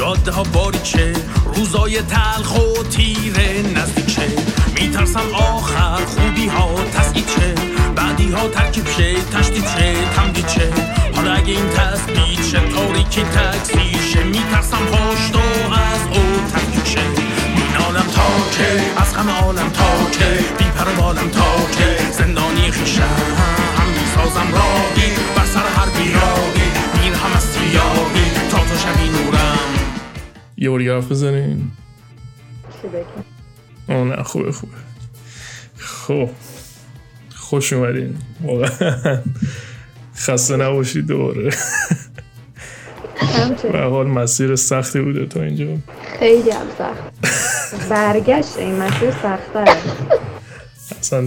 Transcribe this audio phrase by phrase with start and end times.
[0.00, 1.12] جاده ها باریک شه
[1.54, 4.28] روزای تلخ و تیره نزدیک شه
[4.74, 7.54] میترسم آخر خوبی ها تسکید شه.
[7.94, 10.68] بعدی ها ترکیب شه تشدید شه تمدید شه.
[11.14, 14.22] حالا اگه این تثبیت شه تاریکی تکسی شه.
[14.22, 16.22] میترسم و از او
[16.54, 17.04] تفکیک شه.
[17.56, 23.39] مینالم تا که از غم عالم تا که بی پر بالم تا که زندانی خیشم.
[30.60, 31.70] یه بار حرف بزنین.
[33.88, 34.72] آه نه خوبه خوبه.
[35.76, 36.28] خب.
[37.36, 38.16] خوش اومدین.
[38.42, 39.18] واقعا.
[40.16, 41.50] خسته نباشید دوباره.
[43.72, 45.66] به حال مسیر سختی بوده تا اینجا.
[46.18, 47.88] خیلی هم سخت.
[47.88, 49.76] برگشت این مسیر سختره
[51.00, 51.24] اصلا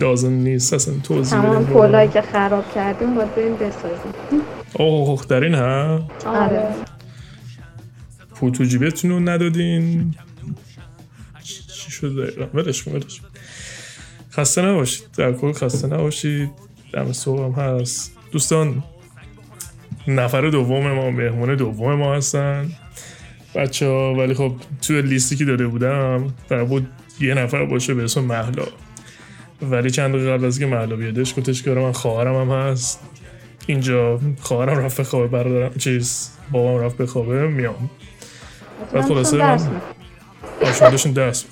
[0.00, 0.72] لازم نیست.
[0.72, 4.42] اصلا توضیح تمام پولایی که خراب کردیم باید بریم بسازیم.
[4.72, 6.68] اوه در این ها آره.
[8.50, 10.14] پول تو رو ندادین؟
[11.42, 13.20] چی شد دقیقا ولش ولش.
[14.32, 15.04] خسته نباشید.
[15.16, 16.50] در کل خسته نباشید.
[16.92, 18.16] دم صبح هم هست.
[18.32, 18.82] دوستان
[20.08, 22.72] نفر دوم ما مهمون دوم ما هستن.
[23.54, 26.86] بچه ها ولی خب توی لیستی که داده بودم در بود
[27.20, 28.66] یه نفر باشه به اسم محلا
[29.62, 33.00] ولی چند دقیقه قبل از که محلا بیادش گفتش که من خواهرم هم هست.
[33.66, 37.90] اینجا خواهرم رفت بخوابه برادرم چیز بابام رفت بخوابه میام.
[38.92, 39.80] بعد خلاصه من-
[40.80, 41.44] داشتین درس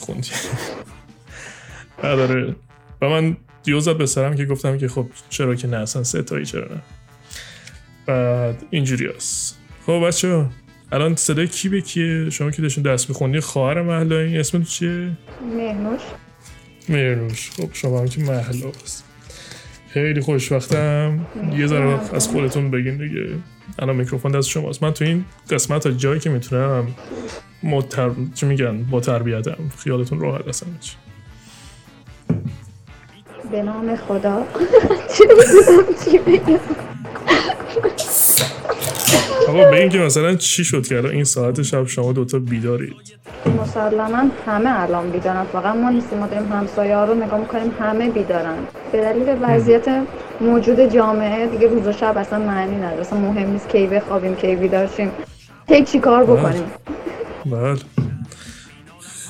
[2.03, 2.56] بعد آره
[3.03, 6.22] و من دیو زد به سرم که گفتم که خب چرا که نه؟ اصلا سه
[6.22, 6.82] تایی چرا نه؟
[8.06, 9.59] بعد اینجوری هست.
[9.87, 10.47] خب بچه
[10.93, 15.10] الان صدای کی به کیه؟ شما که داشتین درس میخوندی خواهر محلا این اسمت چیه؟
[15.56, 16.00] مهنوش.
[16.88, 19.04] مرنوش خب شما هم که محلا هست.
[19.88, 21.26] خیلی خوشبختم.
[21.56, 23.26] یه ذره از خودتون بگین دیگه.
[23.78, 24.83] الان میکروفون دست شماست.
[24.83, 26.87] من تو این قسمت تا جایی که می‌تونم
[27.62, 28.10] متر...
[28.34, 29.56] چی میگن؟ با تربیتم.
[29.78, 30.66] خیالتون راحت هستم.
[33.50, 34.47] به نام خدا.
[39.49, 42.93] آقا بگین که مثلا چی شد که الان این ساعت شب شما دوتا بیدارید؟
[43.62, 45.44] مسلما همه الان بیدارن.
[45.44, 48.56] فقط ما نیستیم ما داریم همسایه ها رو نگاه می‌کنیم همه بیدارن.
[48.93, 50.03] به دلیل وضعیت
[50.41, 53.00] موجود جامعه دیگه روز و شب اصلا معنی نداره.
[53.00, 55.10] اصلا مهم نیست کی بخوابیم کی بیدار شیم
[55.69, 56.65] کی چی کار بکنیم.
[57.47, 57.78] بله.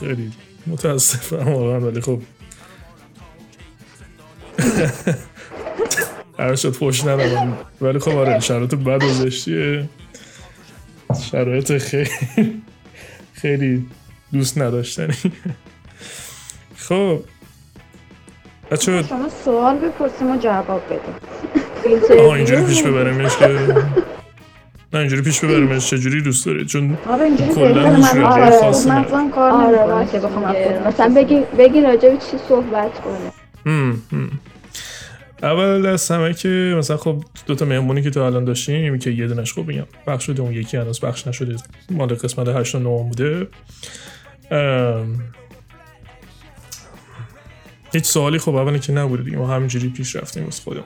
[0.00, 0.32] خیلی
[0.66, 2.20] متاسفم واقعا ولی خب.
[6.38, 6.76] هر شد
[7.08, 7.58] ندارم.
[7.80, 9.88] ولی خب آره شرایط بد و زشتیه.
[11.30, 12.10] شرایط خیلی
[13.32, 13.86] خیلی
[14.32, 15.14] دوست نداشتنی.
[16.76, 17.20] خب.
[18.72, 22.18] بچه شما سوال بپرسیم و جواب بدیم.
[22.20, 23.46] آها اینجوری پیش ببریمش که.
[24.92, 25.90] نه اینجوری پیش ببریمش.
[25.90, 27.94] چجوری دوست دارید چون آره اینجوری کلاً.
[27.94, 30.52] هیچ رابطه آره خاصی مغزم کار آره که بخوام.
[30.52, 33.32] خودم مثلا بگی بگی راجع به چی صحبت کنه
[33.66, 34.30] هم، هم.
[35.42, 39.26] اول از همه که مثلا خب دو تا مهمونی که تو الان داشتیم که یه
[39.26, 41.56] دونش خوب بگم بخش شده اون یکی هنوز بخش نشده.
[41.90, 43.46] مال قسمت 8 و 9 بوده.
[44.50, 45.18] ام،
[47.92, 50.84] هیچ سوالی خب اولی که نبوده دیگه ما همینجوری پیش رفتیم واسه خودم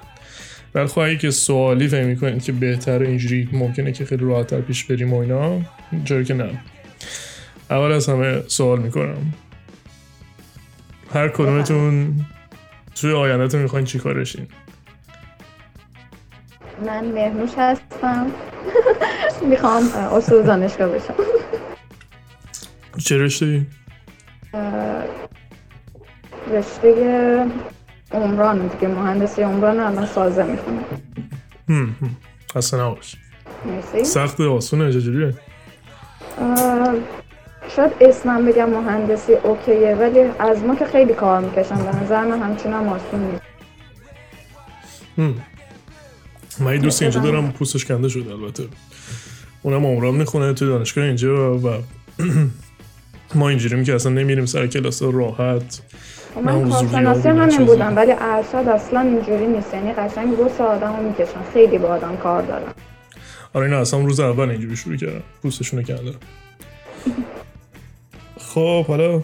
[0.75, 4.85] ولی خب اگه که سوالی فهم می‌کنید که بهتر اینجوری ممکنه که خیلی راحتتر پیش
[4.85, 5.61] بریم و اینا
[6.05, 6.61] جایی که نه.
[7.71, 9.35] اول از همه سوال می‌کنم.
[11.15, 12.15] هر کدومتون
[12.95, 14.47] توی آیندهتون می‌خواین چی کارشین
[16.87, 18.27] من مهنوش هستم.
[19.51, 21.15] می‌خوام اصول دانشگاه بشم.
[22.99, 23.67] چه رشته؟
[26.53, 27.47] رشته
[28.13, 30.85] عمران دیگه مهندسی عمران الان سازه می‌خونم.
[32.55, 33.17] خسته نباش.
[33.67, 34.05] مرسی.
[34.05, 35.35] سخت آسونه چجوریه؟
[37.77, 42.43] شاید اسمم بگم مهندسی اوکیه ولی از ما که خیلی کار می‌کشم به نظر من
[42.43, 43.43] همچنان آسون نیست.
[46.61, 48.65] من یه دوست اینجا دارم پوستش کنده شده البته.
[49.63, 51.69] اونم عمران می‌خونه توی دانشگاه اینجا و
[53.35, 55.83] ما اینجوریم که اصلا نمیریم سر کلاس راحت.
[56.43, 57.67] من حضوری کارشناسی همین.
[57.67, 59.75] بودم ولی ارشد اصلا اینجوری نیست.
[59.75, 61.43] یعنی قشنگ دو سه آدم رو می‌کشن.
[61.55, 62.73] خیلی با آدم کار دارن.
[63.55, 65.23] آره اینا اصلا روز اول اینجوری شروع کردن.
[65.43, 66.15] پوستشونو کردن
[68.39, 69.23] خب حالا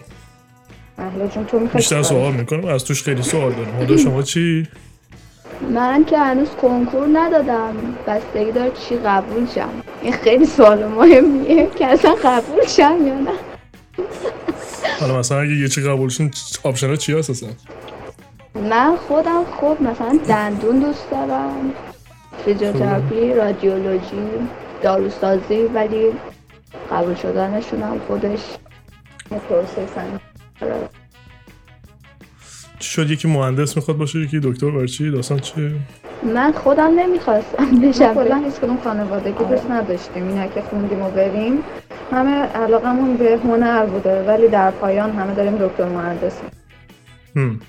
[1.47, 3.75] تو بیشتر سوال می‌کنم؟ از توش خیلی سوال دارم.
[3.77, 4.67] حالا شما چی؟
[5.73, 7.73] من که هنوز کنکور ندادم.
[8.07, 9.69] بستگی داره چی قبول شم.
[10.01, 13.52] این خیلی سوال مهمیه که اصلا قبول شم یا نه.
[14.99, 16.31] حالا مثلا اگه یه چی قبولشون
[16.63, 17.49] option ها چی هست اصلا؟
[18.55, 21.73] من خودم خوب مثلا دندون دوست دارم
[22.45, 24.27] فیزیوتراپی رادیولوژی
[24.81, 26.11] داروسازی ولی
[26.91, 28.39] قبول شدنشون هم خودش
[30.61, 30.89] داره.
[32.79, 35.71] چی شد؟ یکی مهندس می‌خواد باشه یکی دکتر بر چی؟ داستان چیه
[36.23, 37.79] من خودم نمی‌خواستم.
[37.81, 40.27] بشم کلا هیچ کدوم خانوادگی دوست نداشتیم.
[40.27, 41.63] اینا که خوندیم و بریم.
[42.11, 46.41] همه علاقمون به هنر بوده ولی در پایان همه داریم دکتر مهندس
[47.35, 47.59] هم.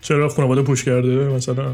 [0.00, 1.64] چرا خانواده پوش کرده مثلا؟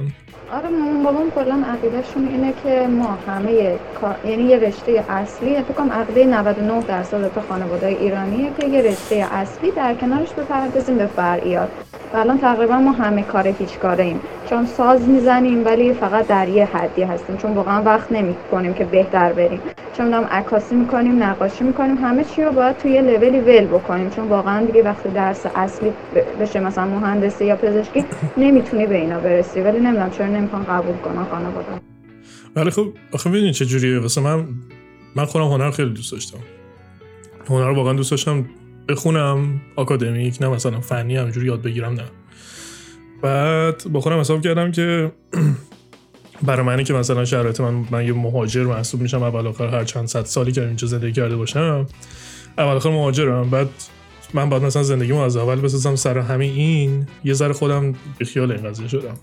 [0.53, 3.79] آره مامان بابام کلا عقیدهشون اینه که ما همه
[4.25, 9.27] یعنی یه رشته اصلی فکر کنم عقیده 99 درصد تو خانواده ایرانیه که یه رشته
[9.33, 11.69] اصلی در کنارش بپردازیم به فرعیات.
[12.15, 14.21] و الان تقریبا ما همه کار هیچ کاره ایم.
[14.51, 17.37] چون ساز می‌زنیم ولی فقط در یه حدی هستیم.
[17.37, 19.61] چون واقعا وقت نمی کنیم که بهتر بریم.
[19.97, 24.11] چون می‌دونم عکاسی می‌کنیم نقاشی می‌کنیم همه چی رو باید توی یه لولی ول بکنیم.
[24.11, 25.93] چون واقعا دیگه وقتی درس اصلی
[26.41, 28.05] بشه مثلا مهندسی یا پزشکی
[28.37, 29.61] نمی‌تونی به اینا برسی.
[29.61, 31.67] ولی نمی‌دونم چرا نمی‌خوان قبول کنن خانواده.
[32.57, 34.45] ولی خب آخه ببینید چه جوریه؟ واسه من
[35.17, 36.39] من خودم هنر خیلی دوست داشتم.
[37.49, 38.45] هنر واقعا دوست داشتم.
[38.89, 42.05] بخونم آکادمیک نه مثلا فنی همجوری یاد بگیرم نه.
[43.23, 45.13] بعد با خودم حساب کردم که
[46.43, 50.07] برای منی که مثلا شرایط من من یه مهاجر محسوب میشم اول آخر هر چند
[50.07, 51.87] صد سالی که اینجا زندگی کرده باشم
[52.59, 53.51] اول آخر مهاجرم.
[53.51, 53.69] بعد
[54.35, 58.53] من بعد مثلا زندگیمو از اول بسازم سر همین این یه ذره خودم به خیال
[58.53, 59.15] این قضیه شدم.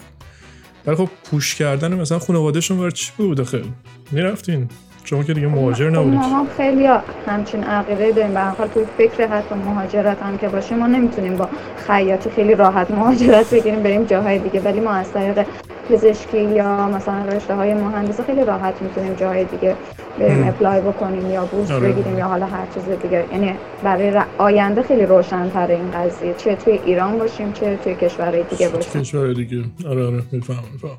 [0.85, 3.73] ولی خب پوش کردن مثلا خانوادهشون بر چی بود خیلی
[4.11, 4.69] می‌رفتین.
[5.06, 6.19] شما که دیگه مهاجر نبودید.
[6.19, 6.88] ما خیلی
[7.28, 8.34] همچین عقیده داریم.
[8.34, 11.50] به هر حال توی فکر حتی مهاجرت هم که باشیم ما نمی‌تونیم با
[11.88, 14.60] خیاطی خیلی راحت مهاجرت بگیریم بریم جاهای دیگه.
[14.60, 15.46] ولی ما از طریق
[15.90, 19.75] پزشکی یا مثلا رشته های مهندسی خیلی راحت می‌تونیم جاهای دیگه
[20.19, 20.48] بریم.
[20.48, 21.90] اپلای بکنیم یا بورس آره.
[21.92, 23.25] بگیریم یا حالا هر چیز دیگه.
[23.31, 23.54] یعنی
[23.84, 26.34] برای ر- آینده خیلی روشن این قضیه.
[26.38, 29.02] چه توی ایران باشیم چه توی کشورهای دیگه باشیم.
[29.02, 29.63] کشور دیگه.
[29.90, 30.22] آره آره.
[30.31, 30.98] میفهم میفهم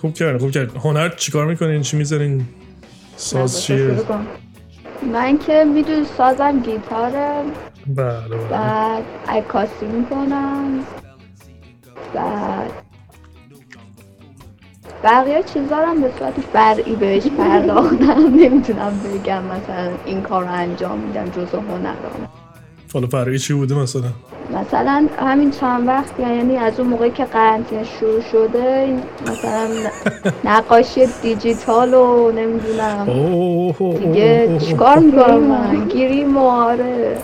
[0.00, 0.80] خوب کردین خوب کردین.
[0.80, 2.44] هنر چیکار می‌کنین؟ چی می‌ذارین؟
[3.16, 3.96] ساز چیه.
[5.12, 7.42] من که می‌دونی سازم گیتاره.
[7.86, 8.36] بله بله.
[8.50, 10.84] بعد عکاسی می‌کنم.
[12.14, 12.70] بعد
[15.04, 18.26] بقیه چیزا رو هم به صورت فرعی بهش پرداختم.
[18.40, 22.28] نمی‌تونم بگم مثلا این کار رو انجام میدم جزء هنرم.
[22.94, 24.08] حالا فرقی چی بوده مثلا؟
[24.54, 28.96] مثلا همین چند وقت یعنی از اون موقعی که قرنطینه شروع شده
[29.26, 29.68] مثلا
[30.52, 33.06] نقاشی دیجیتال و نمی‌دونم.
[33.98, 34.58] دیگه.
[34.58, 37.18] چیکار می‌کنم؟ من گیریم آره.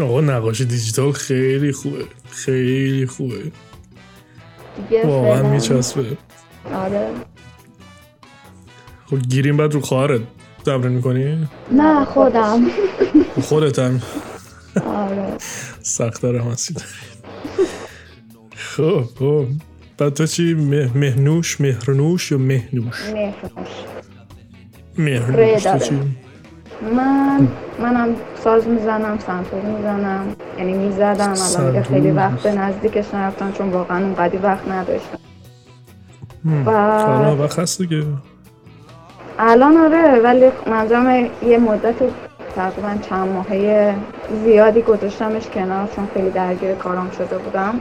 [0.00, 2.04] آقا نقاشی دیجیتال خیلی خوبه.
[2.30, 3.52] خیلی خوبه.
[4.88, 6.04] دیگه واقعا میچسبه.
[6.74, 7.08] آره.
[9.10, 10.20] خب گیریم بعد رو خواهرت.
[10.66, 12.60] تمرین می‌کنی؟ نه خودم.
[13.42, 14.02] خودت هم.
[14.86, 15.26] آره.
[15.82, 16.42] سخت داره.
[16.42, 16.74] همسی
[18.76, 19.46] خب خب.
[19.98, 23.68] بعد تو چی؟ مه- مهنوش مهرنوش یا مهنوش؟ مهرنوش.
[24.98, 25.62] مهرنوش.
[25.62, 25.78] تو داره.
[25.78, 26.00] چی
[26.96, 27.48] من
[27.82, 30.36] منم ساز می‌زنم سنتور می‌زنم.
[30.58, 32.10] یعنی می‌زدم الان خیلی.
[32.10, 35.18] وقت به نزدیکش نرفتم چون واقعا اونقدی وقت نداشتم.
[36.66, 38.04] و- وقت هست دیگه.
[39.38, 41.94] الان آره ولی منظورم یه مدت
[42.56, 43.94] تقریبا چند ماهه
[44.44, 47.80] زیادی گذاشتمش کنار چون خیلی درگیر کارام شده بودم.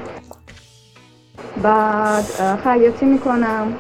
[1.64, 2.26] بعد
[2.64, 3.74] خیاطی می‌کنم.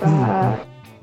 [0.00, 0.58] بعد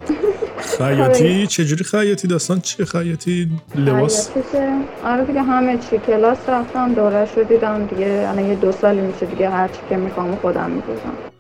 [0.78, 4.58] خیاطی؟ چجوری خیاطی؟ داستان چیه خیاطی؟ لباس؟ خیاطی
[5.06, 5.98] آره دیگه همه چی.
[5.98, 9.98] کلاس رفتم دوره رو دیدم دیگه الان یه دو سالی میشه دیگه هر چی که
[9.98, 11.31] می‌خوام خودم میپوشم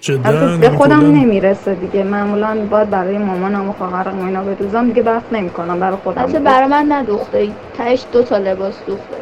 [0.00, 2.04] جدا به خودم؟ نمی‌رسه دیگه.
[2.04, 6.38] معمولا باید برای مامانم و خواهرم و اینا بدوزم دیگه وقت نمی‌کنم برای خودم البته
[6.38, 7.48] برای من ندوخته.
[7.78, 9.16] تهش دو تا لباس دوخته.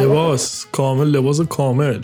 [0.00, 1.98] لباس کامل لباس کامل.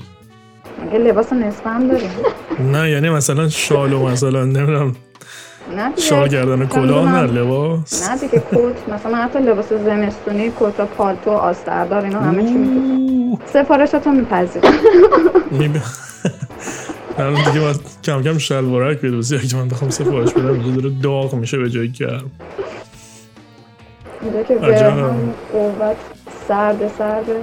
[0.87, 2.11] مگه لباس نصف هم داریم؟
[2.73, 4.97] نه یعنی مثلا شال و مثلا نمی‌دونم
[5.76, 7.33] نه شال گردن کلاه نه.
[7.33, 8.09] لباس.
[8.11, 13.38] نه دیگه کت مثلا حتی لباس زمستونی کت و پالتو آستردار اینا همه چی می‌تونم.
[13.52, 14.73] سفارشاتو میپذیرم.
[17.18, 21.34] الان دیگه باید کم کم شلوارک بدوزی اگه من بخوام سفارش بدم اینجا داره داغ
[21.34, 22.30] میشه به جای گرم.
[24.22, 24.90] اینجا که.
[24.90, 25.96] هم قوت
[26.48, 27.40] سرد سرده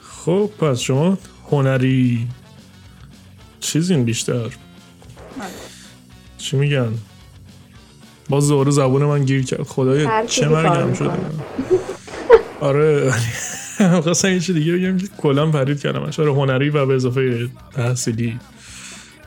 [0.00, 1.18] خب پس شما
[1.50, 2.28] هنری.
[3.60, 4.50] چیزین بیشتر.
[6.38, 6.88] چی میگن؟
[8.28, 9.62] باز دوباره زبون من گیر کرد.
[9.62, 10.94] خدای چه مرگم.
[10.94, 11.10] شده.
[12.60, 13.12] آره.
[14.02, 14.96] خواستم یه چی دیگه بگم.
[14.98, 18.38] که کلا پرید کردم آره هنری و به اضافه تحصیلی.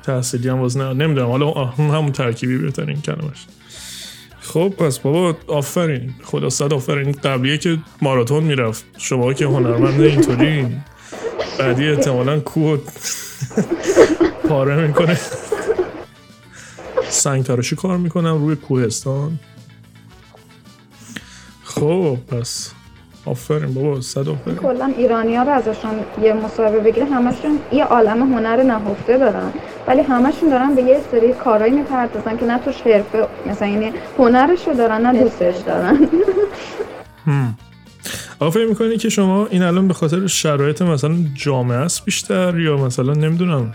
[0.03, 1.27] تحصیلی هم باز نه نمی‌دونم.
[1.27, 3.45] حالا همون ترکیبی بهترین کلمش
[4.41, 6.13] خب پس بابا آفرین.
[6.23, 7.11] خدا صد آفرین.
[7.11, 8.85] قبلیه که ماراتون می‌رفت.
[8.97, 10.67] شما که هنرمند اینطوری.
[11.59, 12.79] بعدی احتمالا کوه
[14.49, 15.19] پاره می‌کنه.
[17.09, 19.39] سنگ تراشی کار می‌کنم روی کوهستان.
[21.63, 22.71] خب پس
[23.25, 24.57] آفرین بابا صد آفرین.
[24.57, 25.91] کلا ایرانی ها رو ازشون
[26.23, 29.51] یه مصاحبه بگیره همشون یه عالم هنر نهفته دارن
[29.87, 34.73] ولی همشون دارن به یه سری کارهایی می‌پردازن که نه توش حرفه مثلا یعنی هنرشو
[34.73, 36.07] دارن نه دوستش دارن.
[38.39, 42.77] آقا فکر می‌کنی که شما این الان به خاطر شرایط مثلا جامعه است بیشتر یا
[42.77, 43.73] مثلا نمی‌دونم.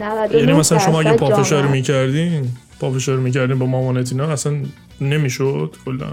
[0.00, 1.68] 99 یعنی مثلا شما اگه پافشاری.
[1.68, 2.48] می‌کردین
[2.80, 4.52] پافشاری می‌کردین با مامانت اینا اصلا
[5.00, 6.06] نمی‌شد کلا؟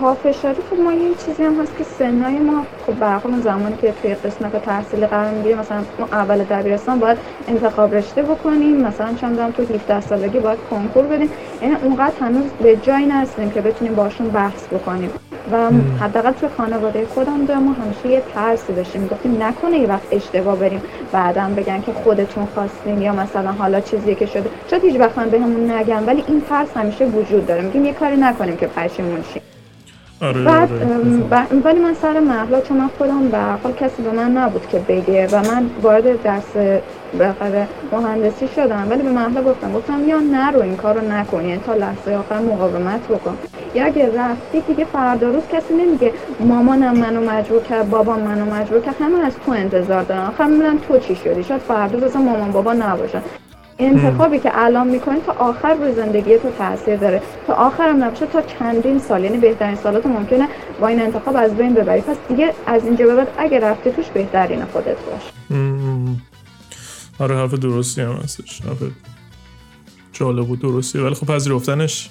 [0.00, 4.14] پافشاری خب ما یه چیزی هم هست که سنای ما خب اون زمانی که توی
[4.14, 7.18] قسمت تحصیلی قرار می‌گیریم مثلا ما اول دبیرستان باید
[7.48, 11.30] انتخاب رشته بکنیم مثلا چند دارم تو 17 سالگی باید کنکور بدیم.
[11.62, 15.10] یعنی اونقدر هنوز به جایی نرسیدیم که بتونیم باشون بحث بکنیم.
[15.52, 15.70] و
[16.04, 19.00] حداقل توی خانواده خودم دارم ما همیشه یه ترسی داشتیم.
[19.00, 24.14] می‌گفتیم نکنه یه وقت اشتباه بریم بعدم بگن که خودتون خواستین یا مثلا حالا چیزی
[24.14, 24.50] که شده.
[24.70, 27.62] شاید هیچ وقت بهمون نگن ولی این ترس همیشه وجود داره.
[27.62, 29.37] میگیم یه کاری نکنیم که پشیمون شیم.
[30.22, 34.66] آره بعد آره ولی من سر محلا چون من خودم به کسی به من نبود
[34.68, 36.78] که بگه و من وارد درس
[37.18, 38.86] بالاخره مهندسی شدم.
[38.90, 43.08] ولی به محلا گفتم گفتم یا نرو این کارو نکن یعنی تا لحظه آخر مقاومت
[43.08, 43.38] بکن.
[43.74, 48.80] یا اگه رفتی دیگه فردا روز کسی نمیگه مامانم منو مجبور کرد بابام منو مجبور
[48.80, 48.94] کرد.
[49.00, 50.26] همه از تو انتظار دارن.
[50.26, 53.22] آخر می‌بینن تو چی شدی؟ شاید فردا روز مامان بابا نباشن
[53.78, 57.22] انتخابی که الان می‌کنی تا آخر روی زندگی تو تاثیر داره.
[57.46, 59.24] تا آخرم نباشه تا چندین سال.
[59.24, 60.48] یعنی بهترین سالات ممکنه
[60.80, 62.00] با این انتخاب از بین ببری.
[62.00, 65.22] پس دیگه از اینجا به بعد اگه رفتی توش بهترین خودت باش.
[67.18, 68.60] آره حرف درستی هم هستش.
[68.60, 68.78] حرف
[70.12, 70.98] جالب و درستی.
[70.98, 72.10] ولی خب پذیرفتنش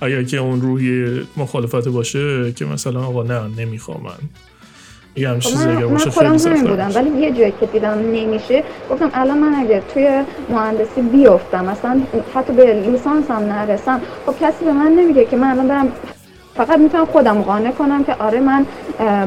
[0.00, 4.28] اگر که اون روحی مخالفت باشه که مثلا آقا نه نمی‌خوام من.
[5.16, 6.90] یه همچین خب چیزی اگر باشه خیلی بودم.
[6.94, 12.00] ولی یه جایی که دیدم نمیشه گفتم الان من اگه توی مهندسی بیفتم مثلا
[12.34, 15.92] حتی به لیسانس هم نرسم خب کسی به من نمیگه که من الان برم
[16.54, 18.66] فقط می‌تونم خودم قانع کنم که آره من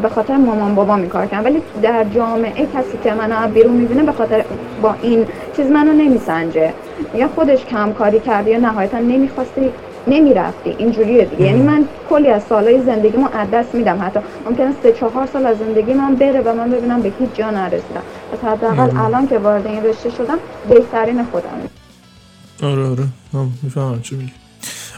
[0.01, 3.74] به خاطر مامان بابا این کار کردم ولی در جامعه کسی که منو از بیرون
[3.74, 4.46] می‌بینه به خاطر
[4.81, 6.74] با این چیز منو نمیسنجه
[7.15, 9.72] یا خودش کم کاری کرده یا نهایتا نمی‌خواستی
[10.08, 11.46] نمی‌رفتی اینجوریه دیگه.
[11.46, 14.00] یعنی من کلی از سالهای زندگیمو از دست میدم.
[14.01, 17.50] حتی ممکنه سه چهار سال از زندگی من بره و من ببینم به هیچ جا
[17.50, 18.01] نرسیدم.
[18.32, 20.38] پس حداقل الان که وارد این رشته شدم
[20.70, 21.50] بهترین خودم
[22.63, 23.03] آره آره.
[23.34, 24.32] هم می‌فهمم چی میگی.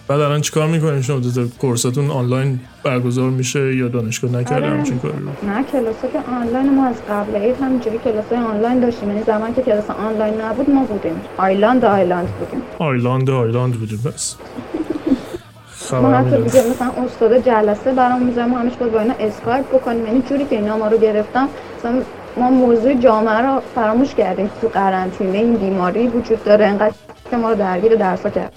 [0.08, 1.20] بعد الان چیکار می‌کنین شما
[1.60, 4.78] course اتون آنلاین برگزار میشه یا دانشگاه نکرده آره.
[4.78, 9.10] همچین کاری؟ رو نه کلاس که آنلاین ما از قبل عید همینجوری کلاس آنلاین داشتیم.
[9.10, 11.22] یعنی زمان که کلاس آنلاین نبود ما بودیم.
[11.38, 12.62] آنلاین آنلاین بودیم.
[12.80, 14.02] آنلاین آنلاین بودیم.
[14.06, 14.36] بس.
[15.94, 20.06] ما حتی دیگه مثلا استاد جلسه برام می‌ذاره ما همش باید با اینا اسکایپ بکنیم.
[20.06, 22.02] یعنی جوری که اینا ما رو گرفتم مثلا
[22.38, 25.38] ما موضوع جامعه رو فراموش کردیم تو قرنطینه.
[25.38, 26.94] این بیماری وجود داره انقدر
[27.32, 28.54] که ما رو درگیر درسا کرد.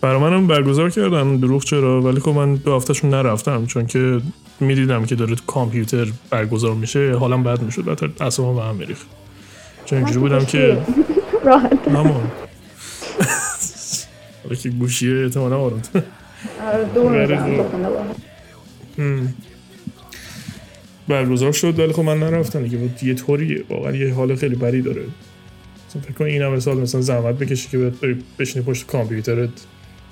[0.00, 4.20] برای منم برگزار کردم دروغ چرا؟ ولی خب من دو هفتهشون نرفتم چون که
[4.60, 7.14] می‌دیدم که داره تو کامپیوتر برگزار میشه.
[7.14, 9.06] حالم بد می‌شد بعد اصلا به هم میریخت.
[9.84, 10.78] چون اینجوری بودم که
[11.44, 11.72] راحت.
[14.62, 15.82] که گوشیه احتمالا آروم
[16.94, 17.38] دور.
[21.08, 24.82] برگزار شد ولی خب من نرفتم دیگه بود یه طوریه واقعا یه حال خیلی بدی
[24.82, 25.02] داره
[25.88, 29.50] مثلا فکر کن این همه سال مثلا زحمت بکشی که بری بشینی پشت کامپیوترت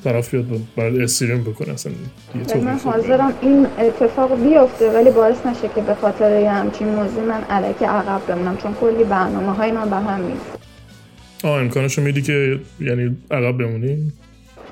[0.04, 0.46] طرف بیاد
[0.76, 1.92] برات استریم بکنه اصلا
[2.34, 2.78] یه طوری من.
[2.78, 7.84] حاضرم این اتفاق بیفته ولی باعث نشه که به خاطر یه همچین موضوع من علکی
[7.84, 10.62] عقب بمونم چون کلی برنامه های من به هم می‌ریزه.
[11.44, 14.12] آه امکانشو میدی که یعنی عقب بمونی؟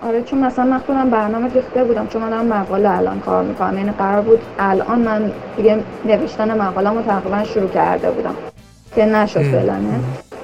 [0.02, 3.78] آره چون مثلا من خودم برنامه ریخته بودم چون من دارم مقاله الان کار می‌کنم.
[3.78, 8.34] یعنی قرار بود الان من دیگه نوشتن مقاله رو تقریبا شروع کرده بودم.
[8.96, 9.80] که نشد فعلا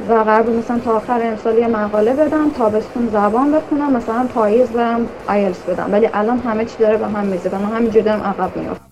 [0.08, 4.68] و قرار بود مثلا تا آخر امسال یه مقاله بدم تابستون زبان بخونم مثلا پاییز
[4.68, 5.92] برم آیلتس بدم.
[5.92, 8.86] ولی الان همه چی داره به هم میزه و من همینجوری دارم عقب میافتم.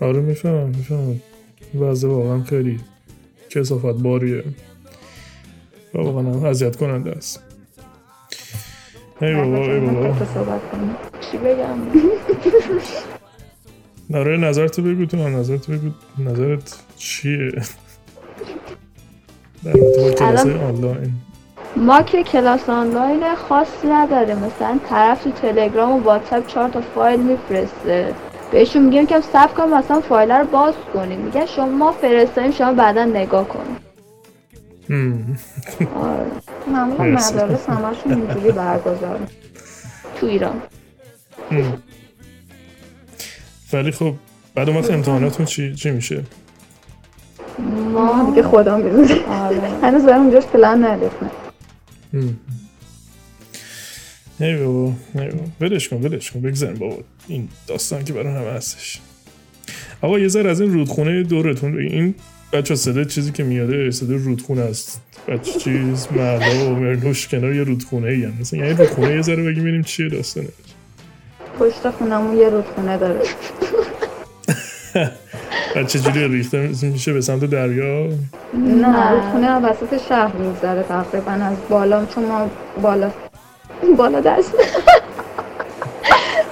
[0.00, 1.20] آره می‌فهمم می‌فهمم.
[1.80, 2.80] وضع واقعا خیلی
[3.50, 4.44] کسافت باریه.
[6.02, 7.42] واقعا اذیت کننده است
[9.22, 11.78] ای بابا ای بابا کنیم چی بگم
[14.14, 17.52] آره نظرتو بگو تو نظرتو بگو نظرت چیه
[19.64, 21.12] در با کلاس آنلاین
[21.76, 27.20] ما که کلاس آنلاین خاصی نداره مثلا طرف تو تلگرام و واتساپ چهار تا فایل
[27.20, 28.14] میفرسته
[28.52, 33.04] بهشون میگیم که صبر کن مثلا فایل رو باز کنیم میگن شما فرستادیم شما بعدا
[33.04, 33.66] نگاه کن هم.
[33.66, 33.83] آره.
[34.88, 35.36] معمولا.
[37.04, 39.20] مدارس همشون اینجوری برگزار.
[40.20, 40.62] تو ایران.
[43.72, 44.14] ولی خب
[44.54, 46.22] بعد اون وقت امتحاناتون چی, چی میشه؟
[47.92, 49.60] ما دیگه خدا می‌دونه آره.
[49.82, 51.30] هنوز برام اونجاش پلان نداشتم
[52.12, 52.38] هم.
[54.40, 55.44] ای بابا ای بابا.
[55.60, 56.40] ولش کن ولش کن.
[56.40, 56.98] بگذاریم بابا.
[57.28, 59.00] این داستان که برای همه هستش.
[60.02, 61.92] آقا یه ذره از این رودخونه دورتون بگین.
[61.92, 62.14] این
[62.54, 65.00] بچه صدا چیزی که میاده صدا رودخونه است.
[65.28, 69.42] بچه چیز مردا و مرنوش کنار یه رودخونه ای هم مثلا یعنی رودخونه یه ذره
[69.42, 70.48] بگیم ببینیم چیه داستانه
[71.58, 73.20] پشت خونمون یه رودخونه داره.
[75.74, 78.08] بعد چجوری ریخته میشه به سمت دریا؟
[78.54, 81.30] نه رودخونه وسط شهر میگذره تقریبا.
[81.30, 82.50] از بالا چون ما
[82.82, 83.10] بالا
[83.96, 84.52] بالا دست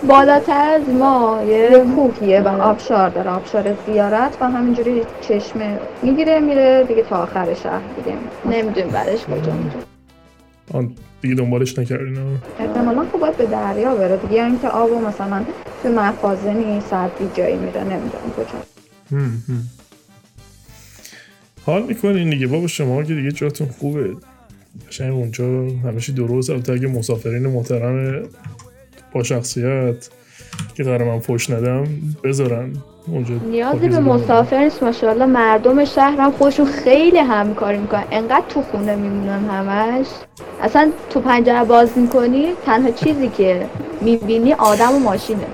[0.09, 6.40] بالاتر از ما یه یه کوهیه و آبشار داره آبشار زیارت و همینجوری چشمه می‌گیره
[6.40, 8.16] میره دیگه تا آخر شهر دیگه.
[8.44, 9.75] نمی‌دونیم برش کجا میره
[10.75, 12.18] آن دیگه دنبالش نکردین؟
[12.59, 15.44] احتمالا خب باید به دریا بره دیگه یا اینکه آبو مثلا
[15.82, 18.59] تو مخازنی سردی جایی میره نمی‌دونم کجا.
[19.18, 19.62] هم، هم.
[21.66, 24.16] حال می‌کنین دیگه بابا شما که دیگه جاتون خوبه.
[24.88, 25.44] قشنگ اونجا
[25.88, 28.23] همیشه درست البته اگه مسافرین محترم
[29.14, 30.09] با شخصیت
[30.75, 31.85] که قرار من فوش ندم
[32.25, 32.73] بذارن.
[33.07, 34.00] اونجا نیازی به.
[34.00, 38.04] مسافر نیست ماشاءالله مردم شهر هم خودشون خیلی همکاری می‌کنن.
[38.11, 40.07] انقدر تو خونه میمونن همش.
[40.62, 43.66] اصلا تو پنجره باز می‌کنی تنها چیزی که
[44.00, 45.47] می‌بینی آدم و ماشینه.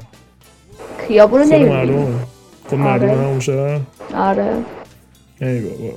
[0.98, 1.76] خیابون رو خود نمی‌بینی.
[1.76, 2.14] مردم.
[2.68, 2.88] خود آره.
[2.88, 3.80] مردم همون شهر؟
[4.14, 4.52] آره.
[5.40, 5.92] ای بابا.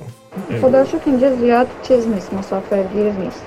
[0.60, 3.42] خدا شکر اینجا زیاد چیز نیست مسافرگیر نیست.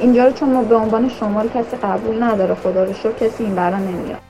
[0.00, 3.54] اینجا رو چون ما به عنوان شمال کسی قبول نداره خدا رو شکر کسی این
[3.54, 4.20] برا نمیاد.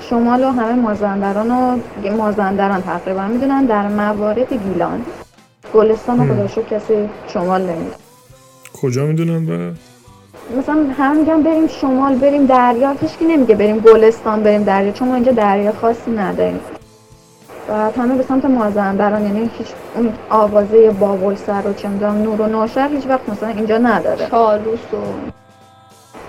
[0.00, 1.78] شمال و همه مازندران و
[2.16, 5.02] مازندران تقریبا می‌دونن در موارد گیلان.
[5.74, 7.96] گلستان و خدا رو شکر کسی شمال نمیاد
[8.82, 9.72] کجا می‌دونن و؟
[10.58, 15.14] مثلا هم میگن بریم شمال بریم دریا هیچکی نمیگه بریم گلستان بریم دریا چون ما
[15.14, 16.60] اینجا دریا خاصی نداریم.
[17.68, 22.40] و همه به سمت مازندران یعنی هیچ اون آوازه بابل سر و چه می‌دونم نور
[22.40, 24.26] و نوشهر هیچ وقت مثلا اینجا نداره.
[24.30, 24.96] چالوس و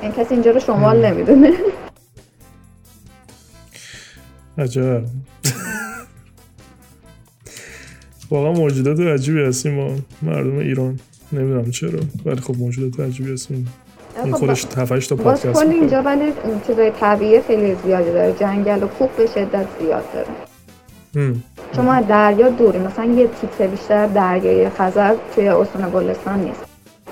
[0.02, 1.54] این کسی اینجا رو شمال نمی‌دونه.
[4.58, 5.02] عجب.
[8.32, 9.96] واقعا موجودات عجیبی هستیم ما.
[10.22, 11.00] مردم ایران.
[11.32, 12.00] نمی‌دونم چرا.
[12.26, 13.74] ولی خب موجودات عجیبی هستیم.
[14.24, 15.62] این خودش هفتش تا خب پادکست.
[15.62, 16.34] اینجا ولی
[16.68, 18.34] چیزای طبیعی خیلی زیادی داره.
[18.40, 20.28] جنگل و کوه به شدت زیاد داره.
[21.76, 26.66] چون ما از دریا دوریم مثلا یه تیکه بیشتر دریای خزر توی استان گلستان نیست.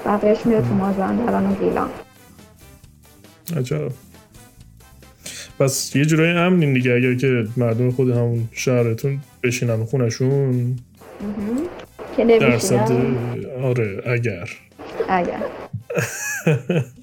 [0.06, 1.90] بقیهش میره تو مازندران و گیلان.
[3.58, 3.92] عجب.
[5.60, 6.94] پس یه جورایی امنین دیگه.
[6.94, 10.76] اگر که مردم خود همون شهرتون بشینن خونشون.
[12.18, 12.92] که درصد
[13.64, 14.50] آره اگر.
[15.10, 15.44] اگر.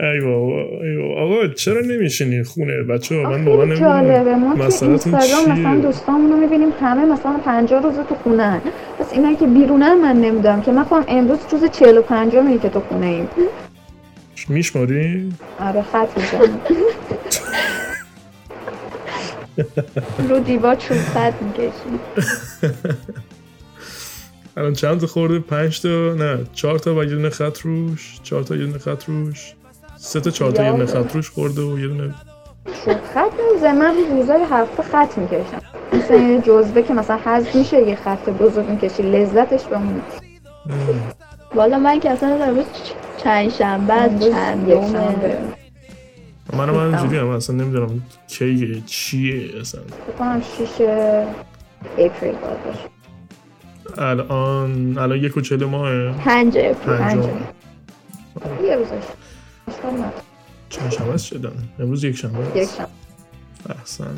[0.00, 1.20] ای بابا ای بابا.
[1.20, 4.34] آقا چرا نمیشینی خونه؟ بچه ها من واقعا جالبه.
[4.34, 8.60] ما مثلا چیه؟ دوستامون رو می‌بینیم همه مثلا 50 روز تو خونه
[8.98, 12.80] پس اینا که بیرونن من نمی‌دونم که من خودم امروز روز 45 میگه که تو
[12.80, 13.28] خونه ایم.
[14.48, 16.60] میشماری؟ آره خط می‌زنم.
[20.28, 21.98] رو دیوار چوب خط می‌کشی
[24.56, 28.20] الان چند تا خورده؟ پنج تا؟ نه چهار تا و یه خط روش.
[28.22, 29.54] چهار تا یه خط روش.
[29.98, 32.14] سه تا چهار تا یه دونه خط روش خورده و یه دونه
[33.14, 35.62] خط نمیزه من روزای هفته خط می‌کشم.
[35.92, 40.02] مثلا یه جزوه که مثلا حذف میشه یه خط بزرگ می‌کشی لذتش به اون
[41.54, 42.64] والا من که اصلا امروز
[43.16, 45.38] چند شنبه از چند یک شنبه.
[46.52, 49.80] من من اینجوری هم اصلا نمی‌دونم کیه چیه اصلا.
[49.80, 50.82] فکر کنم 6
[51.98, 52.88] اپریل باید باشه.
[53.98, 57.30] الان الان یک و چهل ماه پنج اپریل پنجم.
[58.64, 58.90] یه روزش.
[60.68, 62.56] چند شنبه است؟ شدن امروز یک شنبه است.
[62.56, 62.90] یک شنبه.
[63.78, 64.16] احسن.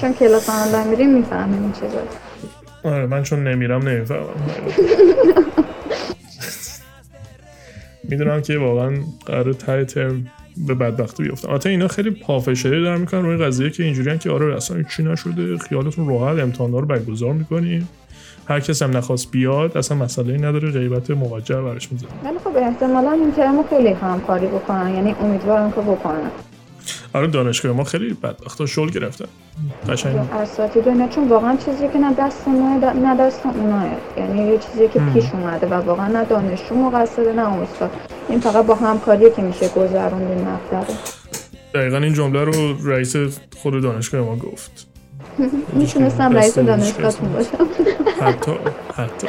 [0.00, 2.02] چون کلاس آنلاین میریم می‌فهمیم این چیزا.
[2.84, 4.26] آره من چون نمیرم نمی‌فهمم.
[8.04, 10.26] می‌دونم که واقعا قرار ته ترم
[10.56, 11.50] به بدبختی بیفتم.
[11.50, 15.58] البته اینا خیلی پافشاری دارن می‌کنن روی قضیه که اینجوریان که آره اصلا چی نشده
[15.58, 17.88] خیالتون راحت امتحانا رو برگزار می‌کنیم
[18.48, 23.12] هر کس هم نخواست بیاد اصلا مسئله نداره غیبت موجه برش می‌زنه ولی خب احتمالا
[23.12, 26.30] این ترمو خیلی همکاری بکنن یعنی امیدوارم که بکنن.
[27.14, 29.24] آره دانشگاه ما خیلی بدبختا شل گرفتن
[29.88, 30.16] قشنگ.
[30.16, 33.86] اساتید و اینا چون واقعا چیزی که نه دست ما نه دست اوناه.
[34.16, 37.90] یعنی یه چیزی که پیش اومده و واقعا نه دانشجو مقصره نه استاد.
[38.28, 40.94] این فقط با همکاری که میشه گذروند این رو
[41.74, 42.52] دقیقا این جمله رو
[42.84, 43.16] رئیس
[43.56, 44.86] خود دانشگاه ما گفت.
[45.72, 47.66] می‌تونستم رئیس دانشگاهتون باشم.
[48.20, 48.52] حتی
[48.94, 49.26] حتی.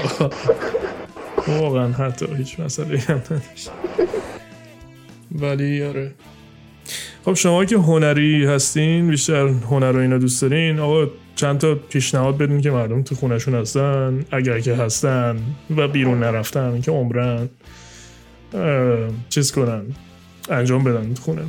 [1.47, 3.71] واقعا حتی هیچ مسئله هم نداشت.
[5.31, 6.11] ولی آره.
[7.25, 12.37] خب شما که هنری هستین بیشتر هنر رو اینا دوست دارین آقا چند تا پیشنهاد
[12.37, 15.39] بدین که مردم تو خونشون هستن اگر که هستن
[15.77, 17.49] و بیرون نرفتن که عمرن
[19.29, 19.81] چیز کنن
[20.49, 21.41] انجام بدن تو خونه.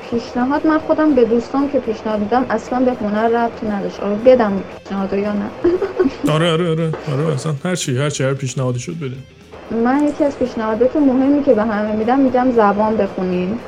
[0.00, 4.00] پیشنهاد من خودم به دوستان که پیشنهاد میدم اصلا به هنر ربطی نداشت.
[4.00, 5.50] آره بدم پیشنهاد یا نه.
[6.34, 9.16] آره آره آره آره اصلا هرچی هرچی هر پیشنهادی شد بده
[9.70, 13.58] من یکی از پیشنهادات مهمی که به همه میدم میگم زبان بخونین.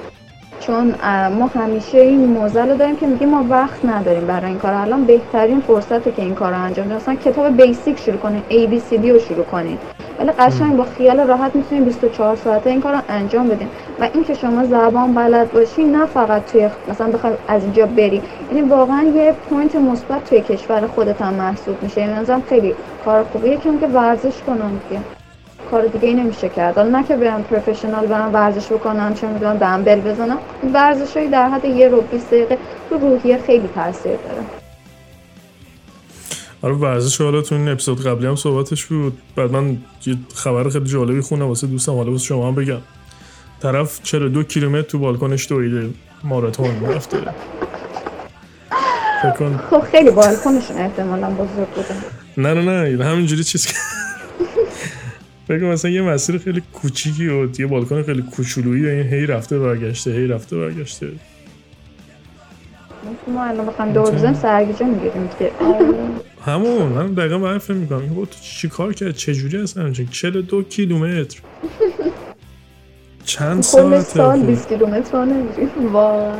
[0.60, 0.94] چون
[1.38, 5.04] ما همیشه این موزه رو داریم که میگیم ما وقت نداریم برای این کار الان
[5.04, 9.18] بهترین فرصته که این کار رو انجام بدین مثلا کتاب بیسیک شروع کنین ABCD رو
[9.18, 9.78] شروع کنین.
[10.20, 13.68] ولی قشنگ با خیال راحت می‌تونین 24 ساعته این کار رو انجام بدین
[14.00, 18.22] و اینکه شما زبان بلد باشین نه فقط توی مثلا بخوای از اینجا بری.
[18.52, 22.00] یعنی واقعا یه point مثبت توی کشور خودت هم محسوب میشه.
[22.00, 25.00] یعنی مثلا خیلی کار خوبیه که که ورزش کنن دیگه
[25.70, 26.76] کار دیگه ای نمیشه کرد.
[26.76, 30.38] حالا نه که برم professional برم ورزش بکنم چه می‌دونم دنبل بزنم.
[30.74, 32.58] ورزشایی در حد یه رو 20 دقیقه
[32.90, 34.59] رو روحیه خیلی تاثیر داره.
[36.62, 39.18] آره ورزش حالا تو این اپیزود قبلی هم صحبتش بود.
[39.36, 42.80] بعد من یه خبر خیلی جالبی خوندم واسه دوستم حالا واسه شما هم بگم.
[43.62, 45.90] طرف 42 کیلومتر تو بالکنش دویده
[46.24, 47.18] ماراتون رفته.
[49.70, 51.94] خب خیلی بالکنشون احتمالا بزرگ بوده.
[52.36, 53.66] نه نه نه همینجوری چیز.
[55.48, 59.58] فکر کن مثلا یه مسیر خیلی کوچیکی و یه بالکن خیلی کوچولویی این هی رفته
[59.58, 61.08] برگشته هی رفته برگشته.
[63.28, 65.50] ما الان بخوام دور بزنیم سرگیجه می‌گیریم که
[66.44, 70.62] همون من دقیقا برای فکر می‌کنم این تو چی کار کرد؟ چجوری هستن همچین؟ 42
[70.62, 71.40] کیلومتر.
[73.24, 74.46] چند کل ساعته سال خب.
[74.46, 75.92] 20 کیلومتر رو نمیریم.
[75.92, 76.34] واقعا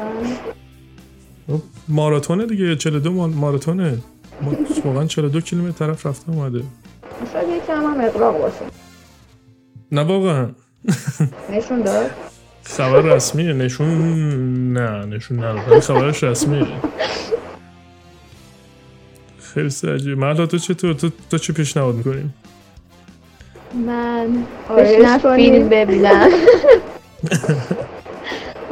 [1.46, 3.98] خب، ماراتونه دیگه 42 ما- ماراتونه.
[4.42, 6.62] ما- واقعا 42 کیلومتر طرف رفته اومده.
[7.32, 8.64] شاید یکم هم اقراق باشه.
[9.92, 10.48] نه واقعا.
[11.52, 12.10] نشون داد؟
[12.62, 13.88] خبر رسمیه نشون
[14.72, 15.80] نه نشون نداد.
[15.80, 16.66] خبرش رسمیه
[19.54, 22.34] خیلی عجیبه مرلا تو چطور تو, تو چه پیشنهاد می‌کنیم
[23.86, 24.26] من
[25.22, 26.28] کنی؟ فیلم ببینم.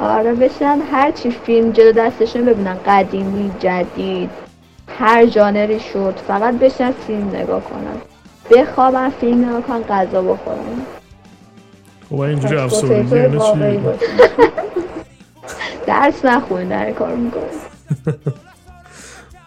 [0.01, 4.31] آره بشنم هر چی فیلم جلو دستشون ببینم قدیمی جدید
[4.99, 6.15] هر جانری شد.
[6.29, 8.01] فقط بشنم فیلم نگاه کنم.
[8.51, 10.87] بخوابم فیلم نگاه کنم غذا بخورم.
[12.11, 13.99] خب اینجوری پس افسردگی پوتیتو یعنی واقعی چی.
[15.87, 17.43] درس نخونی در کار می‌کنم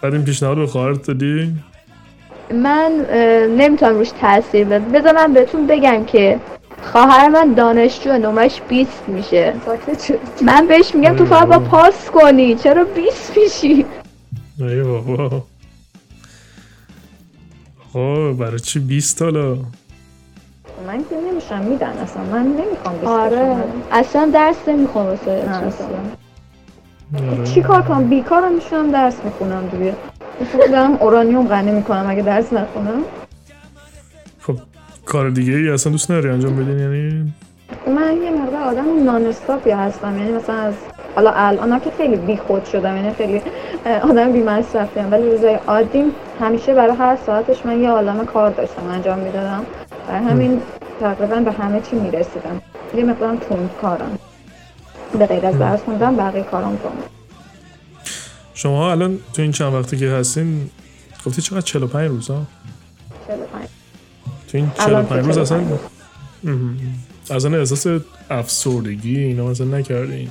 [0.02, 1.56] بعد این پیشنهاد به خواهرت دادی؟
[2.54, 2.92] من
[3.58, 4.92] نمی‌تونم روش تاثیر بدم.
[4.92, 6.40] بذار من بهتون بگم که
[6.84, 9.54] خواهر من دانشجو نمرش 20 میشه.
[10.42, 11.60] من بهش میگم تو فقط با.
[11.60, 12.56] پاس کنی.
[12.56, 13.86] چرا 20 میشی؟
[14.60, 15.44] ای بابا.
[17.90, 19.58] آقا برای چی 20 حالا؟
[20.88, 22.24] من که نمیشم میدن اصلا.
[22.24, 23.64] من نمی‌خوام بیست آره.
[23.92, 25.44] اصلا درس نمی‌خوام واسه
[27.44, 29.96] چی کار کنم؟ بیکارم میشونم درس می‌خونم دیگه.
[30.72, 33.04] دارم اورانیوم غنی می‌کنم اگه درس نخونم.
[34.40, 34.56] خب
[35.06, 37.34] کار دیگه ای اصلا دوست نداری انجام بدین یعنی
[37.88, 40.18] من یه مقدار آدم نان استاپی هستم.
[40.18, 40.74] یعنی مثلا از
[41.16, 43.42] حالا الان که خیلی بی خود شدم یعنی خیلی
[44.02, 46.04] آدم بی مصرفیم ولی روزای عادی
[46.40, 49.66] همیشه برای هر ساعتش من یه عالم کار داشتم انجام می‌دادم.
[50.08, 50.62] برای همین
[51.00, 52.62] تقریبا به همه چی می‌رسیدم.
[52.96, 54.20] یه مقدارم تند کارم.
[55.20, 57.04] به غیر از درس خوندم بقیه کارام کنم
[58.54, 60.70] شما الان تو این چند وقتی که هستین
[61.26, 62.42] گفتی چقدر 45 روز ها؟
[63.28, 63.68] 45
[64.48, 65.80] تو این الان 45 که روز اصلا 45
[66.44, 66.78] مهم.
[67.32, 70.30] اصلا احساس افسردگی اینا مثلا نکردین؟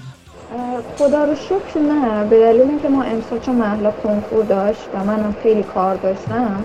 [0.99, 2.25] خدا رو شکر نه.
[2.25, 6.65] به دلیل اینکه ما امسال چون محلا کنکور داشت و منم خیلی کار داشتم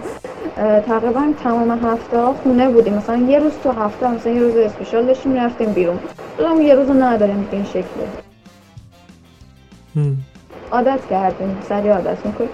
[0.87, 2.93] تقریبا تمام هفته ها خونه بودیم.
[2.93, 5.99] مثلا یه روز تو هفته مثلا یه روز اسپیشال داشتیم رفتیم بیرون.
[6.39, 8.07] الان یه روز رو نداریم به این شکله
[9.95, 10.17] هم.
[10.71, 12.49] عادت کردیم سریع عادت می‌کنیم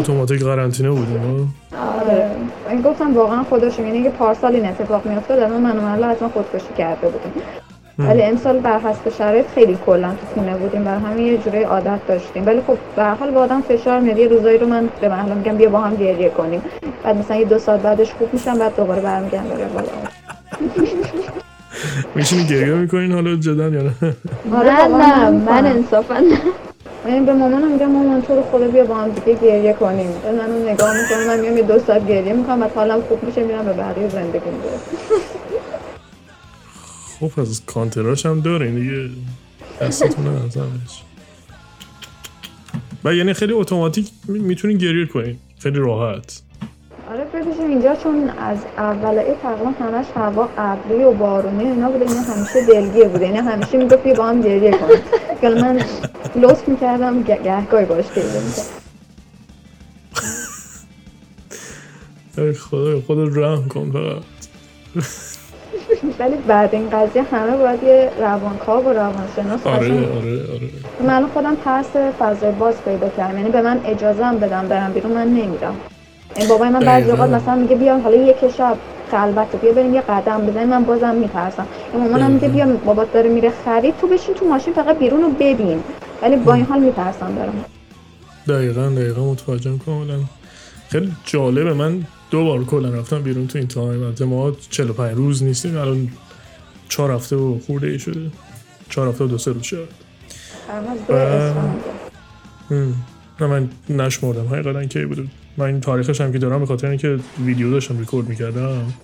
[0.00, 1.46] اتوماتیک قرنطینه بودین ها؟
[2.00, 2.30] آره
[2.70, 6.28] این گفتم واقعا شکر یعنی اگه پارسال این اتفاق میافتاد الان من و محلا حتما
[6.28, 7.42] خودکشی کرده بودیم
[7.98, 12.06] ولی امسال بر حسب شرایط خیلی کلا تو خونه بودیم برای همین یه جوری عادت
[12.08, 15.08] داشتیم ولی خب به هر حال با آدم فشار میاد یه روزایی رو من به
[15.08, 16.62] محلا میگم بیا با هم گریه کنیم
[17.04, 19.88] بعد مثلا یه دو ساعت بعدش خوب میشم بعد دوباره برمیگردم بالا
[22.16, 23.92] میشین گریه می‌کنین؟ حالا جدا یا نه؟
[24.54, 25.64] آره نه من من می‌کنم.
[25.64, 26.38] انصافا نه.
[27.12, 30.68] یعنی به مامانم میگم مامان تو رو خدا بیا با هم دیگه گریه کنیم؟ منو
[30.68, 33.72] نگاه می‌کنه من میگم یه دو ساعت گریه می‌کنم بعد حالم خوب میشه میرم به
[33.72, 34.78] بقیه زندگی میگم
[37.20, 39.08] خب از کانتراش هم دارین دیگه.
[39.80, 41.02] دستتون نزنش
[43.04, 45.36] و یعنی خیلی اتوماتیک می- می‌تونین گریه کنین.
[45.58, 46.42] خیلی راحت.
[47.10, 52.10] آره بپیشیم اینجا چون از اول ای تقریبا همش هوا ابری و بارونی اینا بوده
[52.10, 54.98] اینا همیشه دلگیر بوده اینا همیشه می‌گفت بیا با هم گریه کنیم.
[55.40, 55.80] که من
[56.36, 58.76] لطف می‌کردم گهگاهی باش گریه می‌کردم
[62.52, 64.22] خدا خود رحم کن فقط.
[66.18, 69.88] ولی بعد این قضیه همه باید یه روانکاو و روانشناس آره.
[69.88, 70.70] آره آره.
[71.06, 73.38] من خودم ترس فضای باز پیدا کردم.
[73.38, 75.76] یعنی به من اجازه هم بدم برم بیرون من نمیرم.
[76.44, 77.30] بابای من بعضی اوقات.
[77.30, 78.78] مثلا میگه بیا حالا یک شب
[79.10, 81.66] خلوت بیا بریم یه قدم بزنیم من بازم میترسم.
[81.94, 85.30] یا مامانم میگه بیا بابات داره میره خرید تو بشین تو ماشین فقط بیرون رو
[85.30, 85.82] ببین
[86.22, 87.64] ولی با این حال میترسم برم.
[88.48, 90.18] دقیقا دقیقا متوجهم کاملا.
[90.88, 94.02] خیلی جالبه من دو بار کلا رفتم بیرون تو این time.
[94.02, 96.08] البته ما 45 روز نیستیم الان
[96.88, 98.30] چهار هفته و خورده ای شده.
[98.90, 99.88] چهار هفته و دو سه روز شد.
[102.70, 102.94] هم.
[103.40, 104.46] نه من نشمردم.
[104.48, 108.28] حقیقتا کی بود؟ من این تاریخش هم که دارم به خاطر اینکه ویدیو داشتم ریکورد
[108.28, 108.94] می‌کردم.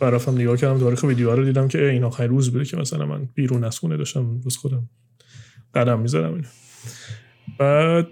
[0.00, 3.06] و رفتم نگاه کردم تاریخ ویدیو رو دیدم که این آخرین روز بوده که مثلا
[3.06, 4.82] من بیرون از خونه داشتم بس خودم
[5.74, 6.46] قدم می‌زدم اینو.
[7.58, 8.06] بعد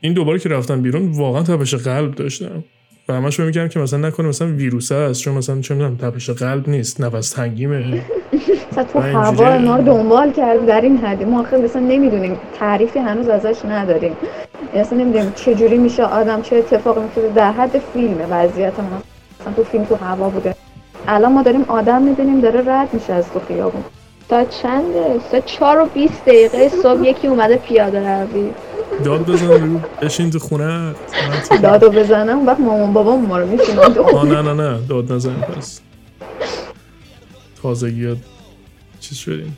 [0.00, 2.64] این دوباره که رفتم بیرون واقعا تپش قلب داشتم.
[3.08, 6.68] و همش می‌کردم که مثلا نکنه مثلا ویروسه است چون مثلا چه می‌دونم تپش قلب
[6.68, 8.04] نیست نفس تنگیمه.
[8.78, 11.24] مثلا تو هوا ما رو دنبال کرد در این حدی.
[11.24, 14.16] ما آخر مثلا نمی‌دونیم تعریفی هنوز ازش نداریم.
[14.74, 18.86] اصلا نمی‌دونیم چه جوری میشه آدم چه اتفاقی میفته در حد فیلمه وضعیت ما.
[19.40, 20.54] مثلا تو فیلم تو هوا بوده.
[21.08, 23.84] الان ما داریم آدم می‌بینیم داره رد میشه از تو خیابون.
[24.28, 28.50] تا چنده؟ تا چهار و بیست دقیقه صبح یکی اومده پیاده روی
[29.04, 30.94] داد بزن بگو بشین تو خونه.
[31.62, 34.78] دادو بزنم وقت مامان بابام ما رو میشونن آه نه نه نه.
[34.88, 35.80] داد نزن پس.
[37.62, 38.16] تازگی
[39.00, 39.56] چیز شدیم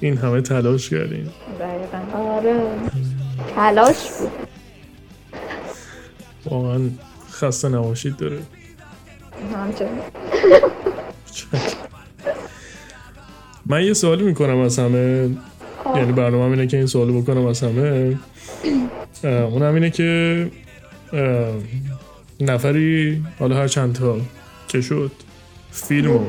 [0.00, 2.18] این همه تلاش کردیم دقیقاً.
[2.18, 2.62] آره.
[3.54, 4.30] تلاش بود.
[6.44, 6.80] واقعا
[7.30, 8.38] خسته نباشید داره.
[9.54, 9.90] همچنین.
[13.66, 15.30] من یه سوالی می‌کنم از همه.
[15.96, 18.18] یعنی برنامه اینه که این سوالو بکنم از همه.
[19.24, 20.50] اه، اونم اینه که
[22.40, 24.16] نفری حالا هر چند تا
[24.68, 25.10] که شد
[25.72, 26.20] فیلم و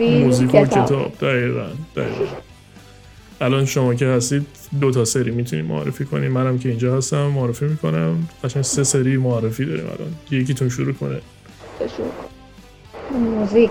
[0.00, 1.12] موزیک و کتاب.
[1.20, 1.66] دقیقا
[1.96, 2.24] دقیقا.
[3.40, 4.46] الان شما که هستید
[4.80, 6.30] دو تا سری می‌تونید معرفی کنید.
[6.30, 8.28] منم که اینجا هستم معرفی می‌کنم.
[8.44, 10.14] قشنگ سه سری معرفی داریم الان.
[10.30, 11.20] یکیتون شروع کنه.
[13.10, 13.70] موزیک.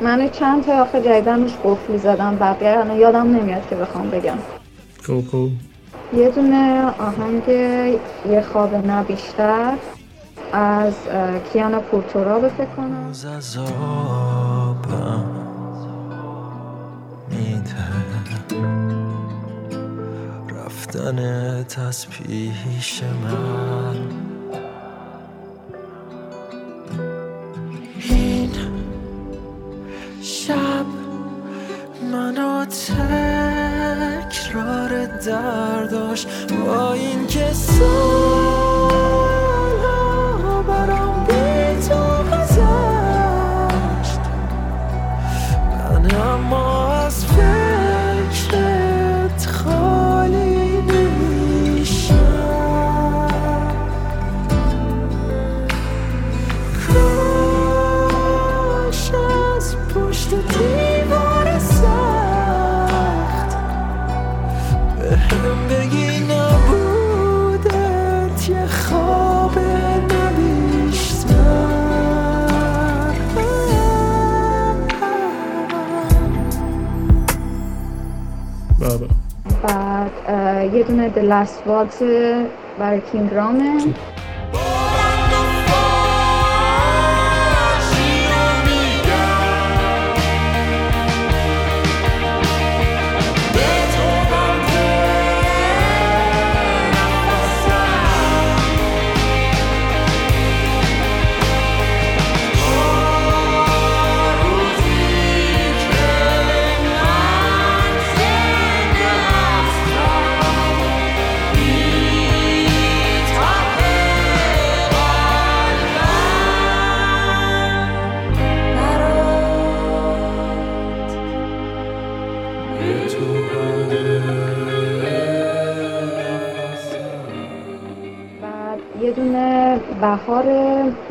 [0.00, 4.38] من چند تا آخه جدیدن روش قفلی زدم بقیه الان یادم نمیاد که بخوام بگم.
[5.02, 5.48] خب خب.
[6.16, 7.48] یه دونه آهنگ
[8.30, 9.74] یه خواب نه بیشتر.
[10.52, 10.94] از
[11.52, 13.06] کیانا پورتورا فکر کنم.
[13.06, 13.58] از
[20.48, 23.96] رفتنت از پیش من.
[28.10, 28.50] این
[30.22, 30.86] شب
[32.12, 32.64] منو
[34.24, 34.26] تکرار
[35.06, 38.45] درداش با این که سالها
[80.74, 82.02] یه دونه The Last Waltz
[82.78, 83.78] برای کینگ رامه.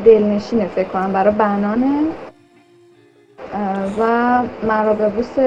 [0.06, 2.02] دلنشینه فکر کنم برای بنانه
[3.98, 5.38] و مراببوس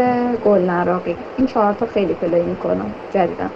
[0.45, 3.51] گل نراقی این چهار تا خیلی پلی می‌کنم جدیدن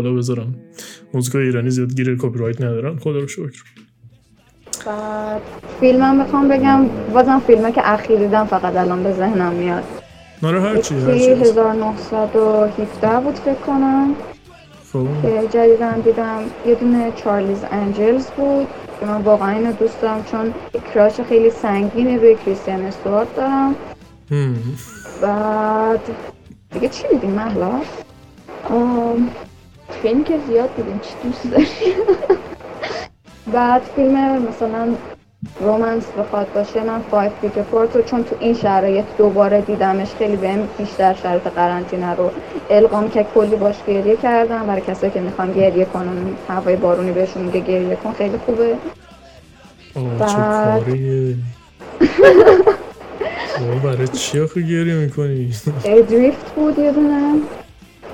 [0.00, 0.54] بالا بذارم.
[1.14, 2.98] موزیکای ایرانی زیاد گیر کپی رایت ندارن.
[2.98, 3.64] خدا رو شکر.
[4.86, 5.40] بعد
[5.80, 9.84] فیلمم بخوام بگم بازم فیلمه که اخیر دیدم فقط الان به ذهنم میاد.
[10.42, 11.42] ناره هرچی هرچی هست.
[11.42, 14.14] 1917 بود فکر کنم.
[14.92, 15.06] خب.
[15.22, 18.66] که جدیدن دیدم یه دونه چارلیز انجلز بود
[19.00, 20.54] که من واقعا اینو دوست دارم چون
[20.94, 23.74] کراش خیلی سنگینی روی کریستیان استوارت دارم.
[25.22, 26.00] بعد
[26.72, 27.80] دیگه چی دیدیم مهلا؟
[30.02, 31.66] فیلم که زیاد دیدیم چی دوست داری؟
[33.54, 34.88] بعد فیلم مثلا
[35.60, 40.36] romance بخواد باشه من Five Feet Apart و چون تو این شرایط دوباره دیدمش خیلی
[40.36, 42.30] بهم بیشتر شرایط قرنطینه رو
[42.70, 44.66] القام که کلی باش گریه کردم.
[44.66, 48.76] برای کسایی که می‌خوان گریه کنن هوای بارونی بهشون میگه گریه کن خیلی خوبه.
[50.18, 50.84] بعد-
[53.84, 55.52] برای چی آخه گریه می‌کنی؟
[56.10, 57.34] دریفت بود یه دونه.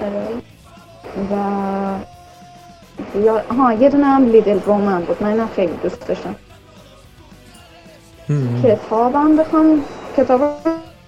[0.00, 0.26] آره.
[1.30, 1.34] و
[3.18, 5.22] یا ها یه دونه هم لیدل رومن بود.
[5.22, 6.34] من اینم خیلی دوست داشتم.
[8.64, 9.82] کتابم بخوام
[10.16, 10.40] کتاب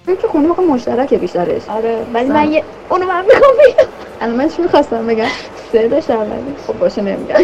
[0.07, 1.69] که خونه بخوام مشترکه بیشترش.
[1.69, 2.29] آره ولی.
[2.29, 3.89] من یه اونو من می‌خوام بگم
[4.21, 5.27] الان من چی می‌خواستم بگم؟
[5.73, 6.31] سه داشت اولش
[6.67, 7.41] خب باشه نمیگم.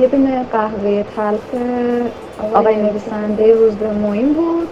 [0.00, 1.40] یه دونه قهوه تلخ
[2.54, 4.68] آقای نویسنده روز به معین بود.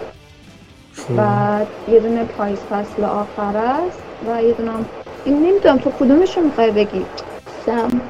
[0.95, 1.15] خب.
[1.15, 3.99] بعد یه دونه پاییز فصل آخر است.
[4.27, 4.85] و یه دونه هم
[5.25, 7.05] این نمی‌دونم تو کدومش رو می‌خوای بگی؟
[7.65, 8.01] سم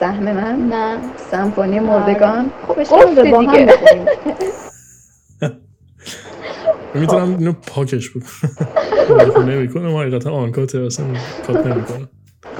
[0.00, 0.98] سهم من؟ نه.
[1.30, 3.68] سمفونی مردگان؟ خب گفته با هم.
[6.94, 11.06] می‌تونم اینو پاکش بکنم نمی‌کنم حقیقتا آنکاته اصلا
[11.46, 12.08] کات نمی‌کنم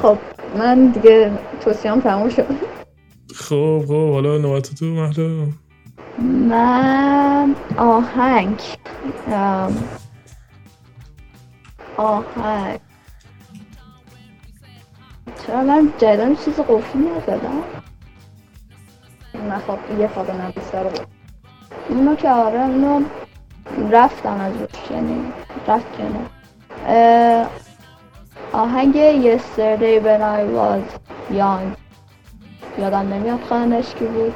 [0.03, 0.19] خب
[0.59, 2.47] من دیگه توصیام تموم شد.
[3.35, 5.47] خب خب حالا نوبت تو محلا
[6.49, 8.61] من آهنگ
[12.01, 12.81] آهنگ
[15.47, 17.63] چرا من جدیدن چیز قفلی نزدم
[19.35, 20.91] نه خب یه خواب نبیسته رو.
[21.89, 23.01] اونو که آره اونو
[23.91, 25.33] رفتم از روش یعنی
[25.69, 26.27] رفت کنه
[28.53, 30.85] آهنگ Yesterday when I was
[31.37, 31.77] young.
[32.79, 34.35] یادم نمیاد خوانش کی بود؟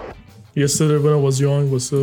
[0.57, 1.97] Yesterday when I was young واسه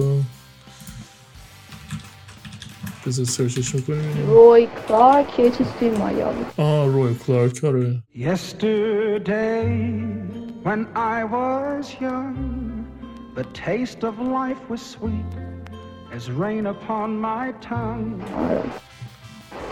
[3.07, 9.65] بذار سرچش می‌کنیم روی کلارک یه چیز توی مایا بود آه روی کلارک آره Yesterday,
[10.63, 12.35] when I was young,
[13.35, 15.31] the taste of life was sweet
[16.17, 18.21] as rain upon my tongue.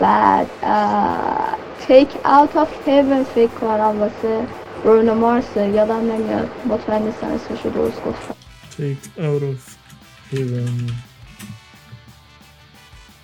[0.00, 1.54] بعد اه،
[1.88, 4.46] Take Out of Heaven فکر کنم واسه
[4.84, 8.34] برونو مارس یادم نمیاد مطمئن نیستم اسمش رو درست گفتم
[8.78, 9.76] Take out of
[10.32, 11.09] heaven.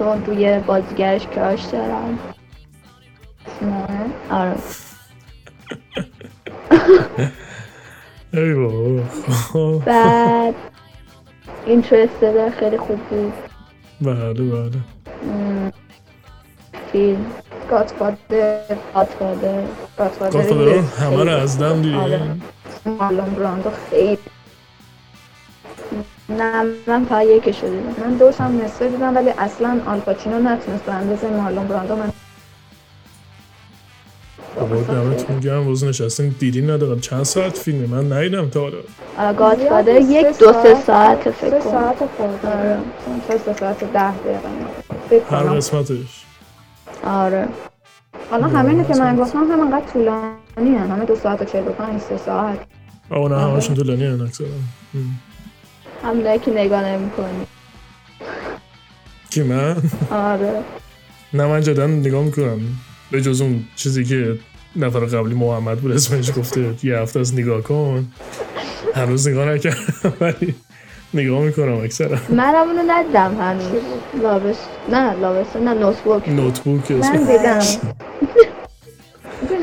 [0.00, 2.18] چون روی بازیگرش کراش دارم.
[4.30, 4.54] آره.
[8.34, 9.78] ای بابا.
[9.78, 10.54] بعد
[12.58, 13.32] خیلی خوب بود.
[14.00, 14.70] بله بله.
[16.92, 17.26] فیلم.
[17.70, 18.60] گاتفادر
[18.94, 19.62] گاتفادر
[19.98, 21.82] گادفادر رو همه رو از دم آره.
[21.82, 22.20] دیگه
[22.86, 24.18] مارلون براندو خیلی
[26.38, 30.92] نه من فقط یکشو دیدم من دوش هم نصفه دیدم ولی اصلا آلپاچینو نتونست به
[30.92, 32.12] اندازه مارلون براندو من.
[34.56, 37.00] بابا دمتون گرم باز نشستین دیدین ندارم.
[37.00, 39.32] چند ساعت فیلمه من ندیدم تا حالا.
[39.32, 41.72] گادفادر یک دو سه ساعت- ساعت فکر سه کنم.
[41.72, 42.48] ساعت خورده.
[42.48, 42.78] آره.
[43.28, 44.38] سه سه ساعت ده دقیقه.
[45.10, 45.54] فکر هر کنم.
[45.56, 46.24] قسمتش.
[47.04, 47.48] آره.
[48.30, 50.90] حالا همینه که من گفتم همینقدر طولانی هن.
[50.90, 52.58] همه دو ساعت و چهل و پنج سه ساعت.
[53.10, 54.46] آه نه همشون طولانی هن اکثرا.
[56.02, 57.46] همونه که نگاه نمی کنی
[59.30, 59.76] کی من؟
[60.10, 60.62] آره.
[61.32, 62.60] نه من جدا نگاه می‌کنم.
[63.10, 64.38] به جز اون چیزی که
[64.76, 68.06] نفر قبلی محمد بود اسمش گفته یه هفته از نگاه کن.
[68.94, 70.54] هنوز نگاه نکردم ولی
[71.14, 72.18] نگاه می‌کنم اکثرا.
[72.28, 73.82] منم اونو ندیدم هنوز.
[74.22, 74.56] لابس
[74.88, 76.28] نه لابس نه نوتبوک.
[76.28, 77.58] نوتبوک من دیدم.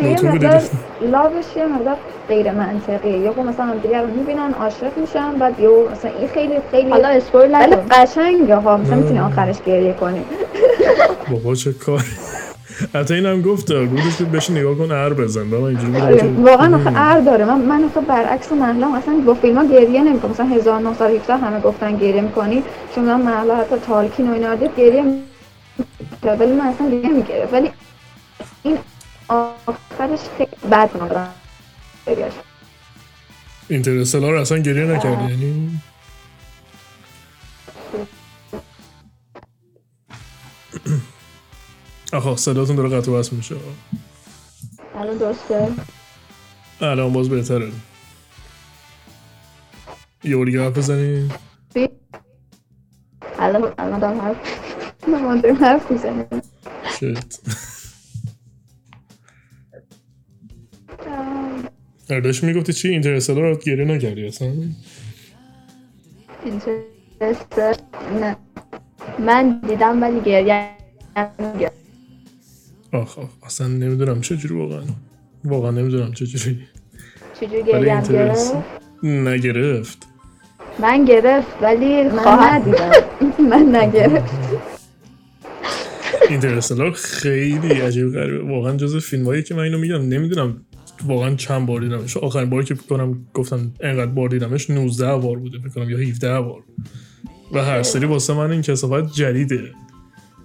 [0.04, 0.62] نوتبوک؟
[1.02, 1.98] لاوش یه مقدار
[2.30, 6.56] غیر منطقیه یا مثلا هم دیگر رو می‌بینن عاشق میشن بعد یهو مثلا این خیلی
[6.72, 8.78] خیلی حالا اسپویل ولی نکن قشنگه ها.
[8.78, 10.22] مثلا می‌تونی آخرش گریه کنی.
[11.32, 12.04] بابا چه کار.
[12.96, 15.50] حتی این هم گفت گفتش که بشین نگاه کن هر بزن.
[15.50, 17.46] بابا اینجوری آره، واقعا آخه ار داره.
[17.46, 20.32] من من آخه برعکس محلا اصلا با فیلم ها گریه نمی‌کنم.
[20.32, 22.64] مثلا 1917 همه گفتن گریه می‌کنی.
[22.96, 25.04] چون من محلا حتی تالکین و اینا دید گریه.
[26.40, 27.70] ولی من اصلا گریه می‌گرفت ولی
[28.64, 28.78] این
[29.28, 31.34] آخرش خیلی بد مادرم
[32.08, 32.34] گریهش
[33.70, 35.82] اینترستلار اصلا گریه نکردی یعنی؟
[42.14, 43.56] آخه صداتون داره قطع وصل میشه.
[44.96, 45.72] الان درسته؟
[46.82, 47.72] الان باز بهتره.
[50.24, 51.32] یه بار دیگه حرف بزنی؟
[53.40, 54.38] الان الان دارم حرف
[55.08, 56.26] من ما داریم حرف می‌زنیم
[57.00, 57.40] شت
[62.10, 64.54] ارداش می‌گفتی چی؟ اینترستلار رو گریه نکردی اصلا؟
[68.22, 68.38] نه.
[69.20, 70.70] من دیدم ولی گریه.
[72.92, 74.84] آخ آخ اصلا نمی‌دونم چجوری واقعا.
[75.44, 76.60] واقعا نمی‌دونم چجوری
[77.40, 78.66] چجوری ولی گریه اینترست گرفت؟
[79.04, 80.08] نگرفت.
[80.80, 82.92] من گرفت ولی من خواهر ندیدم.
[83.52, 84.34] من نگرفت.
[86.30, 88.44] اینترستلار خیلی عجیب غریبه.
[88.44, 90.66] واقعا جز فیلمایی که من اینو میگم نمی‌دونم
[91.06, 95.58] واقعا چند بار دیدمش آخرین باری که کنم گفتم انقدر بار دیدمش 19 بار بوده
[95.76, 96.64] کنم یا 17 بار.
[97.54, 99.72] و هر سری واسه من این کسافت جدیده.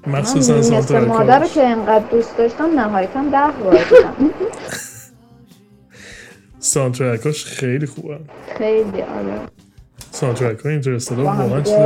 [0.07, 4.31] مخصوصا نصف سانترک مادر رو که انقدر دوست داشتم نهایتا ده بار دیدم.
[6.59, 8.19] سانترکاش خیلی خوبه.
[8.59, 9.41] خیلی آره.
[10.11, 11.77] سانترک با هم واقعا چیز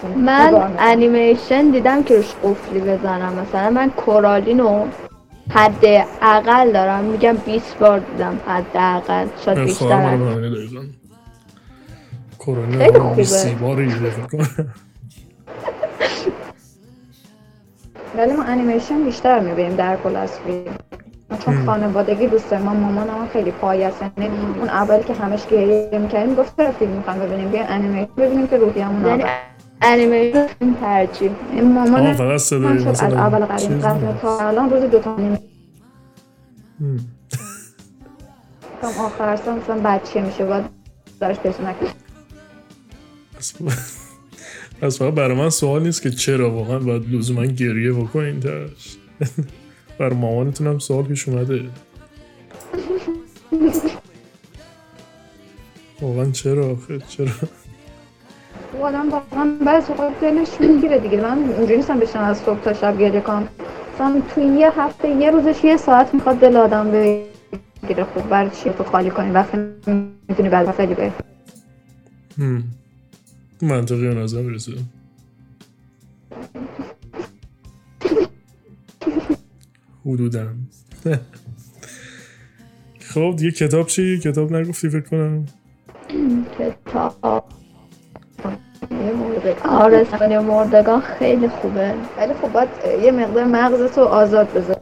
[0.00, 0.24] چون.
[0.24, 3.34] من انیمیشن دیدم که روش قفلی بزنم.
[3.34, 4.86] مثلا من کورالینو
[5.50, 5.84] حد
[6.22, 7.04] اقل دارم.
[7.04, 9.26] میگم 20 بار دیدم حد اقل.
[9.44, 10.16] شاید بیشتر.
[12.78, 13.14] خیلی خوبه.
[13.14, 14.74] 20 بار دیده فکر کنم
[18.16, 20.74] ولی ما انیمیشن بیشتر می‌بینیم در کل از فیلم.
[21.44, 24.02] چون خانوادگی دوست ما مامان هم خیلی پای است.
[24.18, 28.46] یعنی اون اول که همش گریه می‌کردیم گفت چرا فیلم می‌خوایم ببینیم؟ بیایم انیمیشن ببینیم
[28.46, 29.24] که روحیمون یعنی
[29.82, 31.30] انیمیشن فیلم ترجیح
[31.62, 34.18] مامان فقط صدای از اول قدیم قبل.
[34.20, 35.38] تا الان روز دو تا نیم
[38.82, 40.64] آخر سال مثلا بچه میشه باید
[41.20, 41.92] درش پیش نکنیم
[44.80, 48.96] فقط برای من سوال نیست که چرا واقعا باید لزوما گریه بکنین ترش
[49.98, 51.62] برای مامانتون هم سوال پیش اومده.
[56.00, 57.30] واقعا چرا آخه؟ چرا؟
[58.72, 62.72] خب آدم واقعا بعضی اوقات دلش می‌گیره دیگه من اونجوری نیستم بشم از صبح تا
[62.72, 63.48] شب گریه کنم
[63.94, 68.70] مثلا توی یه هفته یه روزش یه ساعت می‌خواد دل آدم بگیره خب برای چی
[68.70, 69.58] تو خالی کنی وقتی
[70.28, 71.12] می‌تونی بعد خیلی بری.
[73.62, 74.72] منطقی به نظر می‌رسه
[80.06, 80.46] حدودا
[83.00, 85.46] خب دیگه کتاب چی؟ کتاب نگفتی فکر کنم
[86.58, 87.44] کتاب
[88.90, 91.94] مورد آره زمانی مردگان خیلی خوبه.
[92.18, 92.68] ولی خب باید
[93.02, 94.76] یه مقدار مغزتو آزاد بذار.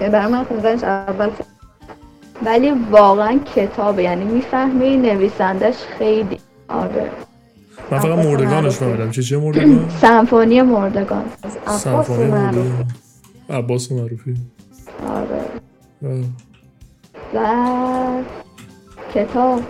[0.00, 1.30] یعنی برای من خوندنش اول
[2.44, 6.38] ولی واقعا کتابه یعنی می‌فهمی نویسندش خیلی.
[6.68, 7.10] آره.
[7.90, 8.78] من فقط عباس مردگانش معروفه.
[8.78, 9.10] فهمیدم.
[9.10, 11.24] چه چه مردگان؟ سمفونی مردگان.
[11.66, 12.86] سمفونی مردگان.
[13.50, 14.34] عباس معروفی.
[15.08, 15.44] آره.
[16.04, 16.24] آه.
[17.34, 18.22] و
[19.14, 19.60] کتاب.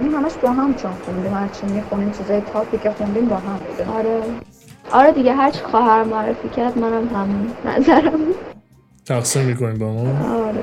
[0.00, 3.90] این همش با هم چون خوندیم هرچی می‌خونیم چیزای تاپی که خوندیم با هم بوده.
[3.90, 4.20] آره.
[4.92, 8.20] آره دیگه هرچی خواهر معرفی کرد منم همون نظرم.
[9.06, 10.60] تقسیم می‌کنیم با ما آره.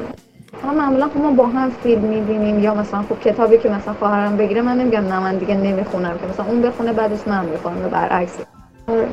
[0.64, 4.38] ما معمولا خب ما با هم فیلم می‌بینیم یا مثلا خب کتابی که مثلا خواهرم
[4.38, 7.90] بگیره من نمیگم نه من دیگه نمی‌خونم که مثلا اون بخونه بعدش من می‌خونم و
[7.90, 8.38] برعکس.
[8.88, 9.08] آره.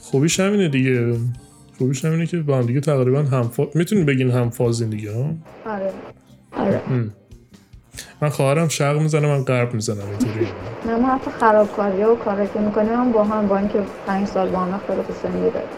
[0.00, 1.14] خوبیش همینه دیگه.
[1.78, 3.64] خوبیش همینه که با هم دیگه تقریبا هم فا...
[3.74, 5.24] می‌تونین بگین هم فازین دیگه ها؟
[5.66, 5.92] آره.
[6.52, 6.80] آره.
[8.22, 10.48] من خواهرم شرق می‌زنه من غرب می‌زنم اینطوری.
[10.86, 14.48] نه ما حتی خرابکاری و کاری که می‌کنیم هم با هم با اینکه پنج سال
[14.48, 15.68] با هم اختلاف سنی داریم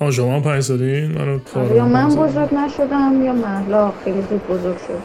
[0.00, 2.08] آه شما هم پنج سالین منو خواهرم یا من.
[2.08, 5.02] بزرگ نشدم یا مهلا خیلی زود بزرگ شد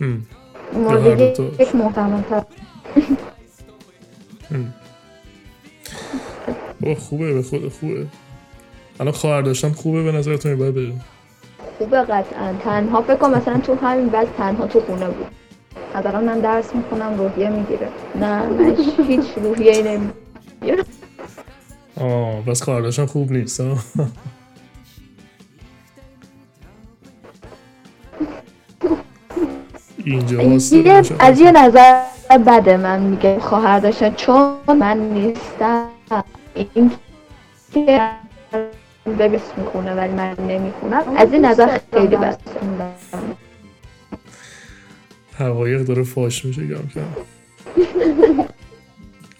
[0.00, 1.20] هر مورد
[1.60, 2.44] یک محتمل تر
[6.98, 8.06] خوبه به خود خوبه.
[9.00, 10.92] الان خواهر داشتن خوبه به نظرتون باید بره
[11.80, 12.52] خوبه قطعا.
[12.64, 15.26] تنها فکر کن مثلا تو همین بعد تنها تو خونه بود.
[15.94, 17.88] حداقل من درس می‌خونم روحیه می‌گیره.
[18.14, 18.76] نه من
[19.08, 20.10] هیچ روحیه ای نمی
[22.00, 23.62] آه بس خواهر داشتن خوب نیست
[30.04, 31.02] اینجا.
[31.18, 32.02] از یه نظر
[32.46, 35.86] بده من میگه خواهر داشتن چون من نیستم.
[36.54, 36.90] این
[37.74, 38.00] که
[39.16, 41.02] ببیس می‌خونه ولی من نمی‌خونم.
[41.16, 42.36] از این نظر خیلی بده
[45.34, 47.00] حقایق داره فاش میشه گم کم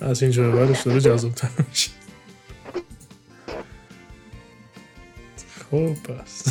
[0.01, 1.91] از اینجا به بعدش داره جذاب تر میشه.
[5.71, 6.45] خب پس.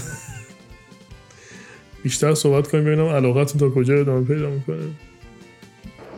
[2.03, 4.77] بیشتر صحبت کنیم ببینم علاقتون تا کجا ادامه پیدا می‌کنه.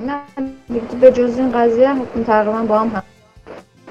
[0.07, 0.21] نه
[1.01, 1.95] به جز این قضیه
[2.25, 3.03] تقریبا با هم, هم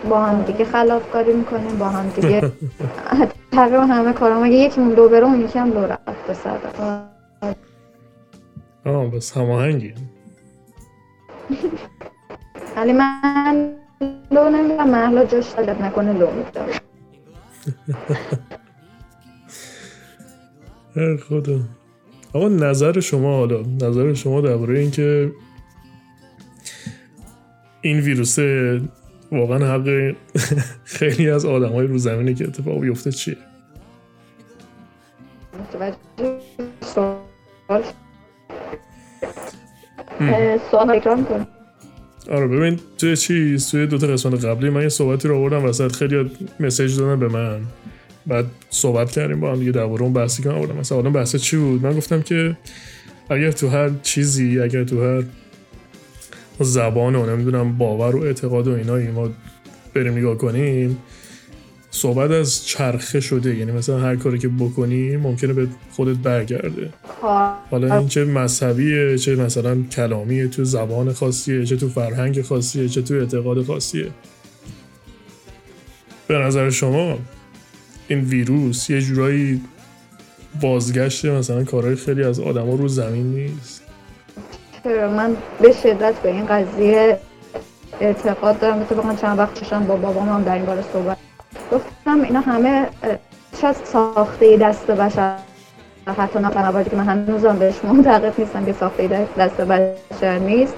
[0.09, 2.53] با هم دیگه خلافکاری می‌کنیم با هم دیگه
[3.53, 6.61] تقریبا همه کارا اگه یکیمون دو بره اون یکی هم دو رفته صد.
[8.87, 9.95] آه بس هماهنگی.
[12.77, 13.73] ولی من
[14.31, 16.67] لو نمیدم محلا جاش طلب نکنه لو میدم.
[21.17, 21.61] خدا.
[22.33, 25.33] آقا نظر شما حالا نظر شما درباره اینکه
[27.81, 28.39] این ویروس
[29.33, 30.15] واقعا حق
[30.85, 33.37] خیلی از آدم های رو زمینه که اتفاق بیفته چیه؟
[36.81, 37.83] سوال
[42.31, 45.93] آره ببین توی چیز توی دو تا قسمت قبلی من یه صحبتی رو آوردم وسط
[45.93, 47.61] خیلی مسیج دادن به من.
[48.27, 50.77] بعد صحبت کردیم با هم دیگه درباره اون بحثی که آوردم.
[50.77, 52.57] مثلا اون بحث چی بود؟ من گفتم که
[53.31, 55.23] اگر تو هر چیزی اگر تو هر
[56.65, 59.31] زبان و نمی‌دونم باور و اعتقاد و اینایی ما
[59.95, 60.99] بریم نگاه کنیم.
[61.91, 66.91] صحبت از چرخه شده یعنی مثلا هر کاری که بکنی ممکنه به خودت برگرده.
[67.71, 73.03] حالا این چه مذهبیه چه مثلا کلامیه تو زبان خاصیه چه تو فرهنگ خاصیه چه
[73.03, 74.11] تو اعتقاد خاصیه.
[76.29, 77.19] به نظر شما
[78.09, 79.61] این ویروس یه جورایی
[80.61, 83.80] بازگشت مثلا کارهای خیلی از آدما رو زمین نیست؟
[84.85, 87.19] چرا من به شدت به این قضیه
[88.01, 88.81] اعتقاد دارم.
[88.81, 91.17] اتفاقا چند وقت پیشم با بابام هم در این باره صحبت
[91.73, 92.87] گفتم اینا همه
[93.61, 95.37] شاید ساخته دست بشر؟
[96.19, 100.75] حتی بنابراین که من هنوزم بهش معتقد نیستم که ساخته دست بشر نیست.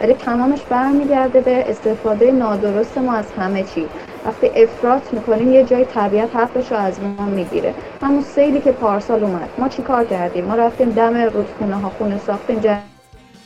[0.00, 3.86] ولی تمامش برمیگرده به استفاده نادرست ما از همه چی.
[4.26, 7.74] وقتی افراط می‌کنیم یه جای طبیعت حقش رو از ما می‌گیره.
[8.02, 9.48] همون سیلی که پارسال اومد.
[9.58, 12.58] ما چی کار کردیم؟ ما رفتیم دم رودخونه ها خونه ساختیم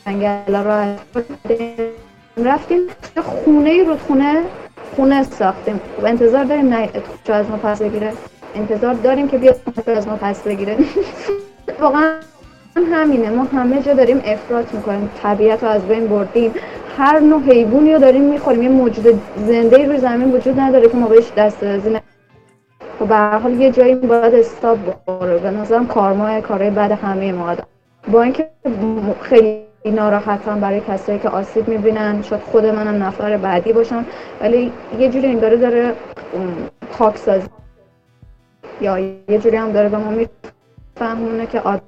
[0.07, 0.95] جنگل رو از
[2.37, 2.81] رفتیم.
[3.23, 4.41] خونه رودخونه
[4.95, 5.81] خونه ساختیم.
[6.01, 6.89] و انتظار داریم نه
[7.29, 8.13] از ما پس بگیره.
[8.55, 10.77] انتظار داریم که بیاد از ما پس بگیره.
[11.81, 12.13] واقعا
[12.93, 13.29] همینه.
[13.29, 15.09] ما همه جا داریم افراط می‌کنیم.
[15.23, 16.53] طبیعت رو از بین بردیم.
[16.97, 18.63] هر نوع حیوانی رو داریم می‌خوریم.
[18.63, 22.01] یه موجود زنده روی زمین وجود نداره که ما بهش دست درازی نکنیم.
[22.99, 25.37] خب به هر حال یه جایی باید استاب بخوره.
[25.37, 27.55] به نظرم کارما کارهای بعد همه ما
[28.11, 29.13] با اینکه م-
[29.83, 34.05] خیلی ناراحتم برای کسایی که آسیب می‌بینن شاید خود منم نفر بعدی باشم
[34.41, 35.93] ولی یه جوری این داره داره
[36.33, 37.47] ام، خاکسازی
[38.81, 41.81] یا یه جوری هم داره به ما میفهمونه که آد...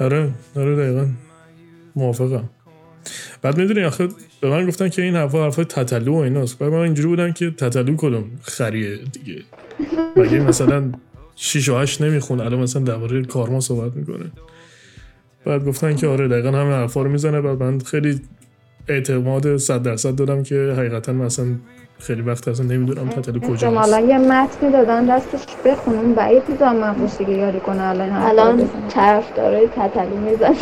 [0.00, 1.06] آره آره دقیقا.
[1.96, 2.44] موافقم.
[3.42, 4.08] بعد می‌دونی آخه
[4.40, 6.58] به من گفتن که این حرفا حرفای تتلو و ایناست.
[6.58, 9.42] بعد من اینجوری بودم که تتلو کدوم خریه دیگه؟
[10.16, 10.92] مگه مثلا
[11.42, 12.44] شیش و هشت نمی‌خونه.
[12.44, 14.32] الان مثلا درباره کارما صحبت می‌کنه.
[15.46, 17.38] بعد گفتن که آره دقیقا همین حرفا رو می‌زنه.
[17.40, 18.20] و من خیلی
[18.88, 21.46] اعتماد صد درصد دادم که حقیقتا مثلا
[21.98, 23.64] خیلی وقت اصلا نمی‌دونم تتلو کجاست.
[23.64, 28.70] احتمالا یه متنی دادن دستش بخونه اون بعید می‌دونم من موسیقی یاری کنه الان الان.
[28.88, 30.54] طرف داره تتلو می‌زنن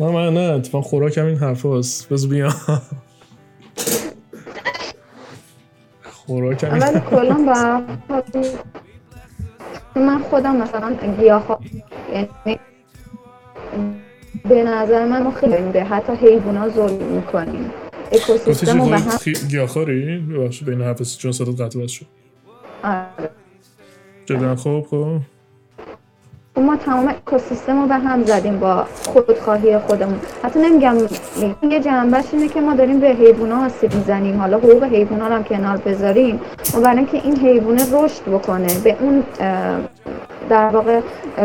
[0.00, 2.54] نه من نه اتفاقا خوراکم این حرف هست بز بیام.
[6.26, 7.34] خوراک هم ولی کلا
[8.08, 8.22] حال
[9.96, 11.60] من خودم مثلا گیاه
[12.12, 12.58] یعنی
[14.48, 17.70] به نظر من ما خیلی به حتی حیوونا ظلم می‌کنیم.
[18.12, 22.06] اکوسیستم رو به هم خودت گیاهخواری؟ ببخشید بین حرف چون صدات قطع شد.
[22.84, 23.30] آره.
[24.26, 25.18] جدا خوب خب.
[26.56, 30.20] ما تمام اکوسیستم رو به هم زدیم با خودخواهی خودمون.
[30.44, 30.96] حتی نمیگم
[31.62, 34.40] یه جنبش اینه که ما داریم به حیوونا آسیب می‌زنیم.
[34.40, 36.40] حالا حقوق حیوونا رو هم کنار بذاریم.
[36.74, 39.22] و برای اینکه این حیوانه رشد بکنه به اون
[40.48, 41.00] در واقع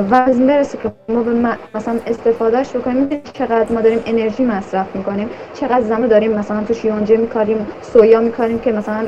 [0.10, 5.82] وزن برسه که ما به مثلا استفادهش بکنیم چقدر ما داریم انرژی مصرف می‌کنیم چقدر
[5.82, 9.08] زمان داریم مثلا توش یونجه میکاریم سویا میکاریم که مثلا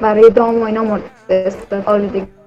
[0.00, 2.37] برای دام و اینا مورد استفاده.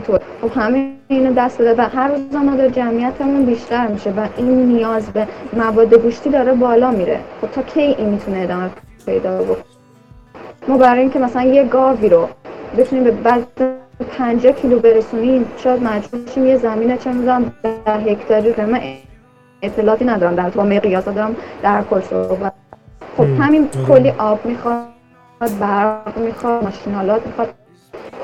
[0.00, 4.66] تو خب همه اینو دست بده و هر روز ما جمعیتمون بیشتر میشه و این
[4.66, 7.20] نیاز به مواد گوشتی داره بالا میره.
[7.40, 8.70] خب تا کی این می‌تونه ادامه
[9.06, 9.56] پیدا بکنه؟
[10.68, 12.28] ما برای اینکه مثلا یه گاوی رو
[12.76, 13.46] بتونیم به بعد
[14.18, 18.80] 50 کیلو برسونیم شاید مجبور شیم یه زمین چه می‌دونم ده هکتاری رو من
[19.62, 22.52] اطلاعاتی ندارم در تو مقیاس دارم در کل صحبت.
[23.16, 23.42] خب هم.
[23.42, 23.86] همین آره.
[23.86, 24.84] کلی آب می‌خواد
[25.60, 27.61] برق می‌خواد ماشینالات می‌خواد.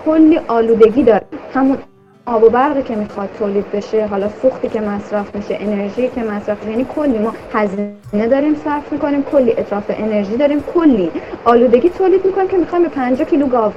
[0.05, 1.27] کلی آلودگی داره.
[1.55, 1.79] همون
[2.27, 6.69] آب و برقی که می‌خواد تولید بشه حالا سوختی که مصرف میشه انرژی که مصرف
[6.69, 11.11] یعنی کلی ما هزینه داریم صرف می‌کنیم کلی اطراف انرژی داریم کلی
[11.45, 13.73] آلودگی تولید می‌کنیم که می‌خوایم به 50 کیلو گاو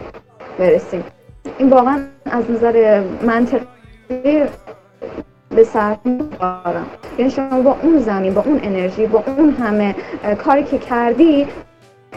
[0.59, 1.03] برسیم.
[1.57, 3.65] این واقعا از نظر منطقی
[5.49, 5.97] به صرف
[6.39, 6.85] دارم
[7.17, 9.95] یعنی شما با اون زمین با اون انرژی با اون همه
[10.43, 11.47] کاری که کردی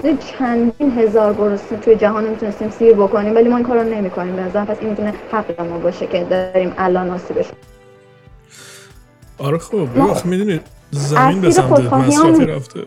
[0.02, 4.36] چندین هزار گرسنه توی جهان می‌تونستیم سیر بکنیم ولی ما این کار رو نمی کنیم
[4.36, 7.46] بنظرم پس این می‌تونه حق ما باشه که داریم الان آسیبش.
[9.38, 12.80] آره خب وقت می‌دونی زمین به سمت مصرفی رفته.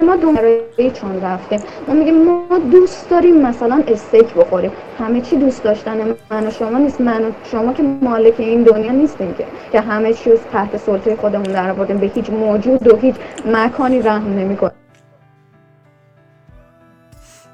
[0.00, 0.60] ما دوباره
[0.94, 1.60] چون رفتیم.
[1.88, 4.72] ما میگیم ما دوست داریم مثلا استیک بخوریم.
[4.98, 7.00] همه چی دوست داشتن من و شما نیست.
[7.00, 9.44] من و شما که مالک این دنیا نیستیم که.
[9.72, 11.98] که همه چی رو تحت سلطه خودمون در آوردیم.
[11.98, 13.14] به هیچ موجود و هیچ
[13.46, 14.72] مکانی رحم نمی‌کنیم.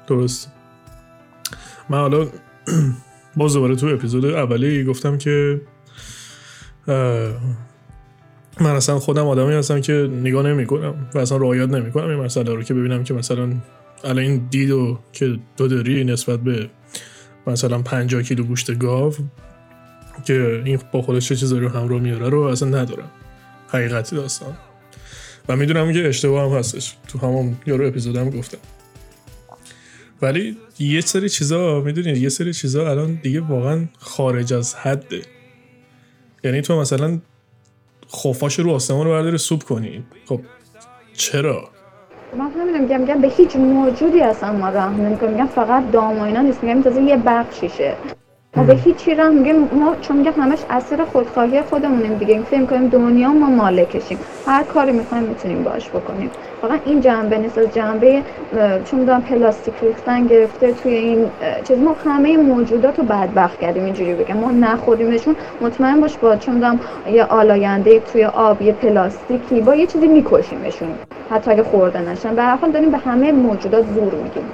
[0.07, 0.51] درست
[1.89, 2.27] من حالا
[3.37, 5.61] باز دوباره تو اپیزود اولی گفتم که
[8.61, 12.19] من اصلا خودم آدمی هستم که نگاه نمی کنم و اصلا رعایت نمی کنم این
[12.19, 13.53] مسئله رو که ببینم که مثلا
[14.03, 16.69] الان این دیدو که تو داری نسبت به
[17.47, 19.13] مثلا 50 کیلو گوشت گاو
[20.25, 23.11] که این با خودش چه چیزایی رو همراه میاره رو اصلا ندارم.
[23.67, 24.57] حقیقتی داستان.
[25.49, 26.95] و می‌دونم که اشتباه هم هستش.
[27.07, 28.57] تو همون یارو اپیزودم گفتم.
[30.25, 35.21] ولی یه سری چیزا می‌دونید یه سری چیزا الان دیگه واقعا خارج از حده.
[36.43, 37.19] یعنی تو مثلا
[38.15, 40.03] خفاش رو آسمان رو برداری سوپ کنی.
[40.25, 40.41] خب
[41.13, 41.69] چرا؟
[42.37, 45.31] من همینو میگم میگم به هیچ موجودی اصلا ما رحم نمی‌کنیم.
[45.31, 46.63] میگم فقط دام و اینا نیست.
[46.63, 47.97] میگم تازه یه بخشیشه.
[48.57, 52.43] ما به هیچی رحم میگیم ما چون میگم همش اسیر خودخواهی خودمونیم دیگه.
[52.43, 54.19] فکر می‌کنیم دنیا ما مالکشیم.
[54.45, 56.31] هر کاری می‌خوایم می‌تونیم باش بکنیم.
[56.61, 57.57] فقط این جنبه نیست.
[57.57, 58.23] از جنبه
[58.83, 61.31] چون می‌دونم پلاستیک ریختن گرفته توی این
[61.63, 61.79] چیز.
[61.79, 63.83] ما همه موجودات رو بدبخت کردیم.
[63.85, 64.37] اینجوری بگم.
[64.37, 65.35] ما نخوریمشون.
[65.61, 66.79] مطمئن باش با چون می‌دونم
[67.11, 70.89] یه آلاینده توی آب یه پلاستیکی با یه چیزی میکشیمشون.
[71.29, 72.35] حتی اگه خورده نشن.
[72.35, 74.51] به هر حال داریم به همه موجودات زور میگیم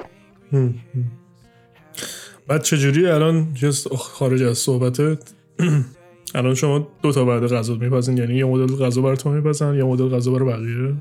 [2.52, 5.18] بعد چجوری الان جست خارج از صحبتت
[6.36, 10.10] الان شما دو تا بعد غذا میپزین یعنی یه مدل غذا براتون میپزن یه مدل
[10.10, 10.94] غذا برای بقیه؟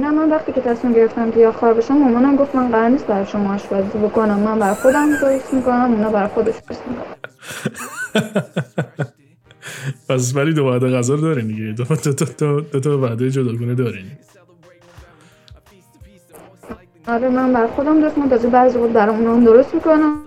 [0.00, 3.54] نه من وقتی که تصمیم گرفتم گیاهخوار بشم مامانم گفت من قرار نیست برای شما
[3.54, 4.38] آشپزی بکنم.
[4.38, 7.06] من برای خودم درست می‌کنم اونا برای خودش درست می‌کنم
[10.08, 11.72] پس ولی دو بعد غذا رو دارین دیگه.
[11.72, 14.04] دو تا دو تا دو تا وعده جداگونه دارین.
[17.08, 18.50] آره من برای خودم درست می‌کنم.
[18.50, 20.26] بعضی وقت برای اونا هم درست می‌کنم.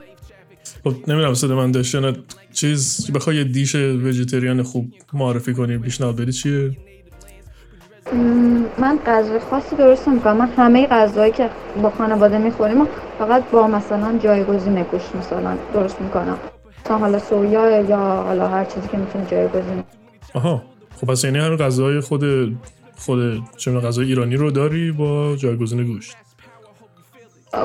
[0.84, 2.14] خب نمی‌دونم نه.
[2.54, 6.72] چیز بخوای یه دیش وجیتریان خوب معرفی کنی پیشنهاد بدی چیه؟
[8.78, 11.50] من غذای خاصی درست می‌کنم من همه غذایی که
[11.82, 12.86] با خانواده می‌خوریم
[13.20, 16.38] فقط با مثلا جایگزین گوشت مثلا درست می‌کنم.
[16.86, 19.84] مثلا حالا سویا یا حالا هر چیزی که می‌تونه جایگزین.
[20.34, 20.64] آها.
[20.96, 22.24] خب پس یعنی همین غذای خود
[22.98, 26.16] خود چه غذای ایرانی رو داری با جایگزین گوشت؟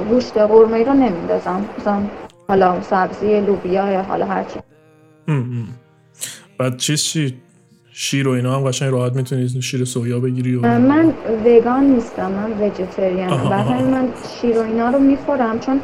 [0.09, 1.65] گوشت قرمه ای رو نمیندازم.
[1.79, 2.03] مثلا
[2.49, 4.61] حالا سبزی لوبیا یا حالا هر چی.
[5.29, 5.69] ام ام.
[6.59, 7.35] بعد چیز چی؟
[7.97, 11.15] شیر و اینا هم قشنگ راحت می‌تونی شیر سویا بگیری و من
[11.47, 12.53] وگان نیستم من
[13.29, 13.57] آها.
[13.57, 14.09] همین من
[14.41, 15.81] شیر و اینا رو می‌خورم چون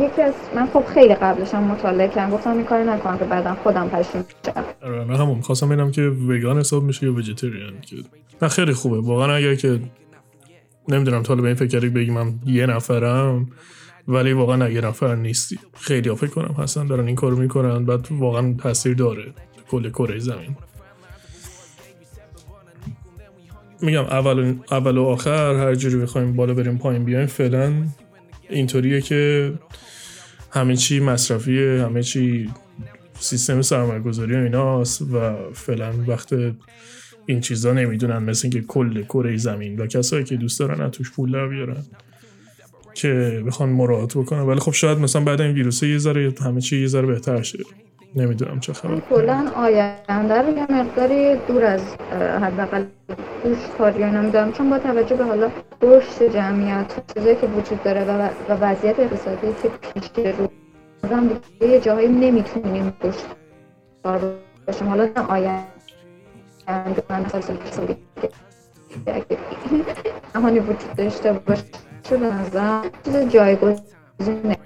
[0.00, 3.88] یکی از من خب خیلی قبلشم مطالعه کردم گفتم این کاری نکنم که بعدا خودم
[3.88, 4.64] پشیم شم.
[4.82, 7.96] آره من همون خواستم ببینم که وگان حساب میشه یا وجیتریان که
[8.42, 9.00] نه خیلی خوبه.
[9.00, 9.80] واقعا اگر که
[10.88, 13.46] نمی‌دونم به این فکر بگی من یه نفرم
[14.08, 18.54] ولی واقعا یه نفر نیستی خیلی فکر کنم هستن دارن این کارو می‌کنن بعد واقعا
[18.58, 19.32] تاثیر داره
[19.70, 20.56] کل کره زمین.
[23.82, 27.72] میگم اول اول و آخر هر جوری بخوایم بالا بریم پایین بیایم فعلا
[28.48, 29.52] اینطوریه که
[30.50, 32.50] همه چی مصرفیه همه چی
[33.20, 36.34] سیستم سرمایه گذاری و ایناست و فعلا وقت
[37.26, 41.12] این چیزا نمی‌دونن مثل اینکه کل کره زمین و کسایی که دوست دارن از توش
[41.12, 41.84] پول در بیارن.
[42.98, 46.80] که بخوان مراعات بکنن ولی خب شاید مثلا بعد این ویروسه یه ذره همه چی
[46.80, 47.58] یه ذره بهتر شه
[48.16, 51.82] نمی‌دونم چه خبر کلا آینده رو یه مقداری دور از
[52.42, 52.84] حداقل
[53.44, 55.50] گوشتکاری اینا میدارم چون با توجه به حالا
[55.82, 60.48] رشد جمعیت چیزایی که وجود داره و, و وضعیت اقتصادی که پیش رو
[61.60, 64.34] دیگه یه جاهایی نمی‌تونیم گوشتکار
[64.66, 65.64] باشیم حالا نه آینده
[67.10, 67.94] من سال سال
[69.06, 69.38] اگه
[70.34, 74.58] جهانی وجود داشته باشه به نظرم چیز جایگزینه.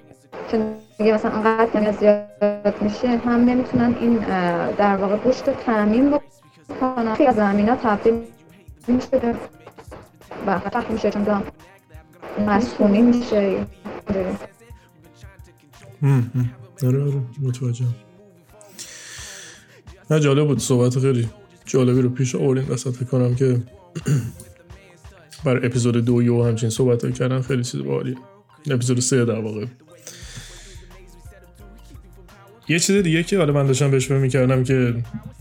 [0.50, 4.16] چون میگه مثلا انقدر زیاد میشه هم نمی‌تونن این
[4.78, 7.14] در واقع گوشت رو تعمین بکنن.
[7.14, 8.14] خیلی از زمین ها تبدیل
[8.88, 9.36] میشه
[10.46, 11.42] و فتح میشه چون دام
[12.46, 13.66] مسکونی میشه.
[16.82, 17.12] آره آره
[17.42, 17.94] متوجهم.
[20.10, 21.28] نه جالب بود صحبت خیلی
[21.66, 23.60] جالبی رو پیش وسط فکر کنم که
[25.44, 28.16] بر اپیزود دو یو همچین صحبت کردن خیلی چیز باحالیه.
[28.70, 29.64] اپیزود سه در واقع.
[32.68, 34.94] یه چیز دیگه که حالا من داشتم بهش فکر می‌کردم که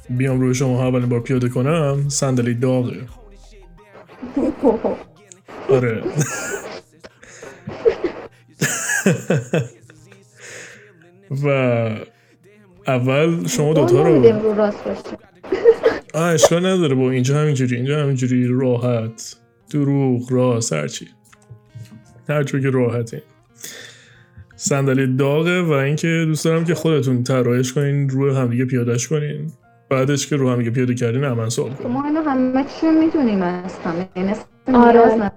[0.09, 3.01] بیام روی شما اولین بار پیاده کنم صندلی داغه.
[5.69, 6.03] آره.
[11.43, 11.47] و
[12.87, 14.71] اول شما دوتا رو
[16.13, 19.40] آه اشکال نداره با اینجا همینجوری اینجا همینجوری راحت.
[19.71, 21.07] دروغ راست هرچی
[22.29, 23.23] هر جور که راحته.
[24.55, 29.51] صندلی داغه و اینکه دوست دارم که خودتون طراحش کنین روی همدیگه پیادهش کنین.
[29.89, 31.91] بعدش که رو همدیگه پیاده کردین من سوال کنین.
[31.91, 35.31] ما اینو همه چی می‌دونیم از همه یعنی اصلا آره.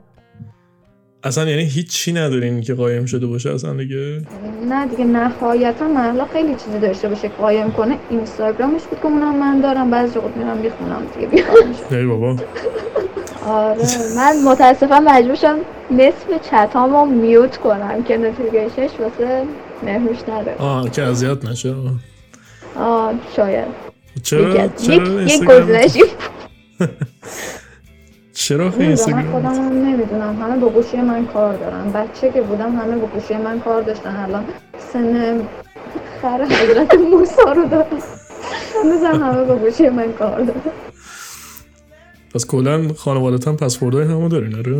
[1.24, 4.22] اصلا یعنی هیچی ندارین که قایم شده باشه اصلا دیگه؟
[4.68, 7.98] نه دیگه نهایتا محلا خیلی چیزی داشته باشه که قایم کنه.
[8.10, 12.36] اینستاگرامش بود که اونم من دارم بعضی وقت میرم می‌خونم دیگه بیخوامش ای بابا.
[13.46, 13.82] آره
[14.16, 15.58] من متاسفم مجبور شدم
[15.90, 19.42] نصف چتامو mute کنم که notification ش واسه
[19.82, 20.54] مهرنوش نره.
[20.58, 21.74] آه که اذیت نشه.
[22.78, 23.12] آه.
[23.36, 23.64] شاید.
[24.22, 26.02] چرا؟ چرا یک گزینشی
[28.34, 30.42] چرا من اینستاگرام؟ خودم نمی‌دونم.
[30.42, 31.92] همه با گوشی من کار دارن.
[31.92, 34.16] بچه که بودم همه با گوشی من کار داشتن.
[34.16, 34.44] الان
[34.92, 35.40] سن
[36.22, 37.86] خر حضرت موسی رو دارن
[38.84, 40.60] هنوزم همه با گوشی من کار دارن.
[42.34, 44.72] پس کلا خانوادت هم پسوردهای همو دارین آره.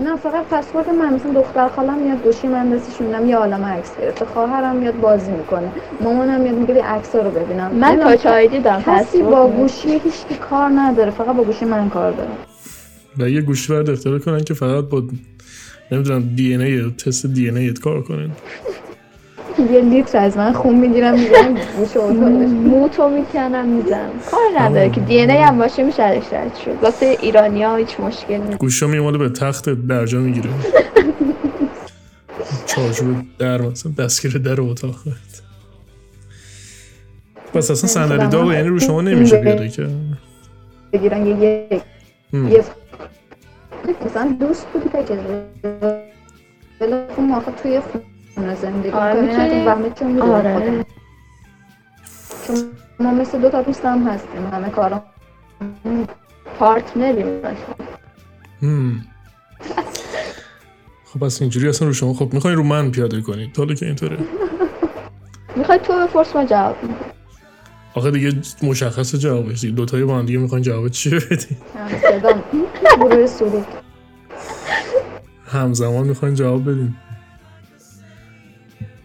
[0.00, 3.90] نه فقط پسورد من مثلا دختر خالم میاد گوشی من دستش میدم یه عالم عکس
[4.00, 4.24] گرفته.
[4.24, 5.72] خواهرم میاد بازی می‌کنه.
[6.00, 7.70] مامانم میاد میگه عکس رو ببینم.
[7.74, 11.88] من نمی‌دونم تا آیدی دارم کسی با گوشی هیچ کار نداره فقط با گوشی من
[11.88, 12.30] کار داره
[13.18, 15.02] و یه گوشی برد اختراع کنن که فقط با
[15.92, 18.30] نمی‌دونم دی ان ای تست دی ان ای کار کنن.
[19.60, 21.16] یه لیتر از من خون می‌گیرم
[21.76, 24.10] گوش اتاقش موتو می‌کنم می‌زنم.
[24.30, 26.78] کار نداره که دی ان هم باشه میشه ازش رد شد.
[26.82, 28.58] واسه ایرانی ها هیچ مشکل نیست.
[28.58, 30.50] گوشا میماله به تخت درجا می‌گیره.
[32.66, 34.94] چارچوب در مثلا دستگیر در اتاق
[37.54, 39.90] پس اصلا صندلی داغ یعنی رو شما نمیشه پیاده کرد
[40.92, 41.82] بگیرن یه یک.
[42.32, 42.64] یه
[44.06, 45.18] مثلا دوست بودی که
[47.22, 48.04] ما آخه توی خونه
[48.54, 50.84] زندگی آره، کنیم می‌تونی- و می‌دونیم آره.
[52.46, 52.56] چون
[53.00, 55.02] ما مثل دو تا دوست هم هستیم همه کارا
[56.58, 57.40] پارتنریم.
[61.04, 64.18] خب پس اینجوری اصلا رو شما خب می‌خواین رو من پیاده کنید حالا که اینطوره.
[65.56, 66.76] می‌خوای تو بپرس ما جواب
[67.94, 68.32] آخه دیگه
[68.62, 69.74] مشخص جوابش دیگه.
[69.74, 71.56] دوتایی با هم دیگه می‌خواین جواب چی بدین؟
[75.52, 76.96] همزمان می‌خواین جواب بدین.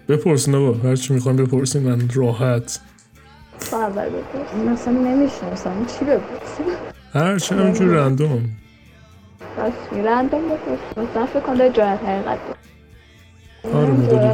[0.10, 2.80] بپرسین آقا هر چی می‌خواین بپرسین من راحت.
[3.72, 5.86] اول بپرس مثلا نمی‌شناسم.
[5.86, 6.66] چی بپرسیم
[7.14, 8.50] هر چی همینجور رندوم.
[9.58, 9.74] بس
[10.06, 12.40] رندوم بپرس مثلا فکر کن داری جرأت حقیقت.
[13.74, 14.32] آره می‌کنی؟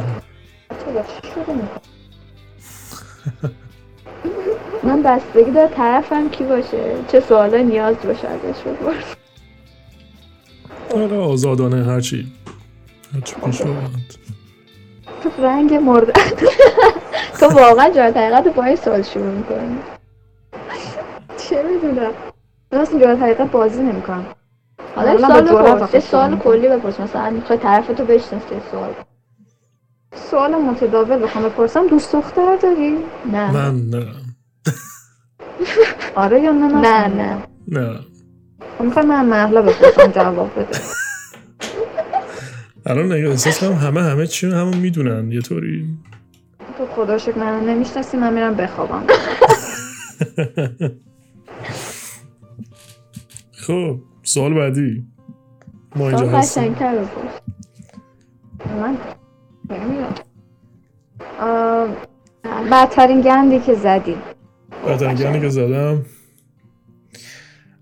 [4.84, 6.96] من بستگی داره طرفم کی باشه.
[7.12, 9.04] چه سوالا نیاز باشه ازش بپرس
[10.94, 12.32] آره آزادانه هرچی
[13.14, 14.14] هرچی پیش آمد
[15.38, 16.12] رنگ مرده.
[17.40, 19.78] تو واقعا جرأت حقیقت با این سوال شروع می‌کنی
[21.36, 22.10] چه می‌دونم.
[22.72, 24.26] من اصلا جواد حقیقت بازی نمی‌کنم.
[24.96, 25.44] حالا جرأت
[25.82, 26.36] بپرس سوال.
[26.38, 27.00] کلی بپرس.
[27.00, 28.94] مثلا می‌خوای طرف تو بشناسی سوال.
[30.14, 31.86] سوال متداول بخوام بپرسم.
[31.86, 32.98] دوست دختر داری؟
[33.32, 33.50] نه.
[33.52, 34.06] من نه.
[36.22, 37.42] آره یا نه؟ نه نه.
[37.68, 37.98] نه.
[38.78, 40.78] خب می‌خوای من محلا بپرسم جواب بده.
[42.92, 45.32] الان نگاه احساس کنم همه همه چی همون می‌دونن.
[45.32, 45.88] یه طوری.
[46.78, 49.02] تو خدا شکر من نمی‌شناسی من میرم بخوابم.
[53.66, 55.04] خب سوال بعدی.
[55.96, 56.74] ما اینجا سوال هستیم.
[58.80, 58.96] من
[62.70, 64.16] بدترین گندی که زدی.
[64.86, 66.04] بدنگانی که زدم.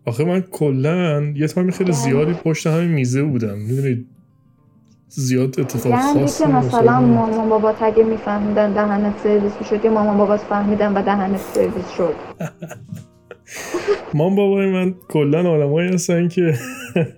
[0.04, 3.58] آخه من کلا یه تایمی خیلی زیادی پشت همین میزه بودم.
[3.58, 4.06] می‌دونید
[5.12, 7.34] زیاد اتفاق گندی خاصی که مثلا نمی‌افتاد.
[7.34, 12.14] مامان بابا اگه میفهمیدن دهنت سرویس می‌شد یا مامان بابات فهمیدن و دهنت سرویس شد.
[14.14, 16.54] مام بابای من کلا آدمایی هستن که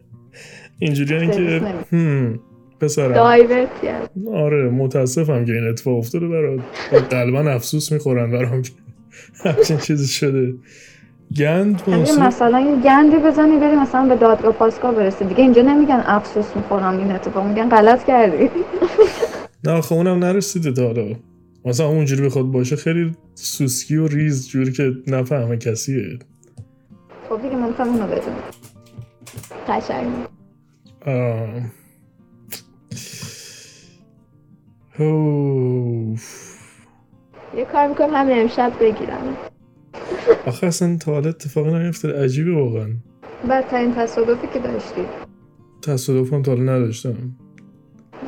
[0.78, 1.62] اینجوری که
[2.80, 3.12] پسرم.
[3.12, 6.61] دایورت کرد آره متاسفم که این اتفاق افتاده برات.
[7.11, 8.70] قلبا افسوس می‌خورن برام که
[9.45, 10.55] همچین چیزی شده.
[11.39, 11.83] گند
[12.20, 16.99] مثلا یه گندی بزنی بری مثلا به دادگاه پاسگاه برسی دیگه اینجا نمیگن افسوس می‌خورم
[16.99, 17.47] این اتفاق.
[17.47, 18.51] میگن غلط کردی.
[19.64, 21.14] نه آخه اونم نرسیده تا حالا.
[21.64, 26.18] مثلا اونجوری بخواد باشه خیلی سوسکی و ریز جوری که نفهمه کسیه.
[27.28, 28.37] خب دیگه من می‌خوام اونو بدونم
[29.68, 30.09] قشنگ.
[37.57, 39.37] یه کار می‌کنم همین امشب بگیرم.
[40.46, 42.88] آخه اصلا تا حالا اتفاقی نیفتاد عجیبه واقعا.
[43.50, 45.02] بدترین تصادفی که داشتی؟
[45.82, 47.14] تصادفم تا حالا نداشتم.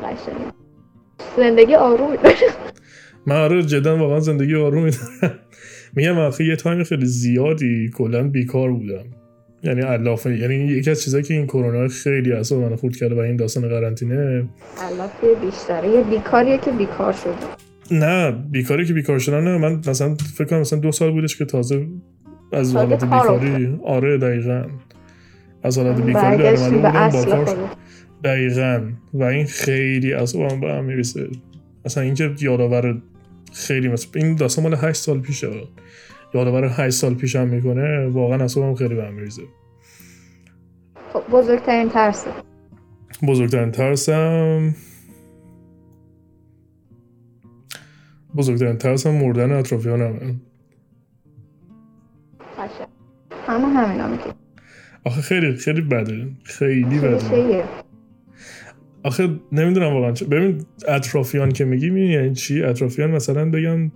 [0.03, 0.51] قشنگ.
[1.37, 2.35] زندگی آرومی داره
[3.27, 5.39] من آره جدا واقعا زندگی آرومی دارم
[5.95, 9.05] میگم آخه یه تایم خیلی زیادی کلا بیکار بودم.
[9.63, 13.19] یعنی علافه یعنی یکی از چیزایی که این کرونا خیلی اصلا من خورد کرده و
[13.19, 14.47] این داستان قرنطینه
[14.81, 17.64] علافه بیشتره یه بیکاریه که بیکار شده.
[17.91, 21.45] نه بیکاری که بیکار شدن نه من مثلا فکر کنم مثلا دو سال بودش که
[21.45, 21.87] تازه
[22.53, 24.65] از حالت کار بیکاری آره دقیقا.
[25.63, 27.45] از حالت بیکاری به بودم با
[28.23, 28.91] دقیقا.
[29.13, 31.27] و این خیلی اصابم به هم می‌رسه
[31.85, 33.01] اصلا اینکه یادآور
[33.53, 35.47] خیلی مثل این داستان مال 8 سال پیشه.
[36.33, 39.41] یادآور 8 سال پیشم می‌کنه واقعا اصابم خیلی به هم میریزه.
[41.13, 42.29] خب بزرگترین ترسه
[43.27, 44.75] بزرگترین ترسم
[48.37, 50.35] بزرگترین ترسم مردن اطرافیانمه
[52.57, 52.87] قشنگ
[53.47, 54.09] همه همینا
[55.03, 56.27] آخه خیلی خیلی بده.
[56.43, 57.63] خیلی بده.
[59.03, 63.91] آخه نمی‌دونم واقعا چه ببین اطرافیان که میگی می‌دونی یعنی چی؟ اطرافیان مثلا بگم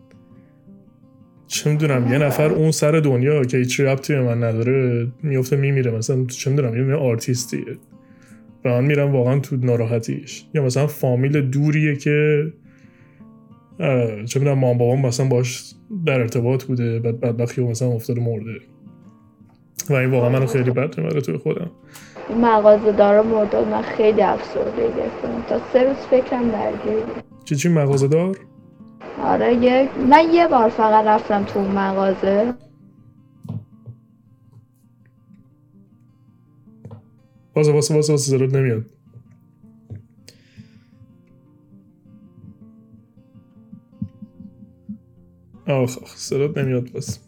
[1.47, 5.91] چه می‌دونم یه نفر اون سر دنیا که هیچ ربطی به من نداره میفته میمیره.
[5.91, 7.77] مثلا چه می‌دونم یه آرتیستیه.
[8.65, 10.45] و من میرم واقعا تو ناراحتیش.
[10.53, 12.47] یا مثلا فامیل دوریه که
[14.25, 15.73] چه می‌دونم مام بابام مثلا باش
[16.05, 18.59] در ارتباط بوده بعد بدبختی مثلا افتاده مرده.
[19.89, 21.71] و این واقعا منو خیلی بد می‌بره توی خودم.
[22.30, 25.45] این مغازه دارا مرداد من خیلی افسرده گرفتم.
[25.49, 27.23] تا سه روز فکرم درگیر بود.
[27.45, 28.38] چی چی مغازه دار؟
[29.23, 32.53] آره یه من یه بار فقط رفتم تو مغازه.
[37.55, 38.86] واسه واسه واسه واسه صدات نمیاد.
[45.70, 47.20] آخ آخ صدات نمیاد بس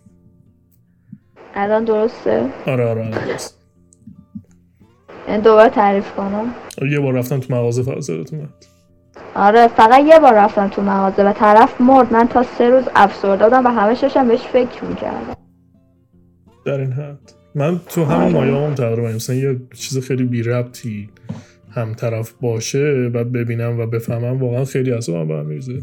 [1.56, 3.58] الان درسته؟ آره آره آره درست.
[5.28, 6.54] یعنی دوباره تعریف کنم؟
[6.92, 8.50] یه بار رفتم تو مغازه فقط صدات اومد.
[9.36, 12.14] آره فقط یه بار رفتم تو مغازه و طرف مرد.
[12.14, 15.38] من تا سه روز افسرده بودم و همه داشتم بهش فکر می‌کردم.
[16.66, 17.34] در این حد.
[17.56, 18.52] من تو همین آره.
[18.52, 21.10] مایه هم تقریبا مثلا یه چیز خیلی بی ربطی
[21.72, 25.82] هم طرف باشه بعد ببینم و بفهمم واقعا خیلی به هم میریزه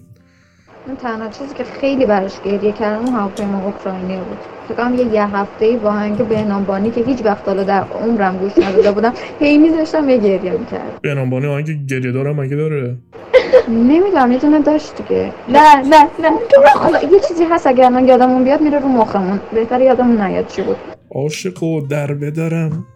[0.88, 4.38] اون تنها چیزی که خیلی براش گریه کردم اون هواپیما اوکراینیا بود.
[4.68, 8.36] فکر کنم یه یه هفته ای با آهنگ بهنامبانی که هیچ وقت حالا در عمرم
[8.36, 12.96] گوش نداده بودم هی میذاشتم یه گریه می‌کرد بهنامبانی آهنگ گریه دارم مگه داره؟
[13.68, 15.32] نمی‌دونم یه دونه داشت دیگه.
[15.48, 16.30] نه نه نه.
[16.74, 19.40] حالا یه چیزی هست اگر الان یادمون بیاد میره رو مخمون.
[19.52, 20.76] بهتر یادمون نیاد چی بود.
[21.14, 22.86] عاشق و در بدرم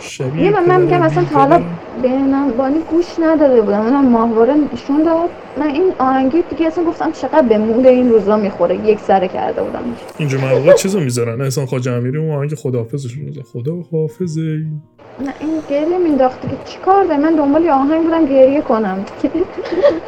[0.00, 1.62] شبیه یه من میگم اصلا تا حالا.
[2.02, 5.28] بهنامبانی گوش نداده بودم اونم ماهواره نشون داد.
[5.56, 8.86] من این آهنگی دیگه اصلا گفتم چقدر به مود این روزا می‌خوره.
[8.86, 9.82] یک سره کرده بودم.
[10.18, 11.40] اینجا مواقع چیزو می‌ذارن.
[11.40, 14.40] احسان خواجه امیری اون آهنگ خداحافظشون می‌ذارن خدا حافظه.
[14.40, 19.04] نه این گریه مینداخته که چیکار داره من دنبال یه آهنگ بودم گریه کنم.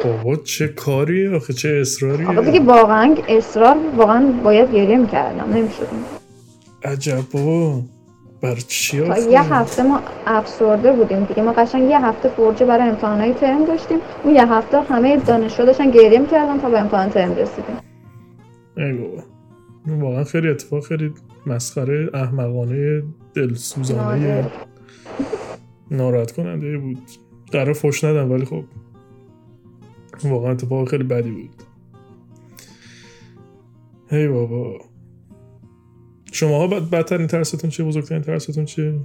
[0.03, 5.53] بابا چه کاری آخه؟ چه اصراریه؟ آقا دیگه واقعا اصرار واقعا باید گریه می‌کردم.
[5.53, 5.87] نمی‌شد.
[6.83, 7.81] عجب بابا.
[8.41, 8.97] بر چی؟
[9.29, 11.41] یه هفته ما افسرده بودیم دیگه.
[11.43, 13.97] ما قشنگ یه هفته فرجه برای امتحانای ترم داشتیم.
[14.23, 17.77] اون یه هفته همه دانشجو داشتن گریه می‌کردن تا به امتحان ترم رسیدیم.
[18.77, 19.23] ای بابا.
[19.87, 21.13] واقعا خیلی اتفاق خیلی
[21.45, 24.51] مسخره احمقانه دلسوزانه.
[25.91, 26.97] ناراحت کننده بود.
[27.51, 28.63] قرار فش ندم ولی خب
[30.23, 31.49] واقعا اتفاق خیلی بدی بود.
[34.09, 34.90] هی بابا.
[36.31, 38.99] شماها بد بدترین ترستون چیه؟ بزرگترین ترستون چیه؟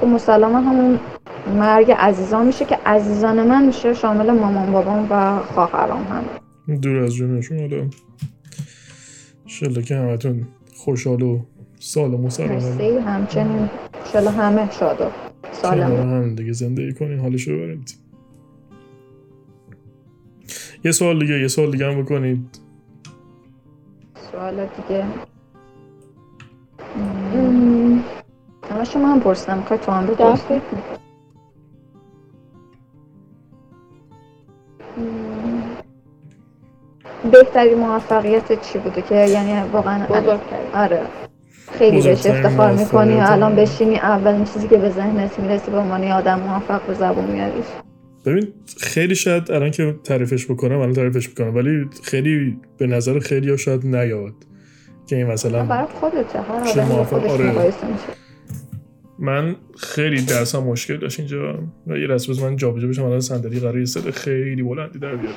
[0.00, 1.00] خب مسلما همون
[1.46, 6.76] مرگ عزیزان میشه که عزیزان من میشه شامل مامان بابام و خواهرام هم.
[6.76, 7.88] دور از جونشون حالا.
[9.44, 10.46] انشالله که همتون
[10.76, 11.40] خوشحال و
[11.78, 13.70] سالم و سلامت همچنین
[14.12, 15.04] شلا همه شاد و
[15.52, 15.96] سالم.
[15.96, 17.18] هم دیگه زندگی کنین.
[17.18, 18.03] حالش رو ببرید.
[20.84, 22.60] یه سوال دیگه یه سوال دیگه هم بکنید.
[24.32, 25.04] سوال دیگه.
[28.70, 30.60] همه شما هم پرسیدم می‌خوای تو هم در بپرسی فکر
[37.32, 40.06] بهترین موفقیت چی بوده که یعنی واقعا.
[40.74, 41.02] آره.
[41.72, 43.20] خیلی بهش افتخار می‌کنی.
[43.20, 47.64] الان بشینی اولین چیزی که به ذهنت می‌رسی به عنوان آدم موفق به زبون میاریش
[48.24, 48.48] ببین
[48.80, 53.56] خیلی شاید الان که تعریفش بکنم الان تعریفش می‌کنم ولی خیلی به نظر خیلی ها
[53.56, 54.34] شاید نیاد
[55.06, 57.72] که این مثلا برای خودته هر آره.
[59.18, 61.58] من خیلی درسم مشکل داشت اینجا.
[61.86, 65.36] و یه بز من جابجا بشم الان صندلی قرار یه صدا خیلی بلندی در بیاره.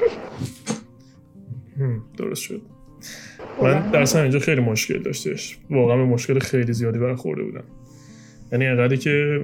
[2.18, 2.62] درست شد.
[3.62, 5.58] من درسم اینجا خیلی مشکل داشتش.
[5.70, 7.64] واقعا به مشکل خیلی زیادی برخورده بودم.
[8.52, 9.42] یعنی انقدری که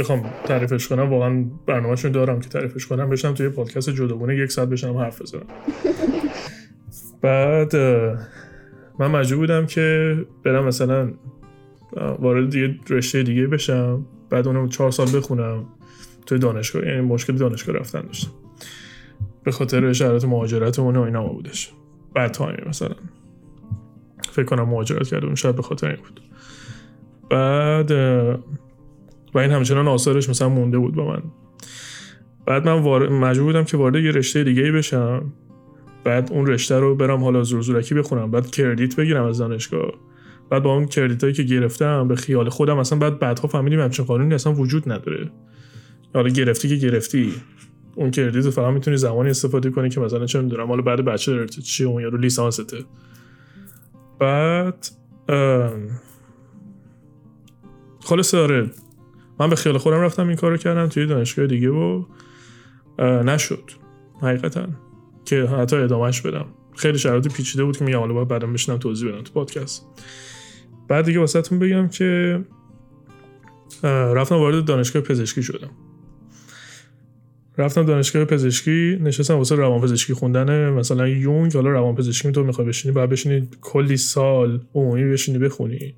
[0.00, 4.68] بخوام تعریفش کنم واقعا برنامهشون دارم که تعریفش کنم بشم توی پادکست جداگونه یک ساعت
[4.68, 5.46] بشم حرف بزنم.
[7.22, 7.76] بعد
[8.98, 11.12] من مجبور بودم که برم مثلا
[12.18, 15.64] وارد یه رشته دیگه بشم بعد اونم چهار سال بخونم
[16.26, 18.30] توی دانشگاه یعنی مشکل دانشگاه رفتن داشتم.
[19.44, 21.72] به خاطر شرایط مهاجرت اون و اینا بودش.
[22.14, 22.94] بعد تایمی مثلا.
[24.32, 26.20] فکر کنم مهاجرت کرده اون شاید به خاطر این بود.
[27.30, 27.92] بعد
[29.34, 31.22] و این همچنان آثارش مثلا مونده بود با من.
[32.46, 35.32] بعد من وارد مجبور بودم که وارد یه رشته دیگه ای بشم.
[36.04, 38.30] بعد اون رشته رو برم حالا زور زورکی بخونم.
[38.30, 39.92] بعد کردیت بگیرم از دانشگاه.
[40.50, 44.04] بعد با اون کردیت هایی که گرفتم به خیال خودم اصلا بعد بعدها فهمیدیم همچین
[44.04, 45.30] قانونی اصلا وجود نداره.
[46.14, 47.32] حالا گرفتی که گرفتی.
[47.94, 51.46] اون کردیت رو فقط می‌تونی زمانی استفاده کنی که مثلا چه می‌دونم حالا بعد بچه
[51.46, 52.78] چی اون یارو لیسانسته.
[54.18, 54.86] بعد
[55.28, 55.88] ام،
[58.00, 58.70] خلاصه آره.
[59.40, 62.04] من به خیال خودم رفتم این کارو کردم توی دانشگاه دیگه و
[62.98, 63.70] نشد.
[64.22, 64.66] حقیقتا.
[65.24, 66.46] که حتی ادامهش بدم.
[66.76, 69.86] خیلی شرایط پیچیده بود که میگم حالا باید بعدم بشینم توضیح بدم تو پادکست.
[70.88, 72.40] بعد دیگه واسهتون بگم که
[73.82, 75.70] رفتم وارد دانشگاه پزشکی شدم.
[77.58, 81.54] رفتم دانشگاه پزشکی نشستم واسه روان پزشکی خوندن مثلا یونگ.
[81.54, 85.94] حالا روان پزشکی تو می‌خوای بشینی بعد بشینی کلی سال عمومی بشینی بخونی.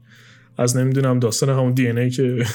[0.59, 2.47] از نمی‌دونم داستان همون دی ای که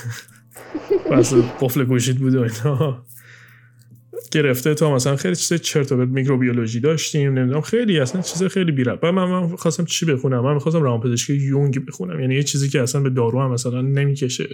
[1.12, 3.04] بس قفل گوشید بود و اینا.
[4.32, 4.74] گرفته.
[4.74, 7.62] تا مثلا خیلی چیز چرت و پرت میکروبیولوژی داشتیم نمی‌دونم.
[7.62, 11.86] خیلی اصلا چیز خیلی بی ربط من, من خواستم چی بخونم؟ من می‌خواستم روانپزشکی یونگ
[11.86, 12.20] بخونم.
[12.20, 14.50] یعنی یه چیزی که اصلا به دارو هم مثلا نمی‌کشه.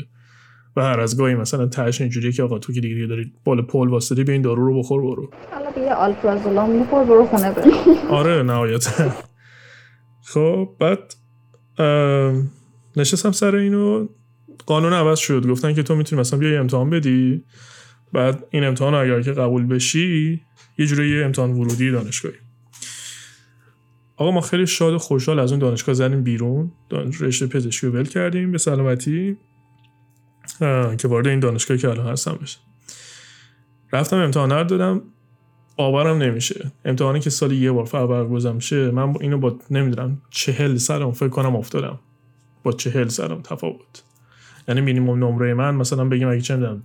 [0.76, 3.90] و هر از گاهی مثلا تهش اینجوریه که آقا تو که دیگه داری بال پل
[3.90, 5.30] واسطه بیا این دارو رو بخور برو.
[5.52, 7.72] حالا بیا آلپرازولام بخور برو خونه برو.
[8.20, 9.16] آره نهایتا.
[10.26, 11.14] خب بعد
[12.98, 14.08] نشستم سر اینو.
[14.66, 15.48] قانون عوض شد.
[15.48, 17.44] گفتن که تو می‌تونی مثلا بیای امتحان بدی.
[18.14, 20.42] بعد این امتحان اگر که قبول بشی
[20.78, 22.36] یه جوری امتحان ورودی دانشگاهی.
[24.18, 26.72] آقا ما خیلی شاد و خوشحال از اون دانشگاه زدیم بیرون.
[27.20, 29.38] رشته پزشکی رو ول کردیم به سلامتی.
[30.98, 32.60] که وارد این دانشگاهی که الان هستم بشه.
[33.94, 35.02] رفتم امتحان رو دادم.
[35.78, 36.72] باورم نمیشه.
[36.86, 41.56] امتحانی که سال یه بار برگزار میشه من اینو با نمی‌دونم چهل سرم فکر کنم
[41.56, 42.00] افتادم.
[42.64, 44.04] با چهل سرم تفاوت.
[44.68, 46.84] یعنی مینیمم نمره من مثلا بگیم اگه چه می‌دونم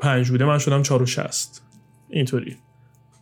[0.00, 1.62] پنج بوده من شدم چهار و شست.
[2.10, 2.56] اینطوری.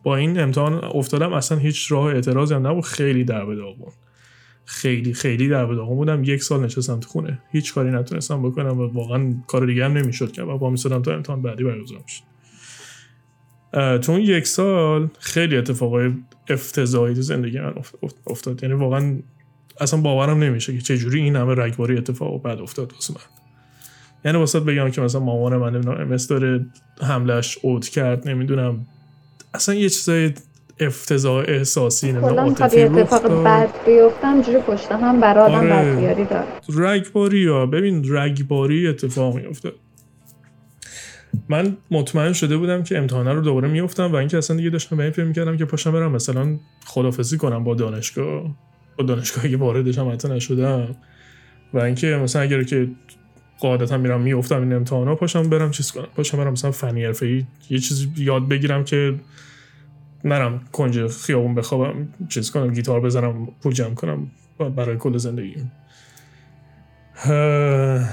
[0.02, 2.84] با این امتحان افتادم اصلا هیچ راه اعتراضی هم نبود.
[2.84, 3.92] خیلی در به داغون.
[4.64, 6.24] خیلی خیلی در به داغون بودم.
[6.24, 7.38] یک سال نشستم تو خونه.
[7.52, 10.42] هیچ کاری نتونستم بکنم و واقعا کار دیگه هم نمی‌شد که.
[10.42, 12.22] با میسادم تا امتحان بعدی برگزار میشه.
[13.72, 16.12] اه، تو اون یک سال خیلی اتفاقای
[16.48, 18.62] افتضاحی تو زندگی من افت- افت- افتاد.
[18.62, 19.18] یعنی واقعا
[19.80, 23.20] اصلا باورم نمیشه که چجوری این همه رگباری اتفاق بعد افتاد واسه من.
[24.24, 26.66] یعنی واسه بگم که مثلا مامان من نمی‌دونم داره
[27.02, 28.86] حملش اوت کرد نمی‌دونم.
[29.54, 30.32] اصلا یه چیزای
[30.80, 33.44] افتضاح احساسی نمی‌دونم می‌خواد عاطفی رخ اتفاق.
[33.44, 35.92] بد بیفته همجوری پشت هم برای آدم آره.
[35.92, 39.72] بدبیاری داره رگباری ها ببین رگباری اتفاق میفته
[41.48, 45.02] من مطمئن شده بودم که امتحانه رو دوباره میفتم و اینکه اصلا دیگه داشتم به
[45.02, 48.56] این فکر می‌کردم که پاشم برم مثلا خدافزی کنم با دانشگاه.
[48.96, 50.96] با دانشگاهی که واردش هم حتی نشدم.
[51.74, 52.88] و اینکه مثلا اگر که
[53.58, 56.06] قاعدتا میرم میفتم این امتحانا پاشم برم چیز کنم.
[56.16, 59.14] پاشم برم مثلا فنی حرفه‌ای یه چیزی یاد بگیرم که
[60.24, 64.30] نرم کنج خیابون بخوابم چیز کنم گیتار بزنم پول جمع کنم
[64.76, 65.72] برای کل زندگیم
[67.24, 68.10] اه،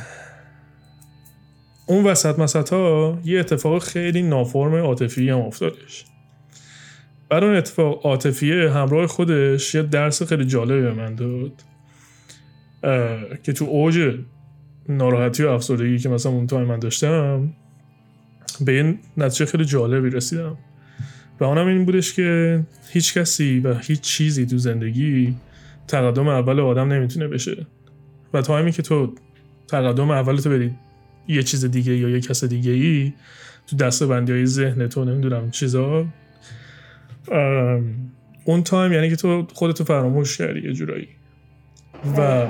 [1.88, 6.06] اون وسط مسط ها یه اتفاق خیلی نافرم عاطفی هم افتادش.
[7.32, 11.52] بعد اون اتفاق عاطفی همراه خودش یه درس خیلی جالبی به من داد
[13.44, 14.20] که تو اوج
[14.90, 17.54] ناراحتی و افسردگی که مثلا اون time من داشتم
[18.62, 20.58] به این نتیجه خیلی جالبی رسیدم.
[21.40, 22.60] و اونم این بودش که
[22.90, 25.36] هیچ کسی و هیچ چیزی تو زندگی
[25.88, 27.68] تقدم اول آدم نمی‌تونه بشه.
[28.34, 29.14] و time ی که تو
[29.68, 30.72] تقدم اول تو بری
[31.28, 33.14] یه چیز دیگه یا یه کس دیگه ای
[33.68, 36.06] تو دسته بندی های ذهن تو نمی‌دونم چیزا
[38.46, 41.08] اون time یعنی که تو خودتو فراموش کردی یه جورایی.
[42.18, 42.48] و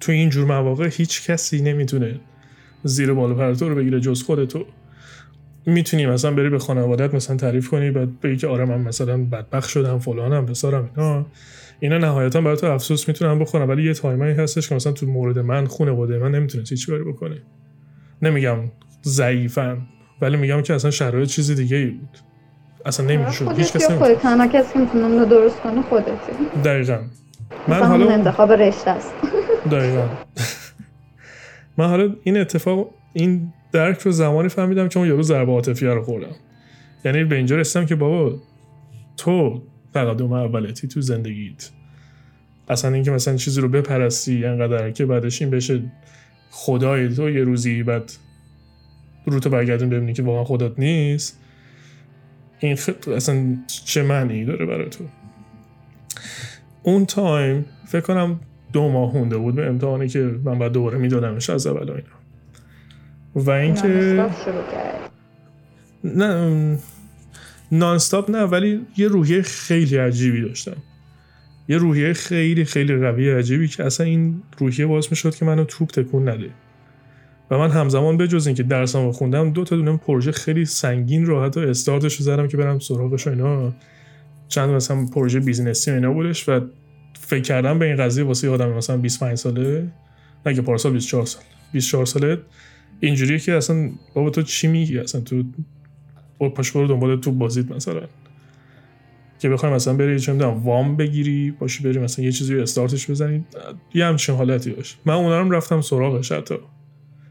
[0.00, 2.20] تو این جور مواقع هیچ کسی نمی‌تونه
[2.84, 4.66] زیر بال و پر تو رو بگیره جز خودتو.
[5.66, 9.68] می‌تونی مثلا بری به خانوادت مثلا تعریف کنی بعد بگی که آره من مثلا بدبخت
[9.68, 11.26] شدم فلانم پسرم اینا.
[11.80, 15.06] اینا نهایتا برای تو افسوس می‌تونن بخورن ولی یه time ایی هستش که مثلا تو
[15.06, 17.42] مورد من خانواده من نمی‌تونست هیچ کاری بکنه.
[18.22, 18.58] نمیگم
[19.04, 19.78] ضعیفن
[20.20, 22.18] ولی میگم که اصلا شرایط چیز دیگه ای بود.
[22.86, 26.32] اصلا نمی‌شد هیچ کس نمی‌تونه تنها کسی که می‌تونه اون رو درست کنه خودتی
[26.64, 26.98] دقیقا.
[27.68, 29.12] من حالا انتخاب رشته است.
[29.70, 30.08] دقیقا.
[31.78, 36.02] من حالا این اتفاق این درک رو زمانی فهمیدم که اون یارو ضربه عاطفی رو
[36.02, 36.36] خوردم.
[37.04, 38.38] یعنی به اینجا رسیدم که بابا
[39.16, 39.62] تو
[39.94, 41.70] تقدم اولتی تو زندگیت.
[42.68, 45.82] اصلا اینکه مثلا چیزی رو بپرستی انقدر که بعدش این بشه
[46.50, 48.12] خدای تو یه روزی بعد
[49.26, 51.40] رو تو برگردون ببینی که واقعا خودت نیست.
[52.60, 52.90] این خ...
[53.16, 55.04] اصلا چه معنی داره برای تو؟
[56.82, 58.40] اون تایم فکر کنم
[58.72, 62.04] دو ماه مونده بود به امتحانی که من بعد دوباره میدادمش از اول و اینا.
[63.34, 64.26] و اینکه
[66.04, 66.78] نه
[67.72, 70.76] نانستاپ نه ولی یه روحیه خیلی عجیبی داشتم.
[71.68, 75.90] یه روحیه خیلی خیلی قوی عجیبی که اصلا این روحیه باعث می‌شد که منو توپ
[75.90, 76.50] تکون نده.
[77.50, 81.26] و من همزمان به جز اینکه درسم رو خوندم دو تا دونه پروژه خیلی سنگین
[81.26, 83.72] رو حتی استارتش رو زدم که برم سراغش و اینا.
[84.48, 86.60] چند مثلا پروژه بیزینسی و اینا بودش و
[87.20, 89.92] فکر کردم به این قضیه واسه یه آدم مثلا 25 ساله.
[90.46, 91.42] نه که پارسال 24 سال.
[91.72, 92.38] 24 ساله
[93.00, 95.44] اینجوریه که اصلا بابا تو چی میگی؟ اصلا تو
[96.38, 98.02] پاش برو دنبال تو بازیت مثلا.
[99.38, 103.10] که بخوای مثلا بری چه می‌دونم وام بگیری باشی بری مثلا یه چیزی رو استارتش
[103.10, 103.44] بزنی
[103.94, 104.96] یه همچین حالتی باشه.
[105.04, 106.54] من اونا رو رفتم سراغش حتی.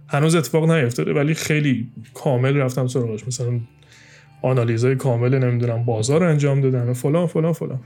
[0.10, 3.28] هنوز اتفاق نیفتاده ولی خیلی کامل رفتم سراغش.
[3.28, 3.60] مثلا
[4.42, 7.80] آنالیزهای کامل نمی‌دونم بازار انجام دادن و فلان فلان فلان.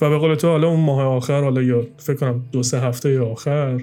[0.00, 3.20] و به قول تو حالا اون ماه آخر حالا یا فکر کنم دو سه هفته
[3.20, 3.80] آخر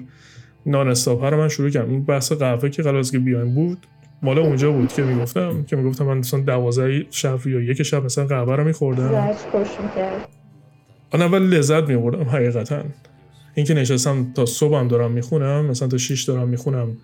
[0.66, 1.90] نان استاپ رو من شروع کردم.
[1.90, 3.78] اون بحث قهوه که قرار که بیایم بود
[4.22, 8.26] مال اونجا بود که می‌گفتم که می‌گفتم من مثلا دوازده شب یا یک شب مثلا
[8.26, 9.08] قهوه رو میخوردم.
[9.08, 10.28] زرچ خوش می‌کرد.
[11.10, 12.82] آن اول لذت میبردم حقیقتا.
[13.56, 16.96] اینکه نشستم تا صبحم دارم می‌خونم مثلا تا 6 دارم می‌خونم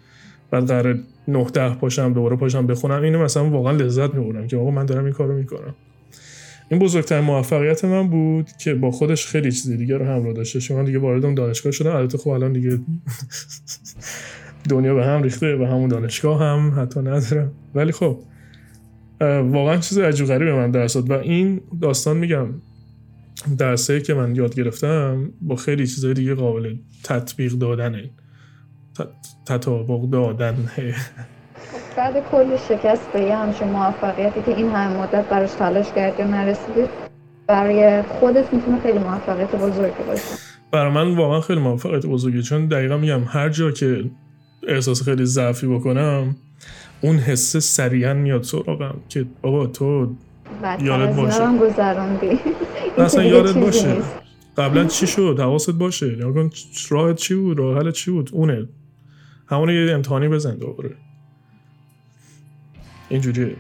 [0.51, 0.99] بعد قرار
[1.29, 5.05] 9 10 پاشم دوباره پاشم بخونم اینو مثلا واقعا لذت میبردم که آقا من دارم
[5.05, 5.75] این کارو می‌کنم.
[6.69, 10.85] این بزرگترین موفقیت من بود که با خودش خیلی چیز دیگه رو همراه داشته من
[10.85, 11.97] دیگه وارد اون دانشگاه شدم.
[11.97, 12.79] البته خب الان دیگه
[14.71, 17.53] دنیا به هم ریخته و همون دانشگاه هم حتی ندارم.
[17.75, 18.19] ولی خب
[19.43, 22.49] واقعا چیز عجیب به من درس و این داستان میگم
[23.59, 28.11] درسایی که من یاد گرفتم با خیلی چیزای دیگه قابل تطبیق دادنه.
[29.47, 30.57] تطابق دادن.
[31.97, 36.27] بعد کلی شکست به یه همچین موفقیتی که این همه مدت براش تلاش کردی و
[36.27, 36.85] نرسیدی
[37.47, 40.23] برای خودت می‌تونه خیلی موفقیت بزرگی باشه.
[40.73, 44.05] برای من واقعا خیلی موفقیت بزرگه چون دقیقا میگم هر جا که
[44.69, 46.37] احساس خیلی ضعفی بکنم
[47.01, 50.13] اون حسه سریعا میاد سراغم که بابا تو
[50.81, 51.43] یادت باشه.
[52.99, 53.97] اصلا که یادت باشه.
[54.57, 56.07] قبلا چی شد؟ حواست باشه.
[56.07, 56.51] نگاه کن
[56.89, 58.69] راهت چی بود؟ راه حلت چی بود؟ اونه.
[59.47, 60.91] همون یه امتحانی بزن دوباره.
[63.09, 63.57] اینجوریه.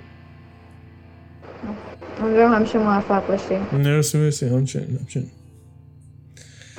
[2.22, 4.48] امیدوارم همیشه موفق باشی نرسی مرسی.
[4.48, 5.30] همچنین همچنین.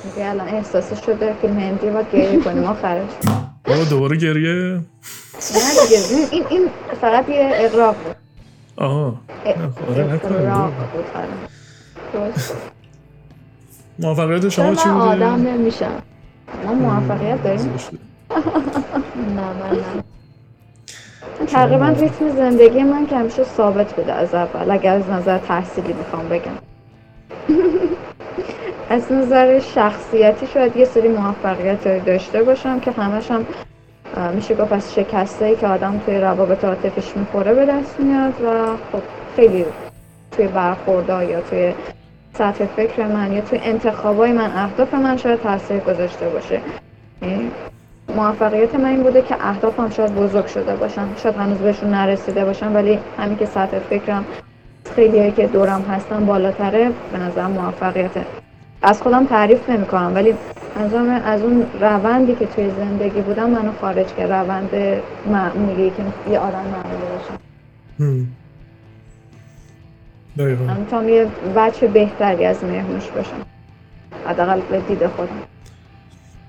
[0.02, 2.64] دیگه الان احساسی شده فیلم هندی باید گریه کنیم.
[2.64, 3.10] آخرش
[3.90, 4.80] دوباره گریه؟ نه
[5.82, 6.28] دیگه.
[6.32, 6.68] این این,
[7.00, 8.16] فقط یه اقراق بود.
[8.76, 9.20] آها.
[9.44, 11.53] اقراق بود.
[12.14, 12.56] درست.
[13.98, 16.02] موفقیت شما چی من بوده؟ آدم نمیشم.
[16.64, 17.60] ما موفقیت داریم؟
[19.36, 19.76] نه من
[21.40, 21.46] نه.
[21.46, 26.28] تقریبا ریتم زندگی من که همیشه ثابت بوده از اول اگر از نظر تحصیلی می‌خوام
[26.28, 26.52] بگم.
[28.90, 33.46] از نظر شخصیتی شاید یه سری موفقیت داشته باشم که همش هم
[34.34, 39.02] میشه گفت از شکسته که آدم توی روابط عاطفیش می‌خوره به دست میاد و خب
[39.36, 39.64] خیلی
[40.32, 41.74] توی برخوردها یا توی
[42.38, 46.60] سطح فکر من یا توی انتخابای من اهداف من شاید تاثیر گذاشته باشه.
[47.22, 47.50] یعنی
[48.16, 51.08] موفقیت من این بوده که اهدافم شاید بزرگ شده باشن.
[51.16, 54.24] شاید هنوز بهشون نرسیده باشم ولی همین که سطح فکرم
[54.94, 58.24] خیلی که دورم هستن بالاتره به نظر موفقیته.
[58.82, 60.34] از خودم تعریف نمی کنم ولی
[60.76, 64.32] از اون, از اون روندی که توی زندگی بودم منو خارج کرد.
[64.32, 64.70] روند
[65.26, 67.38] معمولی که یه آدم معمولی باشم.
[70.38, 70.64] دقیقا.
[70.64, 73.42] من می‌تونم یه بچه بهتری از مهموش باشم.
[74.26, 75.42] حداقل به دید خودم.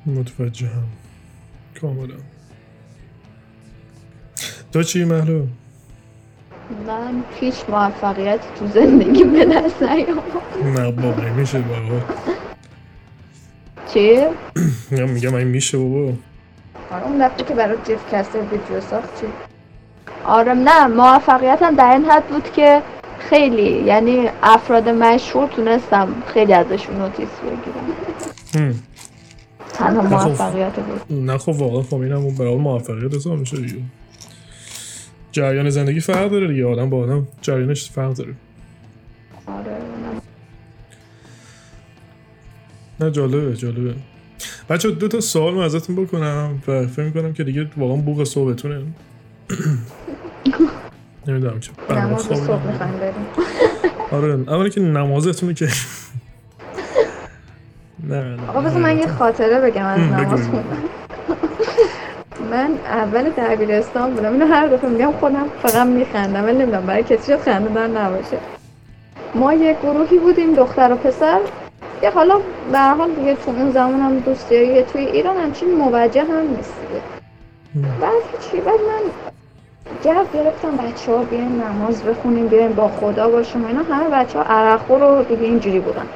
[0.06, 0.84] متوجهم.
[1.82, 2.14] کاملا.
[4.74, 5.46] تو چی محلو؟
[6.88, 10.20] من هیچ موفقیت تو زندگی به دست نیام
[10.76, 12.02] نه بابا میشه بابا.
[13.94, 14.18] چی؟
[14.92, 16.14] میگم میگم این میشه بابا.
[16.92, 19.28] آره اون دفعه که برای جیف کستر ویدیو ساخت چی؟
[20.26, 22.82] آره نه موفقیتم در این حد بود که
[23.30, 28.84] خیلی یعنی افراد مشهور تونستم خیلی ازشون نوتیس بگیرم.
[29.74, 30.28] تنها خب.
[30.28, 33.82] موفقیت بود نه خب واقعا خب این هم برای موفقیت حساب میشه دیگه
[35.32, 38.34] جریان زندگی فرق داره دیگه آدم با آدم جریانش فرق داره
[39.48, 39.78] آره
[43.00, 43.12] نه.
[43.12, 43.96] جالبه جالبه
[44.70, 48.82] بچه دو تا سوال من ازتون بکنم و فکر می‌کنم که دیگه واقعا بوق صبحتونه
[51.28, 52.68] نمی‌دونم چه نماز صبح.
[52.68, 53.26] می‌خوایم بریم.
[54.22, 55.68] آره اولی که نمازتونه که
[58.10, 60.50] نه نه آقا بذار من یه خاطره بگم از نماز
[62.52, 64.32] من اول دبیرستان بودم.
[64.34, 66.44] اینو هر دفعه میگم خودم فقط میخندم.
[66.44, 68.38] ولی نمی‌دونم برای کسی شد خنده دار نباشه.
[69.36, 71.40] ما یه گروهی بودیم دختر و پسر.
[72.02, 72.40] که حالا
[72.72, 76.74] به هر حال دیگه تو اون زمان هم دوستیایی توی ایران همچین موجه هم نیست
[78.02, 79.12] بعد هیچی بعد من
[80.04, 83.84] جو گرفتم بچه ها بیاین نماز بخونیم بیاین با خدا باشیم اینا.
[83.84, 86.08] همه بچه ها عرقو رو دیگه اینجوری بودن.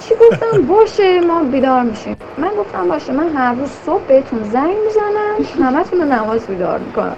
[0.00, 2.16] چی گفتم؟ باشه ما بیدار میشیم.
[2.38, 7.16] من گفتم باشه من هر روز صبح بهتون زنگ می‌زنم همتون رو نماز بیدار می‌کنم.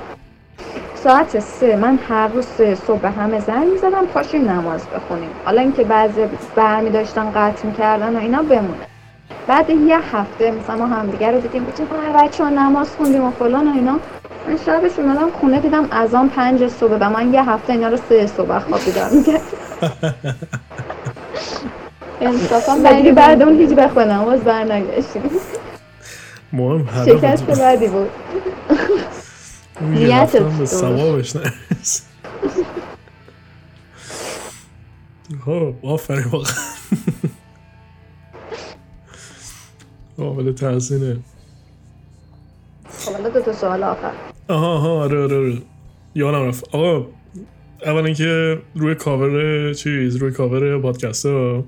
[0.94, 5.30] ساعت سه من هر روز سه صبح همه زنگ می‌زدم پاشیم نماز بخونیم.
[5.44, 6.20] حالا اینکه بعضی
[6.56, 8.85] برمی داشتن قطع می‌کردن و اینا بمونه.
[9.46, 13.68] بعد یه هفته مثلا ما همدیگه رو دیدیم آره بچه ها نماز خوندیم و فلان
[13.68, 13.98] و اینا.
[14.48, 17.96] من شبش اومدم خونه دیدم از آن پنج صبح و من یه هفته اینا رو
[18.08, 19.40] سه صبح خواب بیدار می‌کردم.
[22.20, 25.22] انصافا ولی بعد اون هیچ وقت به نماز برنگشتیم.
[26.52, 28.10] مهم شکست بعدی بود.
[29.80, 30.74] نیتت به درست.
[30.74, 31.32] ثوابش.
[35.46, 36.52] خب آفرین واقعا.
[40.16, 41.16] قابل تحسینه.
[42.88, 44.12] خب حالا دو تا سوال آخر.
[44.48, 45.58] آها آها آره آره آره.
[46.14, 46.74] یادم رفت.
[46.74, 47.06] آقا
[47.86, 51.64] اول اینکه روی کاور چیز روی کاور پادکست ها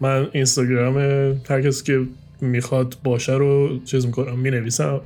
[0.00, 0.96] من اینستاگرام
[1.48, 2.06] هر کسی که
[2.40, 5.00] می‌خواد باشه رو چیز می‌کنم می‌نویسم.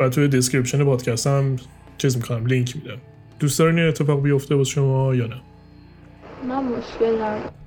[0.00, 1.56] و توی description پادکست هم
[1.98, 2.98] چیز می‌کنم لینک میدم.
[3.38, 5.36] دوست دارین این اتفاق بیفته واسه شما یا نه؟
[6.48, 7.57] نه مشکل نداره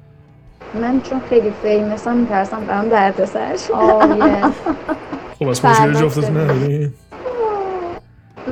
[0.81, 4.41] من چون خیلی فیمسم میترسم برام دردسر شه
[5.39, 6.53] خب از مشکل جفتتون ببینیم.
[6.53, 6.93] ندارین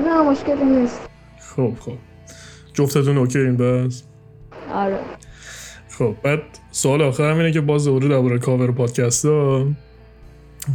[0.05, 1.01] نه مشکلی نیست.
[1.55, 1.93] خب خب.
[2.73, 4.03] جفتتون okay این بس؟
[4.73, 4.99] آره.
[5.89, 6.41] خب بعد
[6.71, 9.65] سوال آخرم اینه که باز دوباره درباره کاور پادکست ها.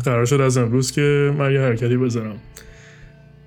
[0.05, 2.36] قرار شد از امروز که من یه حرکتی بزنم.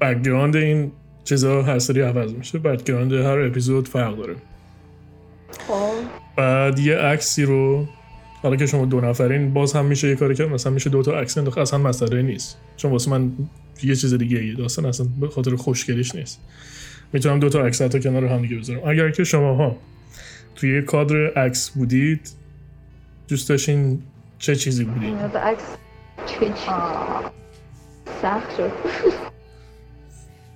[0.02, 0.92] background این
[1.24, 2.60] چیزا هر سری عوض میشه.
[2.60, 4.36] background هر اپیزود فرق داره.
[5.68, 6.27] خب.
[6.38, 7.88] بعد یه عکسی رو
[8.42, 11.20] حالا که شما دو نفرین باز هم میشه یه کاری کرد مثلا میشه دو تا
[11.20, 11.58] عکس انداخت.
[11.58, 12.58] اصلا مسئله نیست.
[12.78, 13.32] چون واسه من
[13.84, 16.42] یه چیز دیگه ایه داستان اصلا به خاطر خوشگلیش نیست.
[17.14, 18.88] می‌تونم دو تا عکس تا کنار هم دیگه بذارم.
[18.88, 19.78] اگر که شما ها
[20.56, 22.30] توی یه کادر عکس بودید
[23.28, 24.02] دوست داشتین
[24.40, 25.64] چه چیزی بودید؟ عکس
[26.26, 26.72] چه چی
[28.22, 28.72] سخت شد.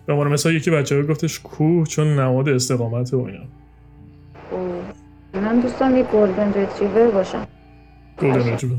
[0.05, 3.60] به عنوان مثال یکی بچه ها گفتش کوه چون نماد استقامت و اینا.
[5.51, 7.47] من دوستم یه گلدن ریتریور باشم.
[8.21, 8.71] گلدن رجوع.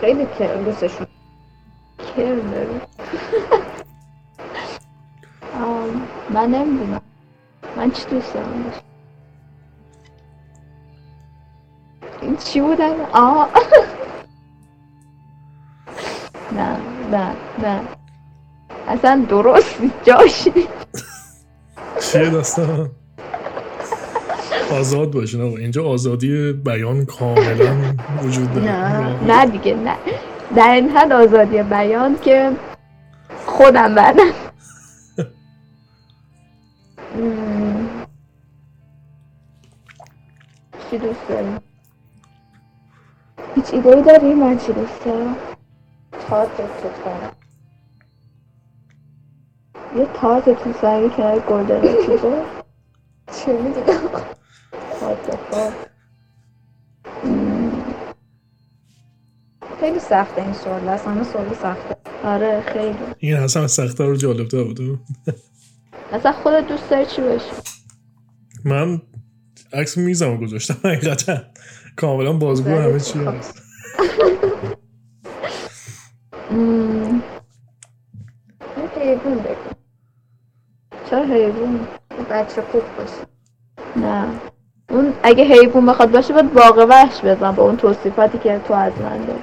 [0.00, 1.06] خیلی که دوستشون.
[2.16, 2.80] کر داری
[6.34, 7.00] من نمی‌دونم.
[7.76, 8.72] من چی دوست دارم؟
[12.22, 13.48] این چی بودن؟ آه.
[16.56, 16.76] نه
[17.10, 17.80] نه نه.
[18.88, 20.48] اصلا درست جاش.
[22.00, 22.90] چیه داستان؟
[24.74, 27.76] آزاد باشین آقا اینجا آزادی بیان کاملا
[28.22, 29.24] وجود داره نه.
[29.26, 29.96] نه دیگه نه
[30.56, 32.50] در این حد آزادی بیان که
[33.46, 34.32] خودم بعدم
[37.16, 37.88] مم.
[40.90, 41.48] چی دوست داری؟
[43.54, 45.36] هیچ ایده ای داری من چی دوست دارم؟
[46.28, 46.50] تارت
[49.96, 52.42] یه تارت تو سنگی کنار گلدن چیزه
[53.32, 54.10] چه می‌دونم
[55.04, 55.72] خب
[59.80, 60.88] خیلی سخته این سوال.
[60.88, 61.96] اصلا همه سوال سخته.
[62.24, 62.96] آره خیلی.
[63.18, 65.00] این اصلا از سختتر رو جالب بود.
[66.12, 67.50] اصلا خودت دوست داری چی باشی؟
[68.64, 69.02] من
[69.72, 70.76] عکس میزم رو گذاشتم.
[70.88, 71.40] حقیقتا
[71.96, 73.18] کاملا بازگو همه چی.
[73.24, 73.62] هست
[79.04, 79.70] حیوان بگو.
[81.10, 81.88] چرا حیوان؟
[82.30, 83.26] بچه خوب باشه.
[83.96, 84.40] نه.
[84.94, 88.92] اون اگه حیوان بخواد باشه باید باغ وحش بزن با اون توصیفاتی که تو از
[89.00, 89.40] من داری.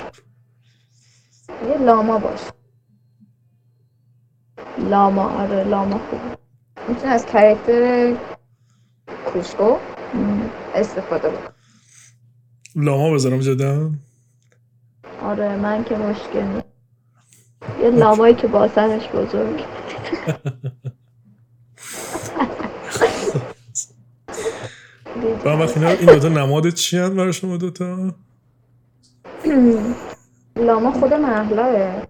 [1.70, 2.52] یه لاما باشه
[4.90, 6.20] لاما آره لاما خوب.
[6.88, 8.14] می‌تونه از کرکتر
[9.26, 9.78] کوشکو
[10.76, 11.50] استفاده بکنه
[12.76, 13.92] لاما بذارم جدا
[15.24, 16.66] آره من که مشکل نیست.
[17.82, 19.66] یه لامایی که باسنش بزرگ.
[25.46, 27.98] و وقت اینا این دوتا نماد چی هم برای شما دوتا
[30.56, 32.02] لاما خود محلاه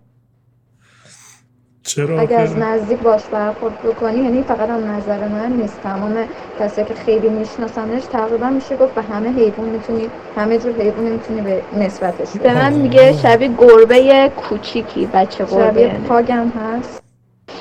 [1.83, 6.15] چرا اگه از؟ نزدیک باش برخورد بکنی یعنی فقط هم نظر من نیست تمام
[6.59, 11.41] کسی که خیلی میشناسنش تقریبا میشه گفت به همه حیوان می‌تونی همه جور حیوان می‌تونی
[11.41, 12.37] به نسبتش.
[12.39, 16.07] به من میگه شبیه گربه کوچیکی بچه گربه شبیه یعنی.
[16.07, 17.03] پاگم هست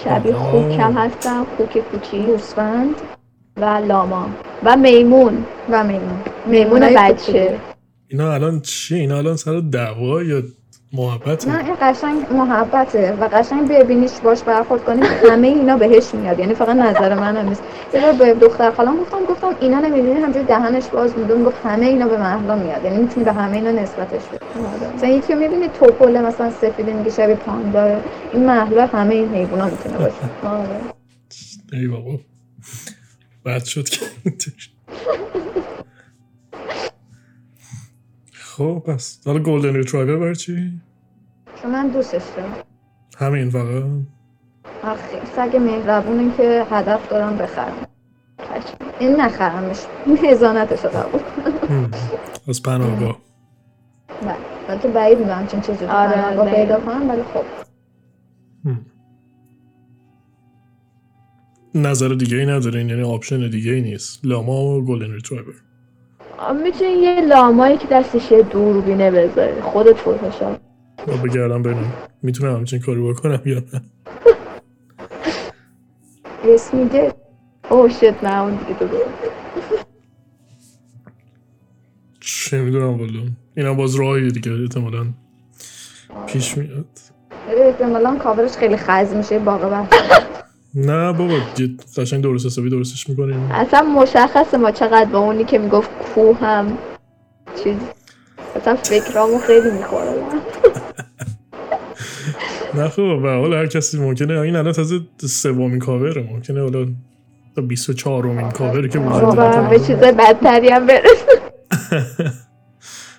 [0.05, 0.35] شبیه.
[0.35, 2.94] خوکم هستم خوک کوچیک گوسفند
[3.56, 4.28] و لاما
[4.62, 5.45] و میمون.
[5.69, 6.24] و میمون.
[6.47, 7.59] میمون بچه.
[8.09, 10.43] اینا الان چی؟ اینا الان سر دعوا یا
[10.93, 16.39] محبت نه این قشنگ محبته و قشنگ ببینیش باش برخورد کنی همه اینا بهش میاد.
[16.39, 17.62] یعنی فقط نظر من هم نیست.
[17.95, 21.87] یه بار به دختر خالام گفتم گفتم اینا نمی‌بینی همجوری دهنش باز مونده گفت همه
[21.87, 22.85] اینا به مهلا میاد.
[22.85, 24.47] یعنی می‌تونی به همه اینا نسبتش بدی.
[24.97, 28.01] مثلا یکی رو می‌بینی تپله مثلا سفیده میگه شبیه پاندا.
[28.32, 30.16] این مهلا همه این حیونا می‌تونه باشه.
[30.45, 30.81] آره.
[31.73, 32.19] ای بابا.
[33.45, 34.07] بد شد که
[38.33, 40.81] خب پس حالا golden retriever برای چی؟
[41.62, 42.55] چون من دوستش دارم
[43.19, 43.85] همین فقط
[44.83, 47.87] آخه سگ مهربونه که هدف دارم بخرم
[48.99, 49.79] این نخرمش
[50.24, 51.21] حضانتش رو قبول.
[52.49, 53.19] از پناهگاه
[54.23, 54.37] بله
[54.69, 56.55] البته بعید می‌دونم چون چیزی رو آره،.
[56.55, 57.45] پیدا کنم ولی خب
[58.65, 58.87] هم.
[61.74, 64.20] نظر دیگه ای ندارین یعنی option دیگه ای نیست.
[64.24, 65.55] لاما و Golden Retriever.
[66.64, 69.60] می‌تونی یه لامایی که دستش یه دوربینه بذاری.
[69.60, 70.60] خودت فوتوشاپ.
[71.06, 71.92] با بگردم ببینم
[72.22, 73.82] می‌تونم همچین کاری بکنم یا نه؟
[76.44, 77.14] ریس میگه
[77.70, 79.05] اوه شت نه اون دیگه درست
[82.20, 83.20] چه می‌دونم والا.
[83.56, 85.06] اینم باز راهی دیگه احتمالا
[86.26, 86.98] پیش میاد.
[87.48, 89.86] احتمالا کاورش خیلی خز میشه باقی
[90.74, 91.34] نه بابا
[91.97, 93.51] قشنگ درست حسابی درستش می‌کنیم.
[93.51, 96.78] اصلا مشخصه ما چقدر با اونی که می‌گفت کو هم
[97.64, 97.76] چیز.
[98.56, 100.22] اصلا فکرامو خیلی می‌خوره.
[102.74, 106.22] نه خب و حالا هر کسی ممکنه این الان تازه سومین کاوره.
[106.22, 106.86] ممکنه حالا
[107.56, 109.68] تا 24 امین کاوری که وجود واقعا داره.
[109.70, 111.40] به چیز بدتری هم برسه.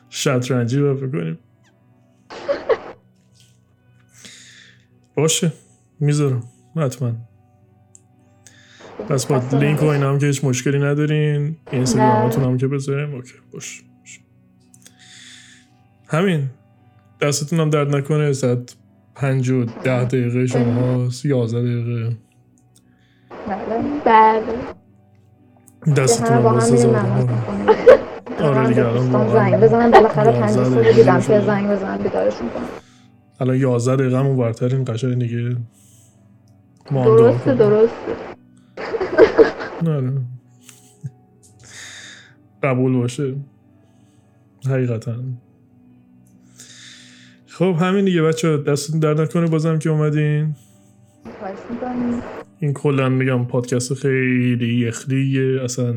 [0.10, 1.40] شطرنجی رو بکنیم.
[5.16, 5.52] باشه
[6.00, 6.44] می‌ذارم.
[6.78, 7.12] حتما.
[9.10, 13.34] پس با لینک و اینا هم که هیچ مشکلی ندارین اینستاگرامتون هم که بذاریم اوکی
[13.54, 14.20] باش باش.
[16.08, 16.50] همین
[17.22, 18.76] دستتون هم درد نکنه ساعت
[19.16, 22.18] پنج و ده دقیقه شما هست یازده دقیقه
[23.48, 24.44] بله بعد
[25.98, 26.48] دستتون هم هم.
[26.48, 27.68] نماز می‌خونیم.
[28.42, 31.22] آره دیگه الان زنگ بزنن بالاخره پنج دقیقه دیدم.
[31.22, 32.64] که زنگ بزنن بیدارشون کنم
[33.40, 35.56] الان یازده دقیقه همون برترین قشنگ دیگه
[36.92, 37.56] درسته.
[37.56, 38.31] درسته
[39.84, 40.22] نه نه
[42.64, 43.36] قبول باشه.
[44.70, 45.16] حقیقتا.
[47.48, 50.56] خب همین دیگه بچه دستتون در نکنه بازم که اومدین.
[52.60, 55.64] این کلا میگم پادکست خیلی یخلیه.
[55.64, 55.96] اصلا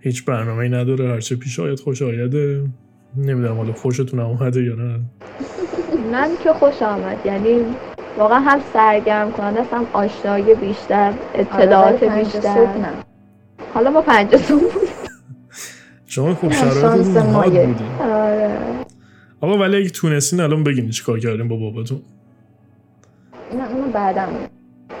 [0.00, 1.08] هیچ برنامه نداره.
[1.08, 2.64] هرچه پیش آید خوش آیده.
[3.16, 5.00] نمی‌دونم حالا خوشتون اومده یا نه.
[6.12, 7.26] من که خوش آمد.
[7.26, 7.64] یعنی
[8.18, 12.66] واقعا هم سرگرم کننده است هم آشنایی بیشتر اطلاعات آره، بیشتر.
[12.76, 12.88] نه.
[13.74, 14.72] حالا با پنج بود
[16.06, 16.52] شما خوب
[17.32, 17.66] مایه.
[17.66, 18.58] بودین آره.
[19.40, 22.02] آقا ولی اگه تونستین الان بگین چیکار کردین با باباتون.
[23.58, 24.28] نه اونو بعدم.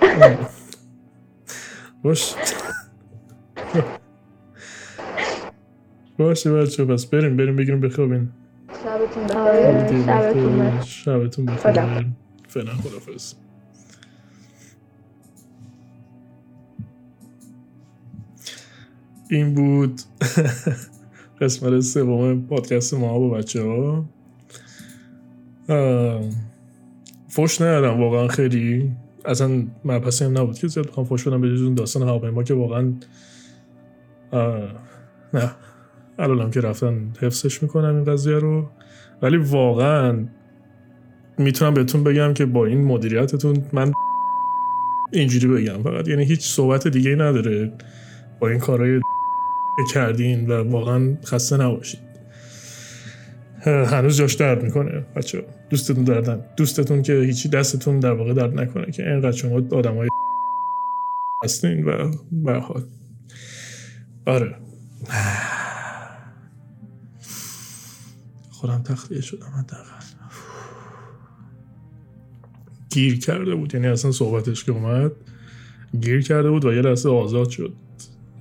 [2.04, 2.34] باش.
[6.18, 8.28] باشه بچه پس بریم بریم بگیریم بخوابین.
[8.84, 9.72] شبتون آره.
[10.08, 10.82] بخیر.
[10.82, 12.06] شبتون بخیر.
[12.52, 13.34] فعلا خدافظ
[19.30, 20.00] این بود
[21.40, 24.04] قسمت سوم پادکست ما با بچه ها
[27.28, 28.92] فوش ندادم واقعا خیلی
[29.24, 32.92] اصلا مبحثی هم نبود که زیاد بخوام فوش بدم به اون داستان هواپیما که واقعا
[35.34, 35.50] نه.
[36.18, 38.70] الانم که رفتن حفظش می‌کنم این قضیه رو.
[39.22, 40.26] ولی واقعا
[41.38, 43.92] می‌تونم بهتون بگم که با این مدیریتتون من
[45.12, 45.82] اینجوری بگم.
[45.82, 47.72] فقط یعنی هیچ صحبت دیگه نداره.
[48.40, 49.00] با این کارهای
[49.94, 52.00] کردین و واقعا خسته نباشید.
[53.64, 56.44] هنوز جاش درد می‌کنه بچه دوستتون دردن.
[56.56, 60.08] دوستتون که هیچی دستتون در واقع درد نکنه که اینقدر شما آدم های
[61.44, 62.82] هستین و به هر حال.
[64.26, 64.56] آره.
[68.50, 70.01] خودم تخلیه شدم حداقل.
[72.92, 73.74] گیر کرده بود.
[73.74, 75.12] یعنی اصلا صحبتش که اومد
[76.00, 77.72] گیر کرده بود و یه لحظه آزاد شد.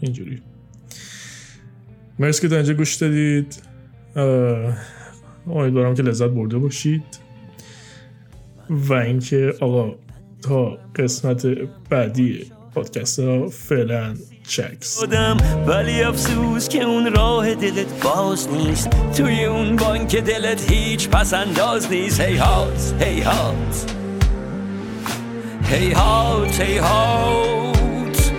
[0.02, 0.42] اینجوری.
[2.20, 3.64] مرسی که اینجا گوش دادید.
[5.48, 7.04] امیدوارم که لذت برده باشید.
[8.70, 9.96] و اینکه آقا
[10.42, 11.46] تا قسمت
[11.90, 14.16] بعدی پادکست ها فعلا
[14.48, 15.04] چکس.
[15.68, 18.90] ولی افسوس که اون راه دلت باز نیست.
[19.18, 22.22] توی اون بانک دلت هیچ پس انداز نیست.
[22.22, 24.01] هی هات هی هات
[25.72, 28.32] هیهات هیهات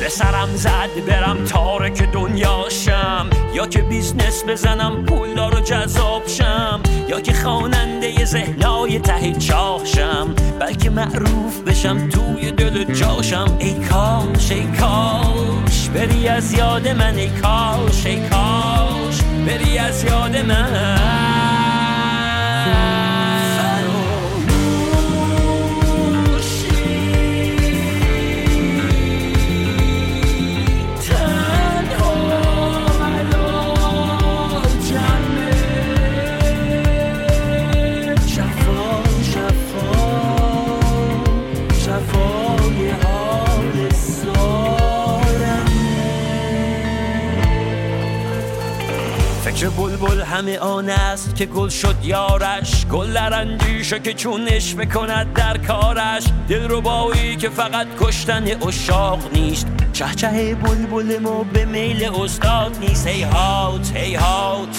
[0.00, 6.80] به سرم زد برم تارک دنیا شم یا که business بزنم پولدار و جذاب شم.
[7.08, 13.56] یا که خواننده ذهنای ته چاهشم بلکه معروف بشم توی دل جاشم.
[13.58, 20.36] ای کاش ای کاش بری از یاد من ای کاش ای کاش بری از یاد
[20.36, 20.85] من.
[50.36, 52.86] همه آن است که گل شد یارش.
[52.86, 56.24] گل در اندیشه که چونش بکند در کارش.
[56.48, 59.66] دل رو بایی که فقط کشتن اشاق نیست.
[59.92, 63.06] چه چه بلبل ما به میل استاد نیست.
[63.06, 64.76] هی هات هی هات.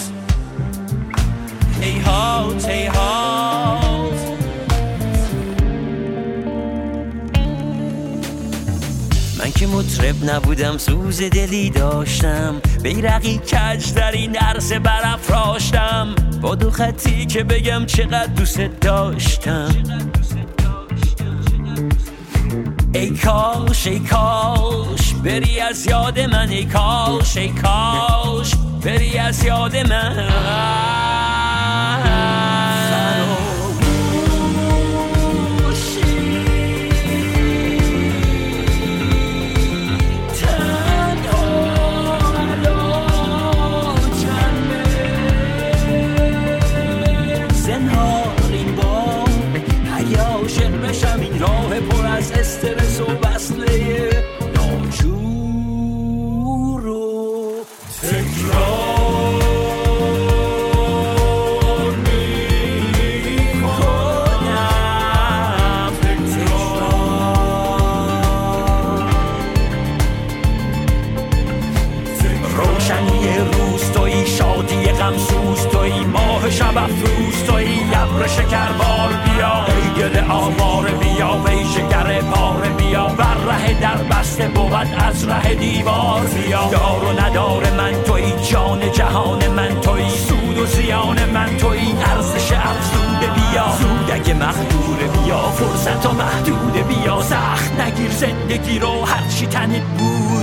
[9.59, 12.61] که مطرب نبودم سوز دلی داشتم.
[12.83, 16.15] بیرقی کج در این عرصه برافراشتم.
[16.41, 19.69] با دو خطی که بگم چقدر دوست داشتم.
[22.93, 29.77] ای کاش ای کاش بری از یاد من ای کاش ای کاش بری از یاد
[29.77, 31.06] من.
[78.47, 83.07] شکربار بیا ای گل آوار بیا وی شکر پاره بیا.
[83.07, 86.69] بر ره در بسته بود از ره دیوار بیا.
[86.71, 90.09] دار و ندار من توی جان جهان من توی.
[90.09, 93.67] سود و زیان من توی ارزش افزوده بیا.
[93.77, 97.21] سودک اگه مخدوره بیا فرصت و محدوده بیا.
[97.21, 100.36] سخت نگیر زندگی رو هرچی تنت بود.